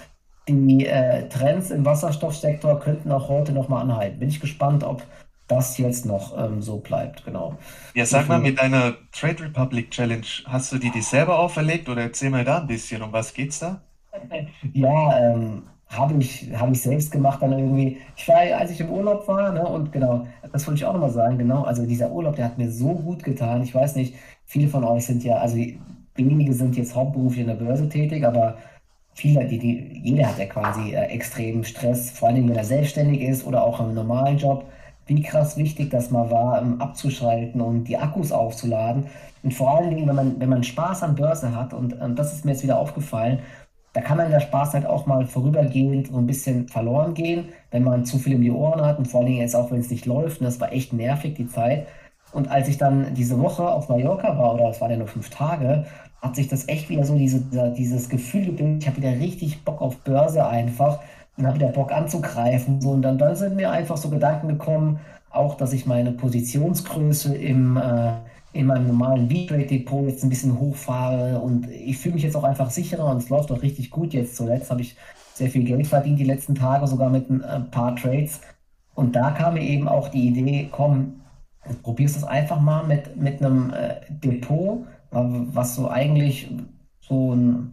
die 0.49 0.87
äh, 0.87 1.28
Trends 1.28 1.70
im 1.70 1.85
Wasserstoffsektor 1.85 2.81
könnten 2.81 3.11
auch 3.12 3.28
heute 3.28 3.53
nochmal 3.53 3.83
anhalten. 3.83 4.18
Bin 4.18 4.28
ich 4.28 4.41
gespannt, 4.41 4.85
ob 4.85 5.03
das 5.51 5.78
jetzt 5.78 6.07
noch 6.07 6.36
ähm, 6.38 6.62
so 6.62 6.78
bleibt, 6.78 7.24
genau. 7.24 7.59
Ja, 7.94 8.07
sag 8.07 8.28
mal, 8.28 8.40
mit 8.40 8.59
deiner 8.61 8.96
Trade 9.12 9.44
Republic 9.44 9.90
Challenge, 9.90 10.26
hast 10.46 10.72
du 10.72 10.78
die 10.78 10.90
die 10.90 11.03
selber 11.03 11.38
auferlegt 11.38 11.88
oder 11.88 12.03
erzähl 12.03 12.30
mal 12.30 12.44
da 12.44 12.59
ein 12.61 12.66
bisschen, 12.66 13.03
um 13.03 13.12
was 13.12 13.34
geht's 13.34 13.59
da? 13.59 13.82
Ja, 14.72 15.18
ähm, 15.18 15.62
habe 15.88 16.14
ich, 16.20 16.48
hab 16.57 16.70
ich 16.70 16.82
selbst 16.82 17.11
gemacht 17.11 17.42
dann 17.42 17.53
irgendwie. 17.53 17.98
Ich 18.16 18.28
war, 18.28 18.36
als 18.36 18.70
ich 18.70 18.80
im 18.80 18.90
Urlaub 18.90 19.26
war, 19.26 19.53
ne, 19.53 19.66
und 19.66 19.92
genau, 19.92 20.26
das 20.53 20.66
wollte 20.66 20.78
ich 20.78 20.84
auch 20.84 20.92
nochmal 20.92 21.11
sagen, 21.11 21.38
genau, 21.38 21.62
also 21.62 21.84
dieser 21.84 22.11
Urlaub, 22.12 22.36
der 22.36 22.44
hat 22.46 22.59
mir 22.59 22.70
so 22.70 22.94
gut 22.94 23.24
getan. 23.24 23.62
Ich 23.62 23.74
weiß 23.74 23.96
nicht, 23.96 24.14
viele 24.46 24.68
von 24.68 24.84
euch 24.84 25.07
sind 25.07 25.24
ja, 25.24 25.36
also 25.38 25.57
wenige 26.14 26.53
sind 26.55 26.76
jetzt 26.76 26.94
hauptberuflich 26.94 27.40
in 27.40 27.48
der 27.48 27.55
Börse 27.55 27.88
tätig, 27.88 28.24
aber 28.24 28.59
viele, 29.14 29.46
die, 29.46 29.59
die, 29.59 30.01
jeder 30.05 30.28
hat 30.28 30.38
ja 30.38 30.46
quasi 30.46 30.94
äh, 30.94 31.07
extremen 31.07 31.64
Stress, 31.64 32.11
vor 32.11 32.28
allem 32.28 32.48
wenn 32.48 32.57
er 32.57 32.64
selbstständig 32.64 33.22
ist 33.22 33.46
oder 33.46 33.64
auch 33.64 33.80
im 33.80 33.94
normalen 33.94 34.38
Job 34.38 34.66
wie 35.11 35.23
krass 35.23 35.57
wichtig 35.57 35.91
das 35.91 36.13
mal 36.13 36.31
war, 36.31 36.63
um 36.63 36.81
abzuschalten 36.81 37.61
und 37.61 37.85
die 37.85 37.99
Akkus 37.99 38.31
aufzuladen. 38.31 39.07
Und 39.43 39.53
vor 39.53 39.77
allen 39.77 39.91
Dingen, 39.91 40.07
wenn 40.07 40.15
man, 40.15 40.41
wenn 40.41 40.49
man 40.49 40.63
Spaß 40.63 41.03
an 41.03 41.17
Börse 41.17 41.53
hat, 41.53 41.75
und, 41.75 42.01
und 42.01 42.17
das 42.17 42.33
ist 42.33 42.45
mir 42.45 42.53
jetzt 42.53 42.63
wieder 42.63 42.79
aufgefallen, 42.79 43.41
da 43.93 44.03
kann 44.03 44.19
man 44.19 44.31
der 44.31 44.39
Spaß 44.39 44.75
halt 44.75 44.87
auch 44.87 45.07
mal 45.07 45.27
vorübergehend 45.27 46.13
so 46.13 46.19
ein 46.19 46.29
bisschen 46.29 46.69
verloren 46.69 47.15
gehen, 47.15 47.49
wenn 47.73 47.83
man 47.83 48.05
zu 48.05 48.19
viel 48.19 48.37
um 48.37 48.43
die 48.43 48.53
Ohren 48.53 48.83
hat 48.83 48.99
und 48.99 49.09
vor 49.09 49.21
allen 49.21 49.27
Dingen 49.27 49.41
jetzt 49.41 49.57
auch, 49.57 49.73
wenn 49.73 49.81
es 49.81 49.91
nicht 49.91 50.07
läuft. 50.07 50.41
Und 50.41 50.45
das 50.45 50.61
war 50.61 50.73
echt 50.73 50.93
nervig, 50.93 51.35
die 51.35 51.49
Zeit. 51.49 51.89
Und 52.31 52.49
als 52.49 52.69
ich 52.69 52.79
dann 52.79 53.13
diese 53.15 53.41
Woche 53.41 53.69
auf 53.69 53.89
Mallorca 53.89 54.39
war, 54.39 54.55
oder 54.55 54.71
es 54.71 54.81
waren 54.81 54.93
ja 54.93 54.97
nur 54.97 55.09
fünf 55.09 55.31
Tage, 55.31 55.87
hat 56.23 56.37
sich 56.37 56.47
das 56.47 56.69
echt 56.69 56.89
wieder 56.89 57.05
so 57.05 57.17
diese, 57.17 57.41
dieses 57.77 58.09
Gefühl 58.09 58.47
gebildet. 58.47 58.83
Ich 58.83 58.87
habe 58.87 58.99
wieder 58.99 59.19
richtig 59.19 59.65
Bock 59.65 59.81
auf 59.81 59.97
Börse 60.05 60.47
einfach 60.47 61.01
und 61.41 61.47
habe 61.47 61.57
wieder 61.57 61.68
Bock 61.68 61.93
anzugreifen. 61.93 62.80
So, 62.80 62.91
und 62.91 63.03
dann, 63.03 63.18
dann 63.18 63.34
sind 63.34 63.57
mir 63.57 63.70
einfach 63.70 63.97
so 63.97 64.11
Gedanken 64.11 64.49
gekommen, 64.49 65.01
auch, 65.30 65.57
dass 65.57 65.72
ich 65.72 65.86
meine 65.86 66.12
Positionsgröße 66.12 67.34
im, 67.34 67.76
äh, 67.76 68.12
in 68.53 68.66
meinem 68.66 68.88
normalen 68.88 69.30
V-Trade-Depot 69.30 70.07
jetzt 70.07 70.22
ein 70.22 70.28
bisschen 70.28 70.59
hochfahre 70.59 71.38
und 71.41 71.68
ich 71.70 71.99
fühle 71.99 72.14
mich 72.14 72.24
jetzt 72.24 72.36
auch 72.36 72.45
einfach 72.45 72.70
sicherer 72.70 73.07
und 73.07 73.18
es 73.18 73.28
läuft 73.28 73.51
auch 73.53 73.62
richtig 73.62 73.91
gut 73.91 74.12
jetzt. 74.12 74.36
Zuletzt 74.36 74.70
habe 74.70 74.82
ich 74.82 74.97
sehr 75.34 75.49
viel 75.49 75.64
Geld 75.64 75.86
verdient 75.86 76.18
die 76.18 76.24
letzten 76.24 76.55
Tage, 76.55 76.86
sogar 76.86 77.11
mit 77.11 77.30
ein 77.30 77.43
äh, 77.43 77.61
paar 77.61 77.97
Trades. 77.97 78.41
Und 78.95 79.16
da 79.16 79.30
kam 79.30 79.55
mir 79.55 79.62
eben 79.62 79.88
auch 79.88 80.09
die 80.09 80.28
Idee, 80.28 80.68
komm, 80.70 81.20
probierst 81.82 82.16
es 82.16 82.24
einfach 82.24 82.61
mal 82.61 82.86
mit, 82.86 83.16
mit 83.16 83.43
einem 83.43 83.72
äh, 83.72 83.95
Depot, 84.11 84.84
was 85.12 85.74
so 85.74 85.88
eigentlich 85.88 86.49
so 87.01 87.34
ein 87.34 87.72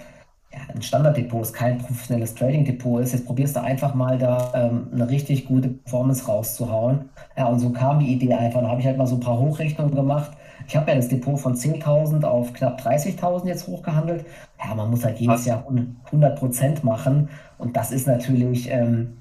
ja, 0.52 0.60
ein 0.74 0.82
Standarddepot 0.82 1.41
ist, 1.41 1.54
kein 1.54 1.78
professionelles 1.78 2.34
Trading-Depot 2.36 3.02
ist. 3.02 3.14
Jetzt 3.14 3.26
probierst 3.26 3.56
du 3.56 3.62
einfach 3.62 3.93
mal 3.93 4.18
da 4.18 4.52
ähm, 4.56 4.88
eine 4.93 5.10
richtig 5.10 5.45
gute 5.45 5.70
Performance 5.70 6.26
rauszuhauen. 6.26 7.10
Ja, 7.36 7.48
und 7.48 7.60
so 7.60 7.72
kam 7.72 8.00
die 8.00 8.14
Idee 8.14 8.34
einfach. 8.34 8.62
Da 8.62 8.70
habe 8.70 8.80
ich 8.80 8.88
halt 8.88 8.98
mal 8.98 9.08
so 9.08 9.16
ein 9.16 9.22
paar 9.22 9.38
Hochrechnungen 9.38 9.93
gemacht. 9.93 10.32
Ich 10.68 10.76
habe 10.76 10.91
ja 10.91 10.98
das 10.98 11.10
Depot 11.10 11.39
von 11.39 11.56
10.000 11.56 12.24
auf 12.24 12.54
knapp 12.54 12.82
30.000 12.82 13.48
jetzt 13.48 13.68
hochgehandelt. 13.68 14.26
Ja, 14.64 14.74
man 14.76 14.89
muss 14.89 15.04
halt 15.04 15.20
jedes 15.20 15.39
Was? 15.39 15.45
Jahr 15.45 15.66
100 15.68 16.38
Prozent 16.38 16.84
machen. 16.84 17.30
Und 17.58 17.76
das 17.76 17.91
ist 17.91 18.08
natürlich, 18.08 18.70
ähm, 18.72 19.18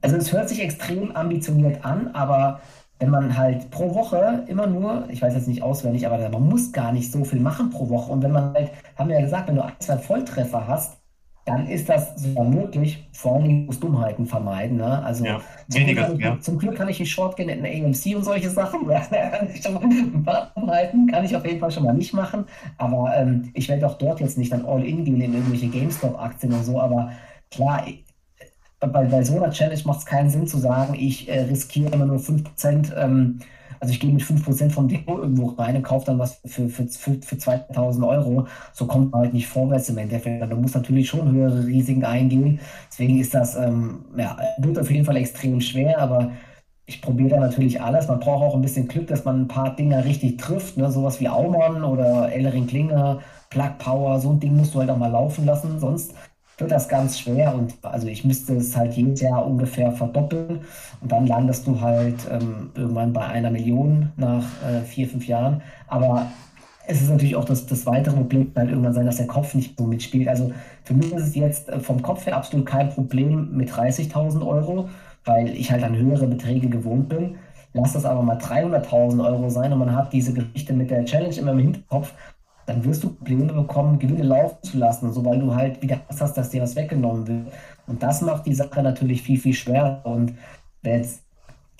also 0.00 0.16
es 0.16 0.32
hört 0.32 0.48
sich 0.48 0.62
extrem 0.62 1.14
ambitioniert 1.14 1.84
an, 1.84 2.08
aber 2.14 2.60
wenn 2.98 3.10
man 3.10 3.36
halt 3.36 3.70
pro 3.70 3.94
Woche 3.94 4.44
immer 4.48 4.66
nur, 4.66 5.04
ich 5.08 5.22
weiß 5.22 5.34
jetzt 5.34 5.46
nicht 5.46 5.62
auswendig, 5.62 6.06
aber 6.06 6.28
man 6.28 6.48
muss 6.48 6.72
gar 6.72 6.92
nicht 6.92 7.12
so 7.12 7.24
viel 7.24 7.40
machen 7.40 7.70
pro 7.70 7.88
Woche. 7.88 8.10
Und 8.10 8.22
wenn 8.22 8.32
man 8.32 8.54
halt, 8.54 8.70
haben 8.96 9.08
wir 9.08 9.16
ja 9.16 9.22
gesagt, 9.22 9.48
wenn 9.48 9.56
du 9.56 9.64
ein, 9.64 9.72
zwei 9.78 9.98
Volltreffer 9.98 10.66
hast, 10.66 10.98
dann 11.48 11.66
ist 11.66 11.88
das 11.88 12.14
sogar 12.16 12.44
möglich. 12.44 13.08
Vor 13.12 13.40
Dingen 13.40 13.66
muss 13.66 13.80
Dummheiten 13.80 14.26
vermeiden. 14.26 14.76
Ne? 14.76 15.02
Also 15.02 15.24
Ja, 15.24 15.40
zum 15.68 15.84
Glück, 15.84 15.86
weniger, 15.86 16.02
kann 16.02 16.14
ich, 16.14 16.20
ja. 16.20 16.40
zum 16.40 16.58
Glück 16.58 16.76
kann 16.76 16.88
ich 16.88 17.00
nicht 17.00 17.10
Short 17.10 17.36
gehen 17.36 17.48
in 17.48 17.64
AMC 17.64 18.16
und 18.16 18.24
solche 18.24 18.50
Sachen. 18.50 18.90
Ein 18.90 20.24
paar 20.24 20.52
Dummheiten 20.54 21.06
kann 21.06 21.24
ich 21.24 21.34
auf 21.34 21.46
jeden 21.46 21.60
Fall 21.60 21.70
schon 21.70 21.84
mal 21.84 21.94
nicht 21.94 22.12
machen. 22.12 22.44
Aber 22.76 23.16
ähm, 23.16 23.50
ich 23.54 23.68
werde 23.68 23.86
auch 23.86 23.96
dort 23.96 24.20
jetzt 24.20 24.36
nicht 24.36 24.52
dann 24.52 24.66
all 24.66 24.84
in 24.84 25.04
gehen 25.04 25.20
in 25.20 25.34
irgendwelche 25.34 25.68
GameStop-Aktien 25.68 26.52
und 26.52 26.64
so. 26.64 26.80
Aber 26.80 27.12
klar, 27.50 27.86
bei, 28.80 29.04
bei 29.04 29.22
so 29.24 29.36
einer 29.36 29.50
Challenge 29.50 29.80
macht 29.84 30.00
es 30.00 30.06
keinen 30.06 30.30
Sinn 30.30 30.46
zu 30.46 30.58
sagen, 30.58 30.94
ich 30.94 31.28
äh, 31.28 31.42
riskiere 31.42 31.92
immer 31.92 32.06
nur 32.06 32.18
5%, 32.18 32.94
ähm, 32.96 33.40
also 33.80 33.92
ich 33.92 34.00
gehe 34.00 34.12
mit 34.12 34.22
5% 34.22 34.70
vom 34.70 34.88
Depot 34.88 35.20
irgendwo 35.20 35.48
rein 35.50 35.76
und 35.76 35.82
kaufe 35.82 36.06
dann 36.06 36.18
was 36.18 36.40
für, 36.44 36.68
für, 36.68 36.86
für, 36.88 37.14
für 37.14 37.38
2000 37.38 38.04
Euro. 38.04 38.46
So 38.72 38.86
kommt 38.86 39.12
man 39.12 39.22
halt 39.22 39.34
nicht 39.34 39.46
vorwärts 39.46 39.88
im 39.88 39.98
Endeffekt. 39.98 40.50
Du 40.50 40.56
musst 40.56 40.74
natürlich 40.74 41.08
schon 41.08 41.30
höhere 41.30 41.64
Risiken 41.66 42.04
eingehen. 42.04 42.60
Deswegen 42.90 43.20
ist 43.20 43.34
das, 43.34 43.56
ähm, 43.56 44.04
ja, 44.16 44.36
wird 44.58 44.78
auf 44.78 44.90
jeden 44.90 45.04
Fall 45.04 45.16
extrem 45.16 45.60
schwer, 45.60 46.00
aber 46.00 46.32
ich 46.86 47.02
probiere 47.02 47.30
da 47.30 47.40
natürlich 47.40 47.80
alles. 47.80 48.08
Man 48.08 48.18
braucht 48.18 48.42
auch 48.42 48.54
ein 48.54 48.62
bisschen 48.62 48.88
Glück, 48.88 49.06
dass 49.08 49.24
man 49.24 49.42
ein 49.42 49.48
paar 49.48 49.76
Dinger 49.76 50.04
richtig 50.04 50.38
trifft, 50.38 50.76
ne? 50.76 50.90
Sowas 50.90 51.20
wie 51.20 51.28
Aumann 51.28 51.84
oder 51.84 52.32
Ellering 52.32 52.66
Klinger, 52.66 53.20
Plug 53.50 53.78
Power, 53.78 54.18
so 54.20 54.30
ein 54.30 54.40
Ding 54.40 54.56
musst 54.56 54.74
du 54.74 54.80
halt 54.80 54.90
auch 54.90 54.96
mal 54.96 55.10
laufen 55.10 55.44
lassen, 55.44 55.78
sonst 55.78 56.14
wird 56.58 56.70
das 56.72 56.88
ganz 56.88 57.18
schwer 57.18 57.54
und 57.54 57.74
also 57.82 58.08
ich 58.08 58.24
müsste 58.24 58.56
es 58.56 58.76
halt 58.76 58.94
jedes 58.94 59.20
Jahr 59.20 59.46
ungefähr 59.46 59.92
verdoppeln 59.92 60.60
und 61.00 61.12
dann 61.12 61.26
landest 61.26 61.66
du 61.66 61.80
halt 61.80 62.16
ähm, 62.30 62.70
irgendwann 62.74 63.12
bei 63.12 63.24
einer 63.24 63.50
Million 63.50 64.10
nach 64.16 64.44
äh, 64.68 64.82
vier, 64.84 65.08
fünf 65.08 65.26
Jahren. 65.26 65.62
Aber 65.86 66.26
es 66.88 67.00
ist 67.00 67.10
natürlich 67.10 67.36
auch 67.36 67.44
das, 67.44 67.66
das 67.66 67.86
weitere 67.86 68.16
Problem, 68.16 68.50
halt 68.56 68.70
irgendwann 68.70 68.94
sein, 68.94 69.06
dass 69.06 69.18
der 69.18 69.26
Kopf 69.26 69.54
nicht 69.54 69.78
so 69.78 69.84
mitspielt. 69.84 70.26
Also 70.26 70.52
für 70.84 70.94
mich 70.94 71.12
ist 71.12 71.28
es 71.28 71.34
jetzt 71.34 71.68
äh, 71.68 71.78
vom 71.78 72.02
Kopf 72.02 72.26
her 72.26 72.36
absolut 72.36 72.66
kein 72.66 72.88
Problem 72.88 73.56
mit 73.56 73.70
30.000 73.70 74.44
Euro, 74.44 74.88
weil 75.24 75.50
ich 75.50 75.70
halt 75.70 75.84
an 75.84 75.96
höhere 75.96 76.26
Beträge 76.26 76.68
gewohnt 76.68 77.08
bin. 77.08 77.36
Lass 77.74 77.92
das 77.92 78.06
aber 78.06 78.22
mal 78.22 78.38
300.000 78.38 79.24
Euro 79.24 79.50
sein 79.50 79.72
und 79.72 79.78
man 79.78 79.94
hat 79.94 80.12
diese 80.12 80.32
Geschichte 80.32 80.72
mit 80.72 80.90
der 80.90 81.04
Challenge 81.04 81.36
immer 81.36 81.52
im 81.52 81.58
Hinterkopf, 81.58 82.14
dann 82.68 82.84
wirst 82.84 83.02
du 83.02 83.10
Probleme 83.10 83.52
bekommen, 83.52 83.98
Gewinne 83.98 84.24
laufen 84.24 84.58
zu 84.62 84.78
lassen, 84.78 85.12
so, 85.12 85.24
weil 85.24 85.38
du 85.38 85.54
halt 85.54 85.80
wieder 85.80 86.00
Angst 86.08 86.20
hast, 86.20 86.34
dass 86.34 86.50
dir 86.50 86.62
was 86.62 86.76
weggenommen 86.76 87.26
wird. 87.26 87.46
Und 87.86 88.02
das 88.02 88.20
macht 88.20 88.44
die 88.44 88.54
Sache 88.54 88.82
natürlich 88.82 89.22
viel, 89.22 89.38
viel 89.38 89.54
schwerer. 89.54 90.02
Und 90.04 90.34
wär 90.82 90.98
jetzt, 90.98 91.22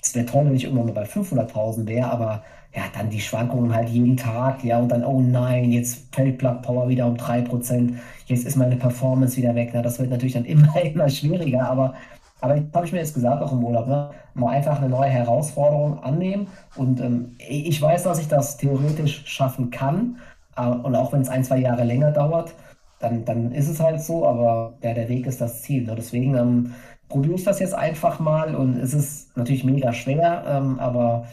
es 0.01 0.15
wäre 0.15 0.25
toll, 0.25 0.45
wenn 0.45 0.55
ich 0.55 0.63
irgendwann 0.63 0.87
mal 0.87 0.93
bei 0.93 1.03
500.000 1.03 1.87
wäre, 1.87 2.09
aber 2.09 2.43
ja, 2.75 2.83
dann 2.95 3.09
die 3.09 3.19
Schwankungen 3.19 3.73
halt 3.73 3.89
jeden 3.89 4.17
Tag, 4.17 4.63
ja, 4.63 4.79
und 4.79 4.89
dann, 4.89 5.03
oh 5.03 5.21
nein, 5.21 5.71
jetzt 5.71 6.13
fällt 6.13 6.37
Plug 6.37 6.61
Power 6.61 6.87
wieder 6.89 7.07
um 7.07 7.15
3%, 7.15 7.93
jetzt 8.25 8.45
ist 8.45 8.55
meine 8.55 8.75
Performance 8.75 9.37
wieder 9.37 9.53
weg. 9.55 9.71
Na, 9.73 9.81
das 9.81 9.99
wird 9.99 10.09
natürlich 10.09 10.33
dann 10.33 10.45
immer, 10.45 10.75
immer 10.81 11.09
schwieriger, 11.09 11.69
aber, 11.69 11.93
aber 12.41 12.55
habe 12.73 12.85
ich 12.85 12.91
mir 12.91 12.99
jetzt 12.99 13.13
gesagt, 13.13 13.43
auch 13.43 13.51
im 13.51 13.63
Urlaub, 13.63 13.87
ne? 13.87 14.09
mal 14.33 14.55
einfach 14.55 14.79
eine 14.79 14.89
neue 14.89 15.09
Herausforderung 15.09 15.99
annehmen. 16.03 16.47
Und 16.75 16.99
ähm, 16.99 17.35
ich 17.37 17.79
weiß, 17.79 18.03
dass 18.03 18.19
ich 18.19 18.27
das 18.27 18.57
theoretisch 18.57 19.23
schaffen 19.25 19.69
kann. 19.69 20.17
Aber- 20.59 20.85
Und 20.85 20.95
auch 20.95 21.11
wenn 21.13 21.21
es 21.21 21.29
ein, 21.29 21.43
zwei 21.43 21.57
Jahre 21.59 21.83
länger 21.83 22.11
dauert, 22.11 22.53
dann, 22.99 23.25
dann 23.25 23.51
ist 23.53 23.69
es 23.69 23.79
halt 23.79 24.01
so, 24.01 24.25
aber 24.27 24.77
ja, 24.83 24.93
der 24.93 25.09
Weg 25.09 25.25
ist 25.27 25.39
das 25.41 25.61
Ziel. 25.61 25.85
Ne? 25.85 25.95
Deswegen 25.95 26.35
ähm, 26.35 26.73
probiere 27.07 27.35
ich 27.35 27.43
das 27.43 27.59
jetzt 27.59 27.73
einfach 27.73 28.19
mal 28.19 28.55
und 28.55 28.77
es 28.77 28.93
ist 28.93 29.35
natürlich 29.37 29.63
mega 29.63 29.93
schwer, 29.93 30.43
ähm, 30.47 30.79
aber 30.79 31.25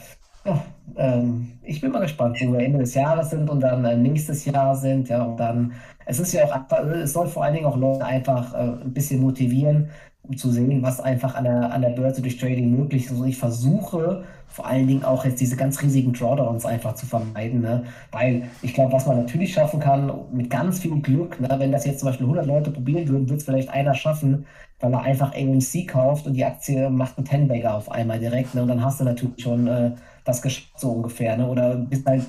ja, 0.45 0.62
ähm, 0.97 1.59
ich 1.62 1.81
bin 1.81 1.91
mal 1.93 2.01
gespannt, 2.01 2.39
wo 2.45 2.53
wir 2.53 2.61
Ende 2.61 2.79
des 2.79 2.95
Jahres 2.95 3.31
sind 3.31 3.51
und 3.51 3.61
dann 3.61 3.85
äh, 3.85 3.97
nächstes 3.97 4.45
Jahr 4.45 4.77
sind. 4.77 5.09
Ja, 5.09 5.22
und 5.24 5.39
dann, 5.39 5.72
es 6.07 6.20
ist 6.20 6.33
ja 6.33 6.45
auch 6.45 6.72
es 6.95 7.12
soll 7.12 7.27
vor 7.27 7.45
allen 7.45 7.55
Dingen 7.55 7.66
auch 7.66 7.77
Leute 7.77 8.05
einfach 8.05 8.55
äh, 8.55 8.59
ein 8.85 8.93
bisschen 8.93 9.20
motivieren, 9.20 9.91
um 10.29 10.37
zu 10.37 10.51
sehen, 10.51 10.83
was 10.83 11.01
einfach 11.01 11.35
an 11.35 11.45
der, 11.45 11.72
an 11.72 11.83
der 11.83 11.91
Börse 11.91 12.22
durch 12.22 12.39
Trading 12.39 12.70
möglich 12.70 13.07
ist. 13.07 13.12
Also 13.12 13.24
ich 13.24 13.39
versuche 13.39 14.24
vor 14.49 14.66
allen 14.66 14.87
Dingen 14.87 15.05
auch 15.05 15.24
jetzt 15.24 15.41
diese 15.41 15.57
ganz 15.57 15.83
riesigen 15.83 16.12
Drawdowns 16.14 16.64
einfach 16.64 16.95
zu 16.95 17.05
vermeiden, 17.05 17.61
ne? 17.61 17.85
Weil 18.11 18.45
ich 18.62 18.72
glaube, 18.72 18.93
was 18.93 19.07
man 19.07 19.18
natürlich 19.18 19.53
schaffen 19.53 19.81
kann, 19.81 20.11
mit 20.33 20.49
ganz 20.49 20.79
viel 20.79 20.99
Glück, 21.01 21.39
ne? 21.41 21.55
Wenn 21.59 21.72
das 21.72 21.85
jetzt 21.85 22.01
zum 22.01 22.09
Beispiel 22.09 22.24
100 22.24 22.47
Leute 22.47 22.70
probieren 22.70 23.07
würden, 23.09 23.29
wird 23.29 23.41
es 23.41 23.45
vielleicht 23.45 23.68
einer 23.68 23.93
schaffen, 23.95 24.47
weil 24.81 24.93
er 24.95 25.03
einfach 25.03 25.35
AMC 25.35 25.87
kauft 25.89 26.27
und 26.27 26.35
die 26.35 26.45
Aktie 26.45 26.89
macht 26.89 27.18
einen 27.18 27.27
Ten-Bagger 27.27 27.74
auf 27.74 27.91
einmal 27.91 28.18
direkt, 28.18 28.55
ne? 28.55 28.62
Und 28.62 28.68
dann 28.68 28.83
hast 28.83 29.01
du 29.01 29.05
natürlich 29.05 29.43
schon 29.43 29.66
äh, 29.66 29.91
das 30.24 30.41
geschafft, 30.41 30.81
so 30.81 30.91
ungefähr, 30.91 31.37
ne? 31.37 31.47
Oder 31.47 31.77
bist 31.77 32.07
halt 32.07 32.24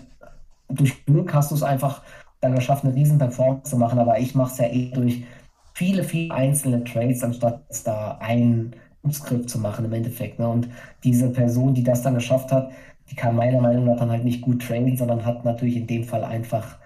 durch 0.69 1.05
Glück 1.05 1.33
hast 1.33 1.51
du 1.51 1.55
es 1.55 1.63
einfach 1.63 2.01
dann 2.41 2.55
geschafft, 2.55 2.83
eine 2.83 2.93
riesen 2.93 3.17
Performance 3.17 3.71
zu 3.71 3.77
machen, 3.77 3.99
aber 3.99 4.19
ich 4.19 4.35
mache 4.35 4.51
es 4.51 4.57
ja 4.57 4.65
eh 4.65 4.91
durch 4.93 5.23
viele, 5.77 6.03
viele 6.03 6.33
einzelne 6.33 6.83
Trades, 6.83 7.23
anstatt 7.23 7.61
jetzt 7.69 7.85
da 7.85 8.17
einen 8.19 8.75
Skript 9.11 9.47
zu 9.47 9.59
machen 9.59 9.85
im 9.85 9.93
Endeffekt. 9.93 10.39
Ne? 10.39 10.49
Und 10.49 10.67
diese 11.03 11.29
Person, 11.29 11.75
die 11.75 11.83
das 11.83 12.01
dann 12.01 12.15
geschafft 12.15 12.51
hat, 12.51 12.71
die 13.11 13.15
kann 13.15 13.35
meiner 13.35 13.61
Meinung 13.61 13.85
nach 13.85 13.99
dann 13.99 14.09
halt 14.09 14.23
nicht 14.23 14.41
gut 14.41 14.63
traden, 14.63 14.97
sondern 14.97 15.23
hat 15.23 15.45
natürlich 15.45 15.77
in 15.77 15.85
dem 15.85 16.03
Fall 16.03 16.23
einfach 16.23 16.77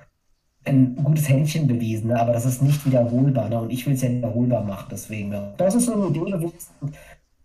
ein 0.66 0.96
gutes 0.96 1.30
Händchen 1.30 1.68
bewiesen. 1.68 2.10
Ne? 2.10 2.20
Aber 2.20 2.34
das 2.34 2.46
ist 2.46 2.62
nicht 2.62 2.86
wiederholbar. 2.86 3.48
Ne? 3.48 3.62
Und 3.62 3.72
ich 3.72 3.86
will 3.88 3.94
es 3.94 4.02
ja 4.02 4.12
wiederholbar 4.12 4.66
machen, 4.66 4.88
deswegen. 4.92 5.32
Ja. 5.32 5.54
Das 5.56 5.74
ist 5.74 5.86
so 5.86 5.94
eine 5.94 6.08
Idee 6.08 6.30
gewesen. 6.30 6.92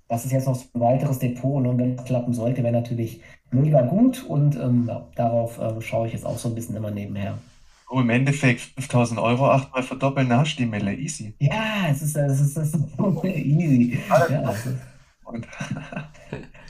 Das 0.09 0.25
ist 0.25 0.33
jetzt 0.33 0.49
noch 0.49 0.57
so 0.57 0.67
ein 0.75 0.81
weiteres 0.81 1.21
Depot 1.21 1.63
ne? 1.63 1.71
und 1.71 1.79
wenn 1.79 1.95
es 1.95 2.05
klappen 2.05 2.35
sollte, 2.35 2.65
wäre 2.65 2.73
natürlich 2.73 3.21
mega 3.53 3.83
gut 3.83 4.25
und 4.25 4.57
ähm, 4.57 4.87
ja, 4.89 5.07
darauf 5.15 5.61
äh, 5.61 5.81
schaue 5.81 6.09
ich 6.09 6.13
jetzt 6.13 6.27
auch 6.27 6.39
so 6.39 6.49
ein 6.49 6.57
bisschen 6.57 6.75
immer 6.75 6.91
nebenher. 6.91 7.39
Oh, 7.89 8.01
im 8.01 8.11
Endeffekt 8.11 8.61
5000 8.61 9.21
Euro 9.21 9.49
achtmal 9.51 9.83
verdoppeln, 9.83 10.29
da 10.29 10.39
hast 10.39 10.57
die 10.57 10.67
Mille, 10.67 10.93
easy. 10.95 11.35
Ja, 11.39 11.87
es 11.89 12.03
ist, 12.03 12.17
es 12.17 12.41
ist, 12.41 12.57
es 12.57 12.75
ist 12.75 13.25
easy. 13.25 13.99
Ja, 14.09 14.51
es 14.51 14.67
ist, 14.67 14.79
Und 15.25 15.47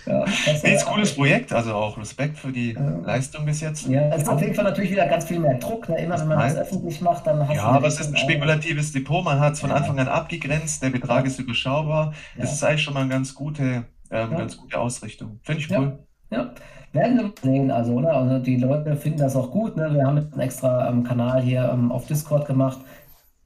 ja, 0.07 0.25
das, 0.45 0.63
nee, 0.63 0.75
ist 0.75 0.87
ein 0.87 0.93
cooles 0.93 1.15
Projekt, 1.15 1.53
also 1.55 1.75
auch 1.75 1.97
Respekt 1.97 2.39
für 2.39 2.53
die 2.53 2.73
Ja. 2.73 2.81
Leistung 2.81 3.47
bis 3.47 3.61
jetzt. 3.63 3.87
Ja, 3.87 4.09
es 4.11 4.23
ist 4.23 4.29
auf 4.29 4.41
jeden 4.43 4.55
Fall 4.55 4.65
natürlich 4.65 4.91
wieder 4.91 5.07
ganz 5.09 5.25
viel 5.25 5.39
mehr 5.41 5.55
Druck. 5.59 5.89
Ne? 5.89 5.99
Immer 5.99 6.21
wenn 6.21 6.29
man 6.29 6.39
das 6.39 6.53
Nein. 6.55 6.63
öffentlich 6.63 7.01
macht, 7.01 7.27
dann 7.27 7.49
hast 7.49 7.57
Ja, 7.57 7.65
aber 7.65 7.87
es 7.89 7.99
ist 7.99 8.09
ein 8.09 8.17
spekulatives 8.17 8.93
Depot, 8.93 9.25
man 9.25 9.41
hat 9.41 9.55
es 9.55 9.61
von 9.61 9.71
Ja. 9.71 9.77
Anfang 9.77 9.99
an 9.99 10.09
abgegrenzt, 10.09 10.83
der 10.83 10.91
Betrag 10.91 11.25
Ja. 11.25 11.31
ist 11.31 11.39
überschaubar. 11.39 12.13
Das 12.37 12.51
Ja. 12.51 12.55
ist 12.57 12.63
eigentlich 12.65 12.83
schon 12.83 12.95
mal 12.95 13.01
eine 13.01 13.09
ganz 13.11 13.35
gute, 13.35 13.65
ähm, 13.65 13.87
Ja. 14.11 14.27
ganz 14.37 14.57
gute 14.59 14.79
Ausrichtung. 14.79 15.41
Finde 15.43 15.63
ich 15.63 15.69
Ja. 15.69 15.79
cool. 15.81 15.99
Ja, 16.31 16.55
werden 16.93 17.19
wir 17.19 17.33
sehen. 17.43 17.71
Also, 17.71 17.95
oder? 17.95 18.15
Also 18.15 18.39
die 18.39 18.57
Leute 18.57 18.97
finden 18.97 19.19
das 19.19 19.37
auch 19.37 19.51
gut. 19.51 19.77
Ne? 19.77 19.93
Wir 19.93 20.07
haben 20.07 20.17
jetzt 20.19 20.33
einen 20.33 20.43
extra 20.43 20.89
ähm, 20.89 21.05
Kanal 21.05 21.43
hier 21.43 21.71
ähm, 21.73 21.93
auf 21.93 22.07
Discord 22.07 22.47
gemacht. 22.47 22.79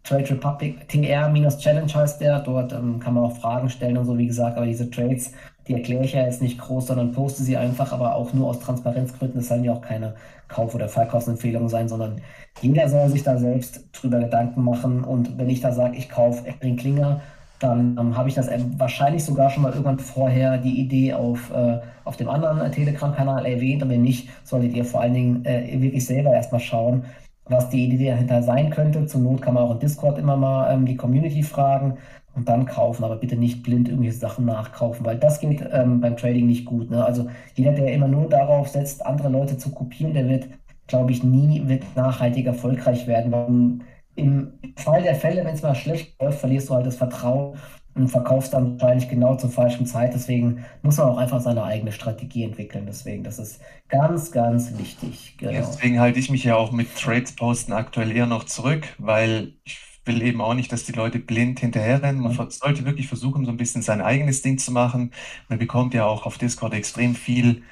Trade 0.02 0.30
Republic, 0.30 0.88
TR-Challenge 0.88 1.92
heißt 1.94 2.20
der. 2.20 2.40
Dort 2.40 2.72
ähm, 2.72 2.98
kann 3.00 3.14
man 3.14 3.24
auch 3.24 3.36
Fragen 3.36 3.68
stellen 3.68 3.98
und 3.98 4.06
so, 4.06 4.16
wie 4.16 4.26
gesagt. 4.26 4.56
Aber 4.56 4.66
diese 4.66 4.90
Trades, 4.90 5.32
die 5.68 5.74
erkläre 5.74 6.04
ich 6.04 6.14
ja 6.14 6.22
jetzt 6.22 6.42
nicht 6.42 6.58
groß, 6.58 6.86
sondern 6.86 7.12
poste 7.12 7.42
sie 7.42 7.56
einfach, 7.56 7.92
aber 7.92 8.14
auch 8.14 8.32
nur 8.32 8.48
aus 8.48 8.60
Transparenzgründen. 8.60 9.40
Das 9.40 9.48
sollen 9.48 9.64
ja 9.64 9.72
auch 9.72 9.82
keine 9.82 10.14
Kauf- 10.48 10.74
oder 10.74 10.88
Verkaufsempfehlungen 10.88 11.68
sein, 11.68 11.88
sondern 11.88 12.20
jeder 12.60 12.88
soll 12.88 13.08
sich 13.08 13.22
da 13.22 13.36
selbst 13.38 13.84
drüber 13.92 14.20
Gedanken 14.20 14.64
machen. 14.64 15.04
Und 15.04 15.38
wenn 15.38 15.50
ich 15.50 15.60
da 15.60 15.72
sage, 15.72 15.96
ich 15.96 16.08
kaufe 16.08 16.46
Eckring 16.46 16.76
Klinger, 16.76 17.20
dann 17.60 17.96
ähm, 18.00 18.16
habe 18.16 18.28
ich 18.28 18.34
das 18.34 18.48
wahrscheinlich 18.78 19.24
sogar 19.24 19.50
schon 19.50 19.62
mal 19.62 19.70
irgendwann 19.70 19.98
vorher 19.98 20.58
die 20.58 20.80
Idee 20.80 21.12
auf, 21.12 21.50
äh, 21.52 21.78
auf 22.04 22.16
dem 22.16 22.28
anderen 22.28 22.72
Telegram-Kanal 22.72 23.46
erwähnt. 23.46 23.82
Und 23.82 23.90
wenn 23.90 24.02
nicht, 24.02 24.28
solltet 24.44 24.74
ihr 24.74 24.84
vor 24.84 25.02
allen 25.02 25.14
Dingen 25.14 25.44
äh, 25.44 25.80
wirklich 25.80 26.04
selber 26.04 26.32
erstmal 26.32 26.60
schauen, 26.60 27.04
was 27.44 27.68
die 27.68 27.84
Idee 27.84 28.10
dahinter 28.10 28.42
sein 28.42 28.70
könnte. 28.70 29.06
Zur 29.06 29.20
Not 29.20 29.42
kann 29.42 29.54
man 29.54 29.64
auch 29.64 29.72
in 29.72 29.78
Discord 29.78 30.18
immer 30.18 30.36
mal 30.36 30.72
ähm, 30.72 30.86
die 30.86 30.96
Community 30.96 31.42
fragen 31.42 31.98
und 32.34 32.48
dann 32.48 32.64
kaufen, 32.64 33.04
aber 33.04 33.16
bitte 33.16 33.36
nicht 33.36 33.62
blind 33.62 33.88
irgendwelche 33.88 34.18
Sachen 34.18 34.46
nachkaufen, 34.46 35.04
weil 35.04 35.18
das 35.18 35.40
geht 35.40 35.62
ähm, 35.72 36.00
beim 36.00 36.16
Trading 36.16 36.46
nicht 36.46 36.64
gut. 36.64 36.90
Ne? 36.90 37.04
Also 37.04 37.28
jeder, 37.54 37.72
der 37.72 37.92
immer 37.92 38.08
nur 38.08 38.28
darauf 38.28 38.68
setzt, 38.68 39.04
andere 39.04 39.28
Leute 39.28 39.58
zu 39.58 39.70
kopieren, 39.70 40.14
der 40.14 40.28
wird, 40.28 40.46
glaube 40.86 41.12
ich, 41.12 41.22
nie 41.22 41.68
wirklich 41.68 41.94
nachhaltig 41.94 42.46
erfolgreich 42.46 43.06
werden. 43.06 43.32
Weil 43.32 43.86
im 44.20 44.58
Fall 44.76 45.02
der 45.02 45.14
Fälle, 45.16 45.44
wenn 45.44 45.54
es 45.54 45.62
mal 45.62 45.74
schlecht 45.74 46.20
läuft, 46.20 46.40
verlierst 46.40 46.68
du 46.70 46.74
halt 46.74 46.86
das 46.86 46.96
Vertrauen 46.96 47.58
und 47.94 48.08
verkaufst 48.08 48.52
dann 48.54 48.80
wahrscheinlich 48.80 49.08
genau 49.08 49.36
zur 49.36 49.50
falschen 49.50 49.86
Zeit. 49.86 50.14
Deswegen 50.14 50.64
muss 50.82 50.96
man 50.98 51.08
auch 51.08 51.18
einfach 51.18 51.40
seine 51.40 51.64
eigene 51.64 51.92
Strategie 51.92 52.44
entwickeln. 52.44 52.86
Deswegen, 52.86 53.24
das 53.24 53.38
ist 53.38 53.60
ganz, 53.88 54.30
ganz 54.32 54.78
wichtig. 54.78 55.36
Genau. 55.38 55.52
Deswegen 55.52 56.00
halte 56.00 56.18
ich 56.18 56.30
mich 56.30 56.44
ja 56.44 56.56
auch 56.56 56.70
mit 56.72 56.94
Trades 56.96 57.34
posten 57.34 57.72
aktuell 57.72 58.12
eher 58.12 58.26
noch 58.26 58.44
zurück, 58.44 58.94
weil 58.98 59.54
ich 59.64 59.78
will 60.04 60.22
eben 60.22 60.40
auch 60.40 60.54
nicht, 60.54 60.72
dass 60.72 60.84
die 60.84 60.92
Leute 60.92 61.18
blind 61.18 61.60
hinterherrennen. 61.60 62.20
Man 62.22 62.32
Mhm. 62.32 62.50
sollte 62.50 62.84
wirklich 62.84 63.08
versuchen, 63.08 63.44
so 63.44 63.50
ein 63.50 63.56
bisschen 63.56 63.82
sein 63.82 64.00
eigenes 64.00 64.42
Ding 64.42 64.58
zu 64.58 64.72
machen. 64.72 65.12
Man 65.48 65.58
bekommt 65.58 65.94
ja 65.94 66.06
auch 66.06 66.24
auf 66.26 66.38
Discord 66.38 66.74
extrem 66.74 67.14
viel 67.14 67.62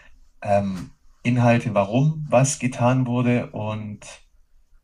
ähm, 0.42 0.90
Inhalte, 1.22 1.74
warum 1.74 2.26
was 2.28 2.59
getan 2.59 3.07
wurde. 3.07 3.51
Und 3.51 4.01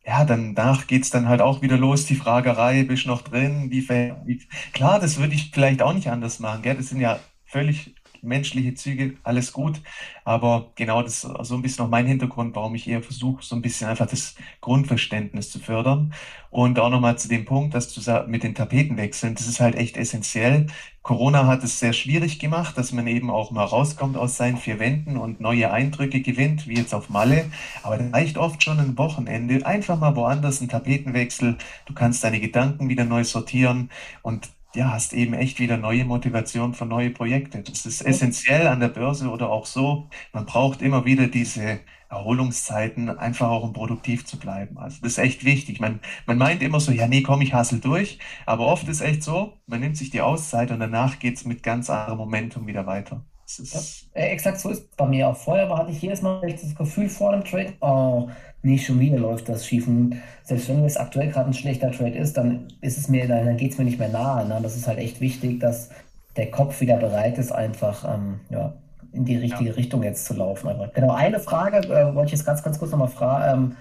ja, 0.05 0.23
danach 0.25 0.87
geht 0.87 1.03
es 1.03 1.09
dann 1.09 1.27
halt 1.27 1.41
auch 1.41 1.61
wieder 1.61 1.77
los, 1.77 2.05
die 2.05 2.15
Fragerei, 2.15 2.83
bist 2.83 3.07
noch 3.07 3.21
drin? 3.23 3.71
Wie, 3.71 3.87
wie, 3.89 4.41
klar, 4.73 4.99
das 4.99 5.17
würde 5.17 5.33
ich 5.33 5.51
vielleicht 5.51 5.81
auch 5.81 5.93
nicht 5.93 6.09
anders 6.09 6.39
machen, 6.39 6.61
gell? 6.61 6.75
Das 6.75 6.89
sind 6.89 7.01
ja 7.01 7.19
völlig 7.45 7.94
menschliche 8.25 8.73
Züge, 8.73 9.15
alles 9.23 9.53
gut. 9.53 9.81
Aber 10.23 10.71
genau 10.75 11.01
das 11.03 11.23
ist 11.23 11.27
so 11.41 11.55
ein 11.55 11.61
bisschen 11.61 11.85
auch 11.85 11.89
mein 11.89 12.07
Hintergrund, 12.07 12.55
warum 12.55 12.75
ich 12.75 12.87
eher 12.87 13.01
versuche, 13.01 13.43
so 13.43 13.55
ein 13.55 13.61
bisschen 13.61 13.87
einfach 13.87 14.07
das 14.07 14.35
Grundverständnis 14.61 15.51
zu 15.51 15.59
fördern. 15.59 16.13
Und 16.49 16.79
auch 16.79 16.89
nochmal 16.89 17.17
zu 17.17 17.27
dem 17.27 17.45
Punkt, 17.45 17.73
dass 17.75 17.93
du 17.93 18.25
mit 18.27 18.43
den 18.43 18.55
Tapetenwechseln, 18.55 19.35
das 19.35 19.47
ist 19.47 19.59
halt 19.59 19.75
echt 19.75 19.97
essentiell. 19.97 20.67
Corona 21.03 21.45
hat 21.45 21.63
es 21.63 21.79
sehr 21.79 21.93
schwierig 21.93 22.39
gemacht, 22.39 22.77
dass 22.77 22.91
man 22.91 23.05
eben 23.07 23.29
auch 23.29 23.51
mal 23.51 23.65
rauskommt 23.65 24.17
aus 24.17 24.37
seinen 24.37 24.57
vier 24.57 24.79
Wänden 24.79 25.17
und 25.17 25.39
neue 25.39 25.71
Eindrücke 25.71 26.21
gewinnt, 26.21 26.67
wie 26.67 26.77
jetzt 26.77 26.95
auf 26.95 27.09
Malle. 27.09 27.45
Aber 27.83 27.97
da 27.97 28.09
reicht 28.09 28.37
oft 28.37 28.63
schon 28.63 28.79
ein 28.79 28.97
Wochenende, 28.97 29.65
einfach 29.65 29.99
mal 29.99 30.15
woanders 30.15 30.61
ein 30.61 30.69
Tapetenwechsel. 30.69 31.57
Du 31.85 31.93
kannst 31.93 32.23
deine 32.23 32.39
Gedanken 32.39 32.89
wieder 32.89 33.05
neu 33.05 33.23
sortieren 33.23 33.91
und 34.23 34.49
ja, 34.75 34.91
hast 34.91 35.13
eben 35.13 35.33
echt 35.33 35.59
wieder 35.59 35.77
neue 35.77 36.05
Motivation 36.05 36.73
für 36.73 36.85
neue 36.85 37.09
Projekte. 37.11 37.61
Das 37.63 37.85
ist 37.85 38.01
essentiell 38.01 38.67
an 38.67 38.79
der 38.79 38.89
Börse 38.89 39.29
oder 39.29 39.49
auch 39.49 39.65
so. 39.65 40.09
Man 40.33 40.45
braucht 40.45 40.81
immer 40.81 41.05
wieder 41.05 41.27
diese 41.27 41.79
Erholungszeiten, 42.09 43.09
einfach 43.09 43.49
auch 43.49 43.63
um 43.63 43.73
produktiv 43.73 44.25
zu 44.25 44.37
bleiben. 44.39 44.77
Also 44.77 44.99
das 45.01 45.13
ist 45.13 45.17
echt 45.17 45.45
wichtig. 45.45 45.79
Man, 45.79 45.99
man 46.25 46.37
meint 46.37 46.61
immer 46.61 46.79
so, 46.79 46.91
ja, 46.91 47.07
nee, 47.07 47.21
komm, 47.23 47.41
ich 47.41 47.53
hassel 47.53 47.79
durch. 47.79 48.19
Aber 48.45 48.67
oft 48.67 48.87
ist 48.87 49.01
echt 49.01 49.23
so, 49.23 49.53
man 49.67 49.79
nimmt 49.81 49.97
sich 49.97 50.11
die 50.11 50.21
Auszeit 50.21 50.71
und 50.71 50.79
danach 50.79 51.19
geht 51.19 51.37
es 51.37 51.45
mit 51.45 51.63
ganz 51.63 51.89
anderem 51.89 52.17
Momentum 52.19 52.67
wieder 52.67 52.85
weiter. 52.85 53.25
Ja, 53.57 53.79
äh, 54.13 54.27
exakt 54.29 54.59
so 54.59 54.69
ist 54.69 54.79
es 54.79 54.95
bei 54.95 55.05
mir 55.07 55.29
auch. 55.29 55.37
Vorher 55.37 55.69
hatte 55.69 55.91
ich 55.91 56.01
jedes 56.01 56.21
Mal 56.21 56.41
das 56.41 56.75
Gefühl 56.75 57.09
vor 57.09 57.31
dem 57.31 57.43
Trade, 57.43 57.73
oh, 57.81 58.29
nee, 58.65 58.77
schon 58.77 58.99
wieder 58.99 59.17
läuft 59.17 59.47
das 59.47 59.65
schief. 59.65 59.87
Und 59.87 60.17
selbst 60.43 60.67
wenn 60.69 60.83
es 60.83 60.97
aktuell 60.97 61.29
gerade 61.29 61.49
ein 61.49 61.53
schlechter 61.53 61.91
Trade 61.91 62.17
ist, 62.17 62.35
dann 62.35 62.67
ist 62.81 62.97
es 62.97 63.07
mir, 63.07 63.27
dann 63.27 63.57
geht 63.57 63.71
es 63.71 63.77
mir 63.77 63.85
nicht 63.85 63.99
mehr 63.99 64.09
nahe. 64.09 64.47
Ne? 64.47 64.59
Das 64.61 64.75
ist 64.75 64.87
halt 64.87 64.97
echt 64.97 65.21
wichtig, 65.21 65.59
dass 65.59 65.89
der 66.35 66.51
Kopf 66.51 66.81
wieder 66.81 66.97
bereit 66.97 67.37
ist, 67.37 67.51
einfach 67.51 68.03
ähm, 68.03 68.41
ja, 68.49 68.73
in 69.13 69.23
die 69.23 69.37
richtige 69.37 69.69
ja. 69.69 69.75
Richtung 69.75 70.03
jetzt 70.03 70.25
zu 70.25 70.33
laufen. 70.33 70.67
Aber 70.67 70.87
genau, 70.89 71.13
eine 71.13 71.39
Frage 71.39 71.77
äh, 71.87 72.13
wollte 72.13 72.27
ich 72.27 72.31
jetzt 72.33 72.45
ganz, 72.45 72.63
ganz 72.63 72.79
kurz 72.79 72.91
nochmal 72.91 73.07
fragen. 73.07 73.63
Ähm, 73.63 73.75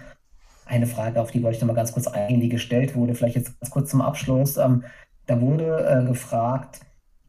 eine 0.67 0.87
Frage, 0.87 1.21
auf 1.21 1.31
die 1.31 1.43
wollte 1.43 1.57
ich 1.57 1.63
nochmal 1.63 1.77
ganz 1.77 1.93
kurz 1.93 2.07
eingehen, 2.07 2.41
die 2.41 2.49
gestellt 2.49 2.95
wurde, 2.95 3.15
vielleicht 3.15 3.37
jetzt 3.37 3.59
ganz 3.61 3.71
kurz 3.71 3.91
zum 3.91 4.01
Abschluss. 4.01 4.57
Ähm, 4.57 4.85
da 5.27 5.41
wurde 5.41 5.87
äh, 5.87 6.07
gefragt, 6.07 6.81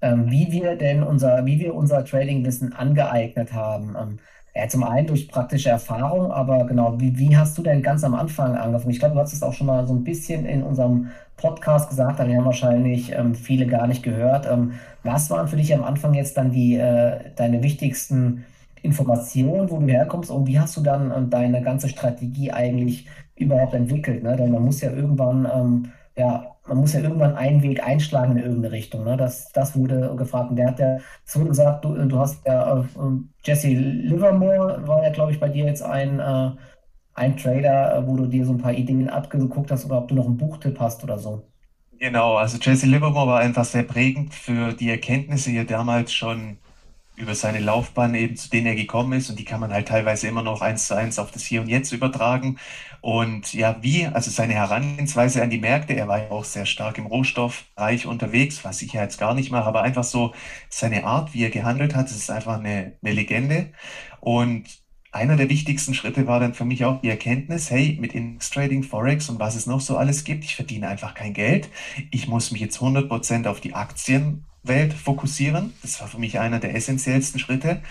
ähm, 0.02 0.30
wie 0.30 0.52
wir 0.52 0.76
denn 0.76 1.04
unser, 1.04 1.46
wie 1.46 1.60
wir 1.60 1.74
unser 1.74 2.04
Trading-Wissen 2.04 2.74
angeeignet 2.74 3.54
haben. 3.54 4.20
Ähm, 4.56 4.62
ja, 4.62 4.68
zum 4.68 4.84
einen 4.84 5.08
durch 5.08 5.28
praktische 5.28 5.70
Erfahrung, 5.70 6.32
aber 6.32 6.66
genau, 6.66 7.00
wie, 7.00 7.18
wie 7.18 7.38
hast 7.38 7.58
du 7.58 7.62
denn 7.64 7.82
ganz 7.82 8.04
am 8.04 8.16
Anfang 8.16 8.56
angefangen? 8.56 8.92
Ich 8.92 9.00
glaube, 9.00 9.16
du 9.16 9.22
hast 9.22 9.34
es 9.34 9.44
auch 9.44 9.54
schon 9.54 9.68
mal 9.68 9.86
so 9.86 9.94
ein 9.94 10.04
bisschen 10.04 10.46
in 10.46 10.64
unserem 10.64 11.10
Podcast 11.38 11.90
gesagt, 11.90 12.20
wir 12.20 12.38
haben 12.38 12.46
wahrscheinlich 12.46 13.12
ähm, 13.12 13.36
viele 13.36 13.68
gar 13.68 13.88
nicht 13.88 14.04
gehört. 14.04 14.48
Ähm, 14.48 14.74
was 15.04 15.30
waren 15.30 15.48
für 15.48 15.58
dich 15.58 15.74
am 15.74 15.84
Anfang 15.84 16.14
jetzt 16.14 16.38
dann 16.38 16.52
die, 16.52 16.76
äh, 16.76 17.20
deine 17.36 17.62
wichtigsten 17.62 18.46
Informationen, 18.82 19.70
wo 19.70 19.80
du 19.80 19.88
herkommst 19.88 20.32
und 20.32 20.48
wie 20.48 20.60
hast 20.60 20.78
du 20.78 20.82
dann 20.82 21.12
äh, 21.12 21.28
deine 21.30 21.62
ganze 21.62 21.90
Strategie 21.90 22.52
eigentlich 22.52 23.08
überhaupt 23.36 23.74
entwickelt? 23.74 24.24
Ne? 24.24 24.36
Denn 24.38 24.52
man 24.52 24.64
muss 24.64 24.82
ja 24.82 24.92
irgendwann 24.92 25.48
ähm, 25.54 25.92
ja, 26.16 26.55
man 26.68 26.78
muss 26.78 26.94
ja 26.94 27.02
irgendwann 27.02 27.36
einen 27.36 27.62
Weg 27.62 27.84
einschlagen 27.84 28.34
in 28.34 28.44
irgendeine 28.44 28.72
Richtung. 28.72 29.04
Ne? 29.04 29.18
Das, 29.18 29.52
das 29.52 29.76
wurde 29.76 30.16
gefragt. 30.16 30.50
Und 30.50 30.56
der 30.58 30.68
hat 30.68 30.80
ja, 30.80 30.98
es 31.26 31.36
wurde 31.36 31.50
gesagt, 31.50 31.86
du, 31.86 31.94
du 31.94 32.20
hast 32.20 32.46
ja, 32.46 32.80
äh, 32.80 32.84
Jesse 33.44 33.68
Livermore 33.70 34.88
war 34.88 35.04
ja, 35.04 35.12
glaube 35.12 35.32
ich, 35.32 35.40
bei 35.40 35.50
dir 35.50 35.66
jetzt 35.66 35.84
ein, 35.84 36.20
äh, 36.20 36.52
ein 37.14 37.38
Trader, 37.38 37.98
äh, 37.98 38.08
wo 38.08 38.16
du 38.16 38.26
dir 38.26 38.46
so 38.46 38.54
ein 38.54 38.58
paar 38.58 38.74
Ideen 38.74 39.10
abgeguckt 39.10 39.72
hast 39.72 39.86
oder 39.86 40.00
ob 40.00 40.08
du 40.08 40.16
noch 40.16 40.26
einen 40.26 40.38
Buchtipp 40.38 40.80
hast 40.80 41.04
oder 41.04 41.20
so. 41.20 41.48
Genau, 42.00 42.36
also 42.36 42.58
Jesse 42.60 42.88
Livermore 42.88 43.28
war 43.28 43.40
einfach 43.40 43.64
sehr 43.64 43.84
prägend 43.84 44.34
für 44.34 44.74
die 44.74 44.90
Erkenntnisse, 44.90 45.52
die 45.52 45.58
er 45.58 45.66
damals 45.66 46.14
schon 46.14 46.58
über 47.16 47.36
seine 47.36 47.60
Laufbahn 47.60 48.16
eben, 48.16 48.36
zu 48.36 48.50
denen 48.50 48.68
er 48.68 48.76
gekommen 48.76 49.14
ist. 49.14 49.30
Und 49.30 49.40
die 49.40 49.46
kann 49.46 49.60
man 49.60 49.72
halt 49.72 49.88
teilweise 49.88 50.28
immer 50.28 50.44
noch 50.44 50.62
eins 50.62 50.88
zu 50.88 50.96
eins 50.96 51.20
auf 51.20 51.32
das 51.32 51.46
Hier 51.46 51.62
und 51.62 51.68
Jetzt 51.68 51.92
übertragen. 51.92 52.58
Und 53.02 53.54
ja, 53.54 53.78
wie, 53.82 54.08
also 54.08 54.32
seine 54.32 54.54
Herangehensweise 54.54 55.42
an 55.44 55.50
die 55.50 55.60
Märkte, 55.60 55.94
er 55.94 56.08
war 56.08 56.24
ja 56.24 56.32
auch 56.32 56.44
sehr 56.44 56.66
stark 56.66 56.98
im 56.98 57.06
Rohstoffbereich 57.06 58.08
unterwegs, 58.08 58.64
was 58.64 58.82
ich 58.82 58.94
ja 58.94 59.04
jetzt 59.04 59.20
gar 59.20 59.34
nicht 59.34 59.52
mache, 59.52 59.68
aber 59.68 59.84
einfach 59.84 60.04
so 60.04 60.34
seine 60.70 61.06
Art, 61.06 61.34
wie 61.34 61.44
er 61.44 61.52
gehandelt 61.52 61.96
hat, 61.96 62.08
das 62.08 62.16
ist 62.16 62.32
einfach 62.32 62.58
eine, 62.58 62.94
eine 63.02 63.14
Legende. 63.14 63.72
Und 64.22 64.66
einer 65.16 65.38
der 65.38 65.50
wichtigsten 65.50 65.94
Schritte 65.94 66.28
war 66.28 66.42
dann 66.42 66.54
für 66.54 66.66
mich 66.66 66.84
auch 66.84 67.00
die 67.00 67.10
Erkenntnis, 67.10 67.72
hey, 67.72 67.98
mit 68.02 68.14
Index 68.14 68.50
Trading, 68.50 68.84
Forex 68.84 69.30
und 69.30 69.40
was 69.40 69.56
es 69.56 69.66
noch 69.66 69.80
so 69.80 69.98
alles 69.98 70.26
gibt, 70.26 70.44
ich 70.44 70.56
verdiene 70.56 70.90
einfach 70.90 71.14
kein 71.14 71.34
Geld. 71.34 71.70
Ich 72.12 72.28
muss 72.28 72.52
mich 72.52 72.60
jetzt 72.60 72.80
100% 72.80 73.48
auf 73.48 73.62
die 73.62 73.76
Aktien 73.76 74.46
Welt 74.68 74.94
fokussieren. 74.94 75.74
Das 75.82 76.00
war 76.02 76.08
für 76.08 76.20
mich 76.20 76.40
einer 76.40 76.60
der 76.60 76.76
essentiellsten 76.76 77.40
Schritte. 77.40 77.82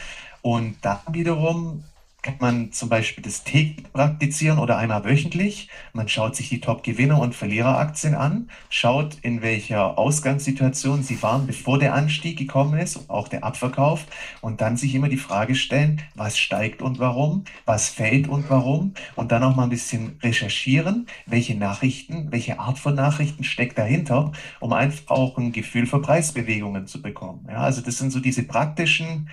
Und 0.42 0.76
dann 0.82 1.00
wiederum 1.10 1.84
kann 2.24 2.36
man 2.40 2.72
zum 2.72 2.88
Beispiel 2.88 3.22
das 3.22 3.44
täglich 3.44 3.92
praktizieren 3.92 4.58
oder 4.58 4.78
einmal 4.78 5.04
wöchentlich. 5.04 5.68
Man 5.92 6.08
schaut 6.08 6.34
sich 6.34 6.48
die 6.48 6.60
Top-Gewinner- 6.60 7.20
und 7.20 7.34
Verliereraktien 7.34 8.14
an, 8.14 8.48
schaut, 8.70 9.18
in 9.20 9.42
welcher 9.42 9.98
Ausgangssituation 9.98 11.02
sie 11.02 11.22
waren, 11.22 11.46
bevor 11.46 11.78
der 11.78 11.92
Anstieg 11.92 12.38
gekommen 12.38 12.78
ist 12.78 13.10
auch 13.10 13.28
der 13.28 13.44
Abverkauf. 13.44 14.06
Und 14.40 14.62
dann 14.62 14.78
sich 14.78 14.94
immer 14.94 15.10
die 15.10 15.18
Frage 15.18 15.54
stellen, 15.54 16.00
was 16.14 16.38
steigt 16.38 16.80
und 16.80 16.98
warum, 16.98 17.44
was 17.66 17.90
fällt 17.90 18.26
und 18.26 18.48
warum. 18.48 18.94
Und 19.16 19.30
dann 19.30 19.42
auch 19.42 19.54
mal 19.54 19.64
ein 19.64 19.68
bisschen 19.68 20.18
recherchieren, 20.22 21.06
welche 21.26 21.54
Nachrichten, 21.54 22.32
welche 22.32 22.58
Art 22.58 22.78
von 22.78 22.94
Nachrichten 22.94 23.44
steckt 23.44 23.76
dahinter, 23.76 24.32
um 24.60 24.72
einfach 24.72 25.10
auch 25.10 25.36
ein 25.36 25.52
Gefühl 25.52 25.86
für 25.86 26.00
Preisbewegungen 26.00 26.86
zu 26.86 27.02
bekommen. 27.02 27.46
Ja, 27.50 27.58
also 27.58 27.82
das 27.82 27.98
sind 27.98 28.12
so 28.12 28.20
diese 28.20 28.44
praktischen 28.44 29.28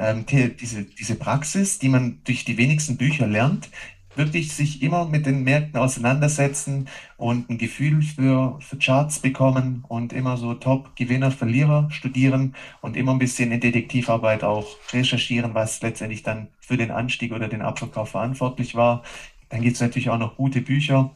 ähm, 0.00 0.26
die, 0.26 0.56
diese, 0.56 0.84
diese 0.84 1.14
Praxis, 1.14 1.78
die 1.78 1.88
man 1.88 2.20
durch 2.24 2.44
die 2.44 2.56
wenigsten 2.56 2.96
Bücher 2.96 3.26
lernt, 3.26 3.68
wirklich 4.16 4.52
sich 4.52 4.82
immer 4.82 5.06
mit 5.06 5.26
den 5.26 5.44
Märkten 5.44 5.78
auseinandersetzen 5.78 6.88
und 7.16 7.48
ein 7.48 7.58
Gefühl 7.58 8.02
für, 8.02 8.58
für 8.60 8.76
Charts 8.78 9.20
bekommen 9.20 9.84
und 9.88 10.12
immer 10.12 10.36
so 10.36 10.54
Top-Gewinner, 10.54 11.30
Verlierer 11.30 11.88
studieren 11.90 12.54
und 12.80 12.96
immer 12.96 13.12
ein 13.12 13.18
bisschen 13.18 13.52
in 13.52 13.60
Detektivarbeit 13.60 14.42
auch 14.42 14.66
recherchieren, 14.92 15.54
was 15.54 15.80
letztendlich 15.82 16.22
dann 16.22 16.48
für 16.60 16.76
den 16.76 16.90
Anstieg 16.90 17.32
oder 17.32 17.48
den 17.48 17.62
Abverkauf 17.62 18.10
verantwortlich 18.10 18.74
war. 18.74 19.04
Dann 19.48 19.62
gibt 19.62 19.76
es 19.76 19.80
natürlich 19.80 20.10
auch 20.10 20.18
noch 20.18 20.36
gute 20.36 20.60
Bücher. 20.60 21.14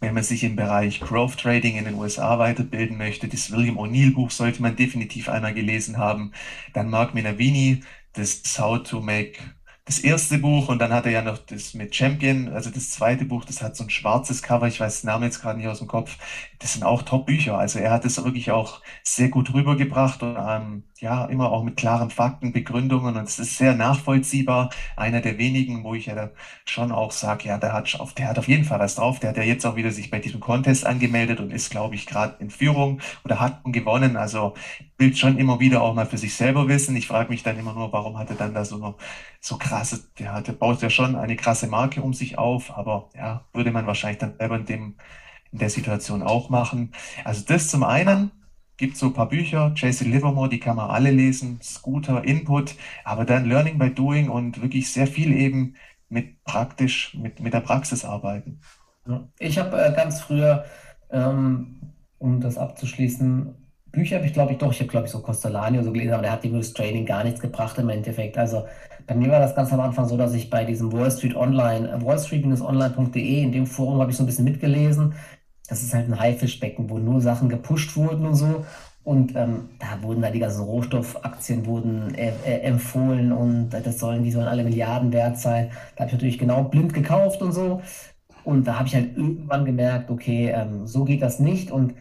Wenn 0.00 0.12
man 0.12 0.22
sich 0.22 0.44
im 0.44 0.56
Bereich 0.56 1.00
Growth 1.00 1.38
Trading 1.38 1.76
in 1.76 1.86
den 1.86 1.94
USA 1.94 2.38
weiterbilden 2.38 2.98
möchte, 2.98 3.28
das 3.28 3.50
William 3.50 3.78
O'Neill 3.78 4.12
Buch 4.12 4.30
sollte 4.30 4.60
man 4.60 4.76
definitiv 4.76 5.30
einmal 5.30 5.54
gelesen 5.54 5.96
haben. 5.96 6.32
Dann 6.74 6.90
Mark 6.90 7.14
Minervini, 7.14 7.82
das 8.16 8.58
How 8.58 8.82
to 8.82 9.00
Make 9.00 9.38
das 9.84 10.00
erste 10.00 10.38
Buch 10.38 10.68
und 10.68 10.80
dann 10.80 10.92
hat 10.92 11.06
er 11.06 11.12
ja 11.12 11.22
noch 11.22 11.38
das 11.38 11.72
mit 11.74 11.94
Champion, 11.94 12.48
also 12.48 12.70
das 12.70 12.90
zweite 12.90 13.24
Buch, 13.24 13.44
das 13.44 13.62
hat 13.62 13.76
so 13.76 13.84
ein 13.84 13.90
schwarzes 13.90 14.42
Cover, 14.42 14.66
ich 14.66 14.80
weiß 14.80 15.02
den 15.02 15.06
Namen 15.08 15.24
jetzt 15.24 15.40
gerade 15.40 15.58
nicht 15.58 15.68
aus 15.68 15.78
dem 15.78 15.86
Kopf. 15.86 16.18
Das 16.58 16.72
sind 16.72 16.84
auch 16.84 17.02
Top-Bücher. 17.02 17.58
Also 17.58 17.78
er 17.78 17.90
hat 17.90 18.04
es 18.04 18.22
wirklich 18.22 18.50
auch 18.50 18.80
sehr 19.02 19.28
gut 19.28 19.52
rübergebracht 19.52 20.22
und 20.22 20.36
ähm, 20.38 20.84
ja, 20.98 21.26
immer 21.26 21.50
auch 21.52 21.62
mit 21.62 21.76
klaren 21.76 22.10
Fakten, 22.10 22.52
Begründungen 22.52 23.16
und 23.16 23.24
es 23.24 23.38
ist 23.38 23.58
sehr 23.58 23.74
nachvollziehbar. 23.74 24.70
Einer 24.96 25.20
der 25.20 25.38
wenigen, 25.38 25.84
wo 25.84 25.94
ich 25.94 26.06
ja 26.06 26.30
schon 26.64 26.92
auch 26.92 27.12
sage, 27.12 27.48
ja, 27.48 27.58
der 27.58 27.72
hat, 27.72 28.00
auf, 28.00 28.14
der 28.14 28.28
hat 28.28 28.38
auf 28.38 28.48
jeden 28.48 28.64
Fall 28.64 28.78
was 28.78 28.94
drauf. 28.94 29.20
Der 29.20 29.30
hat 29.30 29.36
ja 29.36 29.42
jetzt 29.42 29.66
auch 29.66 29.76
wieder 29.76 29.90
sich 29.90 30.10
bei 30.10 30.18
diesem 30.18 30.40
Contest 30.40 30.86
angemeldet 30.86 31.40
und 31.40 31.52
ist, 31.52 31.70
glaube 31.70 31.94
ich, 31.94 32.06
gerade 32.06 32.36
in 32.40 32.50
Führung 32.50 33.00
oder 33.24 33.40
hat 33.40 33.60
gewonnen. 33.64 34.16
Also 34.16 34.54
will 34.98 35.14
schon 35.14 35.38
immer 35.38 35.60
wieder 35.60 35.82
auch 35.82 35.94
mal 35.94 36.06
für 36.06 36.18
sich 36.18 36.34
selber 36.34 36.68
wissen. 36.68 36.96
Ich 36.96 37.06
frage 37.06 37.30
mich 37.30 37.42
dann 37.42 37.58
immer 37.58 37.74
nur, 37.74 37.92
warum 37.92 38.18
hat 38.18 38.30
er 38.30 38.36
dann 38.36 38.54
da 38.54 38.64
so, 38.64 38.96
so 39.40 39.58
krasse, 39.58 40.08
der, 40.18 40.40
der 40.40 40.52
baut 40.52 40.82
ja 40.82 40.90
schon 40.90 41.16
eine 41.16 41.36
krasse 41.36 41.66
Marke 41.66 42.02
um 42.02 42.14
sich 42.14 42.38
auf, 42.38 42.76
aber 42.76 43.10
ja, 43.14 43.44
würde 43.52 43.70
man 43.70 43.86
wahrscheinlich 43.86 44.18
dann 44.18 44.36
selber 44.38 44.56
in 44.56 44.64
dem, 44.66 44.96
in 45.56 45.60
der 45.60 45.70
Situation 45.70 46.22
auch 46.22 46.50
machen. 46.50 46.92
Also 47.24 47.42
das 47.48 47.68
zum 47.68 47.82
einen 47.82 48.30
gibt 48.76 48.98
so 48.98 49.06
ein 49.06 49.14
paar 49.14 49.30
Bücher, 49.30 49.72
Jason 49.74 50.10
Livermore, 50.10 50.50
die 50.50 50.60
kann 50.60 50.76
man 50.76 50.90
alle 50.90 51.10
lesen, 51.10 51.58
Scooter, 51.62 52.22
Input, 52.24 52.74
aber 53.04 53.24
dann 53.24 53.46
Learning 53.46 53.78
by 53.78 53.88
Doing 53.88 54.28
und 54.28 54.60
wirklich 54.60 54.92
sehr 54.92 55.06
viel 55.06 55.32
eben 55.32 55.76
mit 56.10 56.44
praktisch, 56.44 57.14
mit, 57.14 57.40
mit 57.40 57.54
der 57.54 57.60
Praxis 57.60 58.04
arbeiten. 58.04 58.60
Ich 59.38 59.58
habe 59.58 59.82
äh, 59.82 59.94
ganz 59.94 60.20
früher, 60.20 60.66
ähm, 61.10 61.80
um 62.18 62.38
das 62.42 62.58
abzuschließen, 62.58 63.54
Bücher 63.92 64.16
habe 64.16 64.26
ich 64.26 64.34
glaube 64.34 64.52
ich 64.52 64.58
doch, 64.58 64.72
ich 64.72 64.80
habe 64.80 64.90
glaube 64.90 65.06
ich 65.06 65.12
so 65.12 65.22
Costellani 65.22 65.82
so 65.82 65.90
gelesen, 65.90 66.12
aber 66.12 66.24
der 66.24 66.32
hat 66.32 66.44
dem 66.44 66.52
das 66.52 66.74
Training 66.74 67.06
gar 67.06 67.24
nichts 67.24 67.40
gebracht 67.40 67.78
im 67.78 67.88
Endeffekt. 67.88 68.36
Also 68.36 68.66
bei 69.06 69.14
mir 69.14 69.30
war 69.30 69.40
das 69.40 69.54
ganz 69.54 69.72
am 69.72 69.80
Anfang 69.80 70.06
so, 70.06 70.18
dass 70.18 70.34
ich 70.34 70.50
bei 70.50 70.66
diesem 70.66 70.92
Wall 70.92 71.10
Street 71.10 71.34
Online, 71.34 71.88
äh, 71.88 72.04
wallstreet-online.de, 72.04 73.42
in 73.42 73.52
dem 73.52 73.66
Forum 73.66 74.00
habe 74.00 74.10
ich 74.10 74.18
so 74.18 74.22
ein 74.22 74.26
bisschen 74.26 74.44
mitgelesen 74.44 75.14
das 75.68 75.82
ist 75.82 75.94
halt 75.94 76.08
ein 76.08 76.18
Haifischbecken, 76.18 76.90
wo 76.90 76.98
nur 76.98 77.20
Sachen 77.20 77.48
gepusht 77.48 77.96
wurden 77.96 78.26
und 78.26 78.36
so. 78.36 78.64
Und 79.04 79.36
ähm, 79.36 79.68
da 79.78 80.02
wurden 80.02 80.22
da 80.22 80.30
die 80.30 80.40
ganzen 80.40 80.62
Rohstoffaktien 80.64 81.64
wurden 81.64 82.12
äh, 82.16 82.32
äh, 82.44 82.60
empfohlen 82.62 83.30
und 83.32 83.70
das 83.70 84.00
sollen, 84.00 84.24
die 84.24 84.32
sollen 84.32 84.48
alle 84.48 84.64
Milliarden 84.64 85.12
wert 85.12 85.38
sein. 85.38 85.70
Da 85.94 86.00
habe 86.00 86.08
ich 86.08 86.12
natürlich 86.14 86.38
genau 86.38 86.64
blind 86.64 86.92
gekauft 86.92 87.40
und 87.40 87.52
so. 87.52 87.82
Und 88.42 88.66
da 88.66 88.78
habe 88.78 88.88
ich 88.88 88.94
halt 88.96 89.16
irgendwann 89.16 89.64
gemerkt, 89.64 90.10
okay, 90.10 90.50
ähm, 90.50 90.86
so 90.88 91.04
geht 91.04 91.22
das 91.22 91.38
nicht. 91.38 91.70
Und 91.70 91.94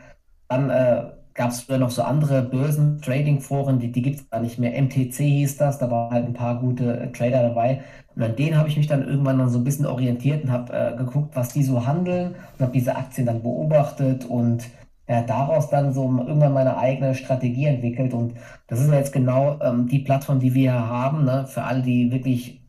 dann 0.48 0.70
äh, 0.70 1.06
gab 1.36 1.52
es 1.52 1.62
früher 1.62 1.78
noch 1.78 1.92
so 1.92 2.02
andere 2.02 2.42
Börsen-Trading-Foren, 2.42 3.78
die, 3.78 3.92
die 3.92 4.02
gibt 4.02 4.16
es 4.16 4.30
gar 4.30 4.40
nicht 4.40 4.58
mehr. 4.58 4.82
MTC 4.82 5.16
hieß 5.16 5.58
das, 5.58 5.78
da 5.78 5.92
waren 5.92 6.12
halt 6.12 6.26
ein 6.26 6.34
paar 6.34 6.60
gute 6.60 6.98
äh, 6.98 7.12
Trader 7.12 7.44
dabei. 7.44 7.84
Und 8.16 8.24
an 8.24 8.36
denen 8.38 8.58
habe 8.58 8.70
ich 8.70 8.78
mich 8.78 8.88
dann 8.88 9.06
irgendwann 9.06 9.38
dann 9.38 9.50
so 9.50 9.60
ein 9.60 9.66
bisschen 9.66 9.86
orientiert 9.86 10.46
und 10.46 10.52
habe 10.52 10.74
äh, 10.74 10.96
geguckt, 10.96 11.36
was 11.36 11.50
die 11.50 11.64
so 11.64 11.86
handeln 11.86 12.36
und 12.54 12.62
habe 12.62 12.72
diese 12.72 12.96
Aktien 12.96 13.28
dann 13.28 13.44
beobachtet 13.44 14.26
und 14.26 14.64
ja, 15.08 15.22
daraus 15.22 15.70
dann 15.70 15.94
so 15.94 16.04
irgendwann 16.04 16.54
meine 16.54 16.78
eigene 16.78 17.14
Strategie 17.14 17.66
entwickelt. 17.66 18.14
Und 18.14 18.36
das 18.68 18.80
ist 18.80 18.90
ja 18.90 18.96
jetzt 18.96 19.14
genau 19.14 19.60
ähm, 19.62 19.88
die 19.88 20.00
Plattform, 20.00 20.40
die 20.40 20.54
wir 20.54 20.72
hier 20.72 20.88
haben, 20.88 21.26
ne? 21.26 21.46
für 21.48 21.64
alle, 21.64 21.82
die 21.82 22.12
wirklich 22.12 22.62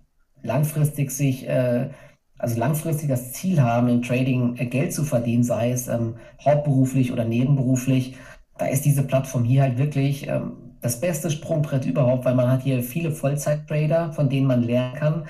langfristig 0.42 1.12
sich, 1.12 1.48
äh, 1.48 1.90
also 2.36 2.58
langfristig 2.58 3.08
das 3.08 3.32
Ziel 3.32 3.62
haben, 3.62 3.88
im 3.88 4.02
Trading 4.02 4.56
äh, 4.56 4.66
Geld 4.66 4.92
zu 4.92 5.04
verdienen, 5.04 5.44
sei 5.44 5.70
es 5.70 5.86
ähm, 5.86 6.16
hauptberuflich 6.44 7.12
oder 7.12 7.24
nebenberuflich. 7.24 8.16
Da 8.58 8.66
ist 8.66 8.84
diese 8.84 9.02
Plattform 9.02 9.44
hier 9.44 9.62
halt 9.62 9.78
wirklich 9.78 10.28
ähm, 10.28 10.52
das 10.80 11.00
beste 11.00 11.30
Sprungbrett 11.30 11.84
überhaupt, 11.84 12.24
weil 12.24 12.34
man 12.34 12.50
hat 12.50 12.62
hier 12.62 12.82
viele 12.82 13.10
Vollzeit-Trader, 13.10 14.12
von 14.12 14.28
denen 14.28 14.46
man 14.46 14.62
lernen 14.62 14.94
kann, 14.94 15.24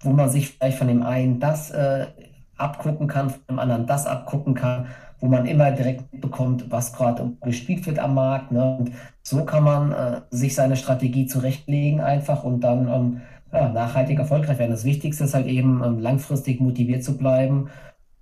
wo 0.00 0.10
man 0.10 0.30
sich 0.30 0.50
vielleicht 0.50 0.78
von 0.78 0.88
dem 0.88 1.02
einen 1.02 1.38
das 1.38 1.70
äh, 1.70 2.06
abgucken 2.56 3.06
kann, 3.06 3.30
von 3.30 3.40
dem 3.48 3.58
anderen 3.58 3.86
das 3.86 4.06
abgucken 4.06 4.54
kann 4.54 4.86
wo 5.22 5.28
man 5.28 5.46
immer 5.46 5.70
direkt 5.70 6.20
bekommt, 6.20 6.68
was 6.70 6.92
gerade 6.92 7.32
gespielt 7.42 7.86
wird 7.86 8.00
am 8.00 8.14
Markt. 8.14 8.50
Ne? 8.50 8.76
Und 8.76 8.90
so 9.22 9.44
kann 9.44 9.62
man 9.62 9.92
äh, 9.92 10.20
sich 10.30 10.56
seine 10.56 10.74
Strategie 10.74 11.26
zurechtlegen 11.26 12.00
einfach 12.00 12.42
und 12.42 12.60
dann 12.60 12.88
ähm, 12.88 13.20
ja, 13.52 13.68
nachhaltig 13.68 14.18
erfolgreich 14.18 14.58
werden. 14.58 14.72
Das 14.72 14.84
Wichtigste 14.84 15.22
ist 15.22 15.34
halt 15.34 15.46
eben 15.46 15.80
ähm, 15.84 16.00
langfristig 16.00 16.60
motiviert 16.60 17.04
zu 17.04 17.16
bleiben 17.16 17.70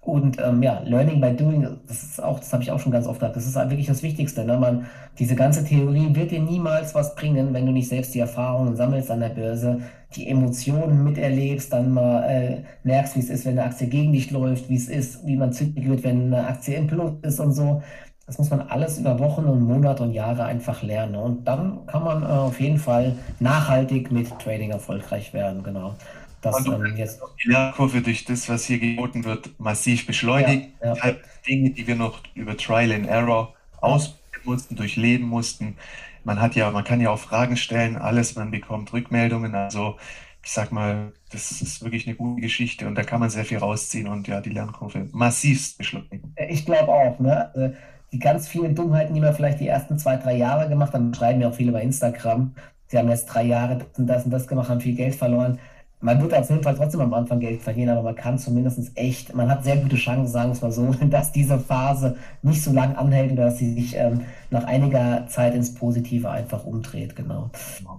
und 0.03 0.39
ähm, 0.41 0.63
ja, 0.63 0.81
Learning 0.85 1.21
by 1.21 1.37
Doing, 1.37 1.77
das 1.87 2.03
ist 2.03 2.23
auch, 2.23 2.39
das 2.41 2.53
habe 2.55 2.63
ich 2.63 2.71
auch 2.71 2.81
schon 2.81 2.91
ganz 2.91 3.07
oft 3.07 3.21
gesagt, 3.21 3.37
das 3.37 3.47
ist 3.47 3.55
wirklich 3.55 3.87
das 3.87 4.03
Wichtigste. 4.03 4.45
Ne? 4.47 4.57
Man, 4.57 4.87
diese 5.19 5.35
ganze 5.35 5.63
Theorie 5.63 6.15
wird 6.15 6.31
dir 6.31 6.41
niemals 6.41 6.95
was 6.95 7.15
bringen, 7.15 7.53
wenn 7.53 7.67
du 7.67 7.73
nicht 7.73 7.89
selbst 7.89 8.15
die 8.15 8.21
Erfahrungen 8.21 8.77
sammelst 8.77 9.11
an 9.11 9.21
der 9.21 9.29
Börse, 9.29 9.81
die 10.17 10.27
Emotionen 10.29 11.05
miterlebst, 11.05 11.71
dann 11.73 11.93
mal 11.93 12.23
äh, 12.23 12.63
merkst, 12.83 13.15
wie 13.15 13.21
es 13.21 13.29
ist, 13.29 13.45
wenn 13.45 13.59
eine 13.59 13.69
Aktie 13.69 13.89
gegen 13.89 14.13
dich 14.13 14.31
läuft, 14.31 14.71
wie 14.71 14.77
es 14.77 14.89
ist, 14.89 15.27
wie 15.27 15.37
man 15.37 15.53
zügig 15.53 15.87
wird, 15.87 16.03
wenn 16.03 16.33
eine 16.33 16.47
Aktie 16.47 16.77
im 16.77 16.87
Plus 16.87 17.13
ist 17.23 17.39
und 17.39 17.53
so. 17.53 17.83
Das 18.27 18.39
muss 18.39 18.49
man 18.49 18.61
alles 18.63 18.99
über 18.99 19.19
Wochen 19.19 19.45
und 19.45 19.61
Monate 19.61 20.05
und 20.05 20.13
Jahre 20.13 20.45
einfach 20.45 20.83
lernen. 20.83 21.17
Und 21.17 21.47
dann 21.47 21.85
kann 21.87 22.05
man 22.05 22.23
äh, 22.23 22.27
auf 22.27 22.59
jeden 22.59 22.79
Fall 22.79 23.17
nachhaltig 23.39 24.11
mit 24.11 24.31
Trading 24.39 24.71
erfolgreich 24.71 25.35
werden, 25.35 25.63
genau. 25.63 25.95
Das, 26.41 26.67
ähm, 26.67 26.97
jetzt 26.97 27.21
die 27.45 27.51
Lernkurve 27.51 28.01
durch 28.01 28.25
das, 28.25 28.49
was 28.49 28.65
hier 28.65 28.79
geboten 28.79 29.25
wird, 29.25 29.59
massiv 29.59 30.07
beschleunigt. 30.07 30.71
Ja, 30.83 30.95
ja. 30.95 31.15
Dinge, 31.47 31.71
die 31.71 31.87
wir 31.87 31.97
noch 31.97 32.23
über 32.35 32.57
Trial 32.57 32.93
and 32.93 33.07
Error 33.07 33.55
ausprobieren 33.81 34.21
mussten, 34.45 34.77
durchleben 34.77 35.27
mussten. 35.27 35.77
Man 36.25 36.41
hat 36.41 36.55
ja, 36.55 36.71
man 36.71 36.85
kann 36.85 37.01
ja 37.01 37.11
auch 37.11 37.19
Fragen 37.19 37.57
stellen, 37.57 37.97
alles, 37.97 38.37
man 38.37 38.51
bekommt 38.51 38.93
Rückmeldungen. 38.93 39.55
Also 39.55 39.97
ich 40.43 40.53
sag 40.53 40.73
mal, 40.73 41.13
das 41.31 41.51
ist 41.61 41.83
wirklich 41.83 42.07
eine 42.07 42.17
gute 42.17 42.41
Geschichte 42.41 42.87
und 42.87 42.95
da 42.95 43.03
kann 43.03 43.21
man 43.21 43.29
sehr 43.31 43.45
viel 43.45 43.59
rausziehen 43.59 44.09
und 44.09 44.27
ja, 44.27 44.41
die 44.41 44.51
Lernkurve 44.51 45.09
massivst 45.13 45.77
beschleunigen. 45.77 46.35
Ich 46.49 46.65
glaube 46.65 46.89
auch, 46.89 47.19
ne? 47.19 47.55
Also 47.55 47.75
die 48.13 48.19
ganz 48.19 48.49
vielen 48.49 48.75
Dummheiten, 48.75 49.15
die 49.15 49.21
man 49.21 49.35
vielleicht 49.35 49.61
die 49.61 49.69
ersten 49.69 49.99
zwei, 49.99 50.17
drei 50.17 50.37
Jahre 50.37 50.69
gemacht 50.69 50.95
haben, 50.95 51.15
schreiben 51.15 51.41
ja 51.41 51.49
auch 51.49 51.55
viele 51.55 51.73
bei 51.73 51.83
Instagram. 51.83 52.55
Sie 52.89 52.99
haben 52.99 53.09
jetzt 53.09 53.27
drei 53.27 53.45
Jahre 53.45 53.79
das 53.79 53.99
und 53.99 54.07
das 54.07 54.25
und 54.25 54.31
das 54.31 54.49
gemacht, 54.49 54.69
haben 54.69 54.81
viel 54.81 54.97
Geld 54.97 55.15
verloren 55.15 55.59
man 56.01 56.21
wird 56.21 56.33
auf 56.33 56.49
jeden 56.49 56.63
Fall 56.63 56.75
trotzdem 56.75 57.03
am 57.03 57.13
Anfang 57.13 57.41
Geld 57.41 57.61
verdienen, 57.61 57.91
aber 57.91 58.03
man 58.03 58.15
kann 58.15 58.39
zumindest 58.39 58.91
echt, 58.97 59.35
man 59.35 59.51
hat 59.51 59.65
sehr 59.65 59.77
gute 59.77 59.97
Chancen, 59.97 60.27
sagen 60.27 60.49
wir 60.49 60.53
es 60.55 60.63
mal 60.63 60.73
so, 60.73 60.95
dass 61.11 61.33
diese 61.33 61.59
Phase 61.59 62.17
nicht 62.43 62.63
so 62.63 62.73
lang 62.73 62.97
anhält 62.97 63.33
oder 63.33 63.45
dass 63.47 63.59
sie 63.59 63.75
sich 63.75 63.97
ähm, 63.97 64.23
nach 64.51 64.65
einiger 64.65 65.27
Zeit 65.29 65.55
ins 65.55 65.75
Positive 65.75 66.31
einfach 66.31 66.65
umdreht, 66.65 67.15
genau. 67.17 67.51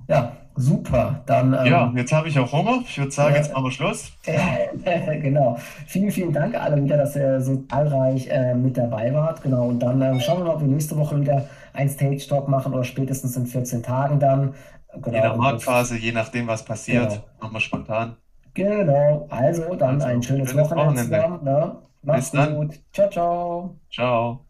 Ja, 0.08 0.32
super. 0.56 1.22
Dann, 1.28 1.54
ähm, 1.54 1.66
ja, 1.66 1.94
jetzt 1.96 2.12
habe 2.12 2.28
ich 2.28 2.38
auch 2.40 2.52
Hunger. 2.52 2.80
Ich 2.86 2.98
würde 2.98 3.12
sagen, 3.12 3.36
äh, 3.36 3.38
jetzt 3.38 3.54
machen 3.54 3.66
wir 3.66 3.72
Schluss. 3.72 4.12
genau. 5.22 5.58
Vielen, 5.86 6.12
vielen 6.12 6.34
Dank 6.34 6.56
alle 6.56 6.84
wieder, 6.84 6.98
dass 6.98 7.16
ihr 7.16 7.40
so 7.42 7.64
zahlreich 7.70 8.28
äh, 8.30 8.56
mit 8.56 8.78
dabei 8.78 9.14
wart. 9.14 9.44
Genau. 9.44 9.68
Und 9.68 9.80
dann 9.80 10.02
äh, 10.02 10.20
schauen 10.20 10.40
wir 10.40 10.46
mal, 10.46 10.56
ob 10.56 10.62
wir 10.62 10.68
nächste 10.68 10.98
Woche 10.98 11.20
wieder 11.22 11.46
ein 11.74 11.90
Stage-Talk 11.90 12.48
machen 12.50 12.74
oder 12.74 12.84
spätestens 12.84 13.38
in 13.38 13.46
14 13.46 13.84
Tagen 13.84 14.20
dann. 14.20 14.54
Genau, 14.94 15.08
in 15.08 15.14
der 15.14 15.36
Marktphase, 15.36 15.98
je 15.98 16.12
nachdem, 16.12 16.48
was 16.48 16.66
passiert, 16.66 17.10
genau. 17.12 17.24
nochmal 17.42 17.62
spontan. 17.62 18.18
Genau, 18.54 19.28
also 19.30 19.76
dann 19.76 19.96
also, 19.96 20.08
ein 20.08 20.22
schönes, 20.22 20.50
schönes 20.50 20.70
Wochenende 20.70 21.04
zusammen. 21.04 21.44
Ne? 21.44 21.82
Mach's 22.04 22.32
gut. 22.32 22.80
Ciao, 22.92 23.10
ciao. 23.10 23.80
Ciao. 23.90 24.46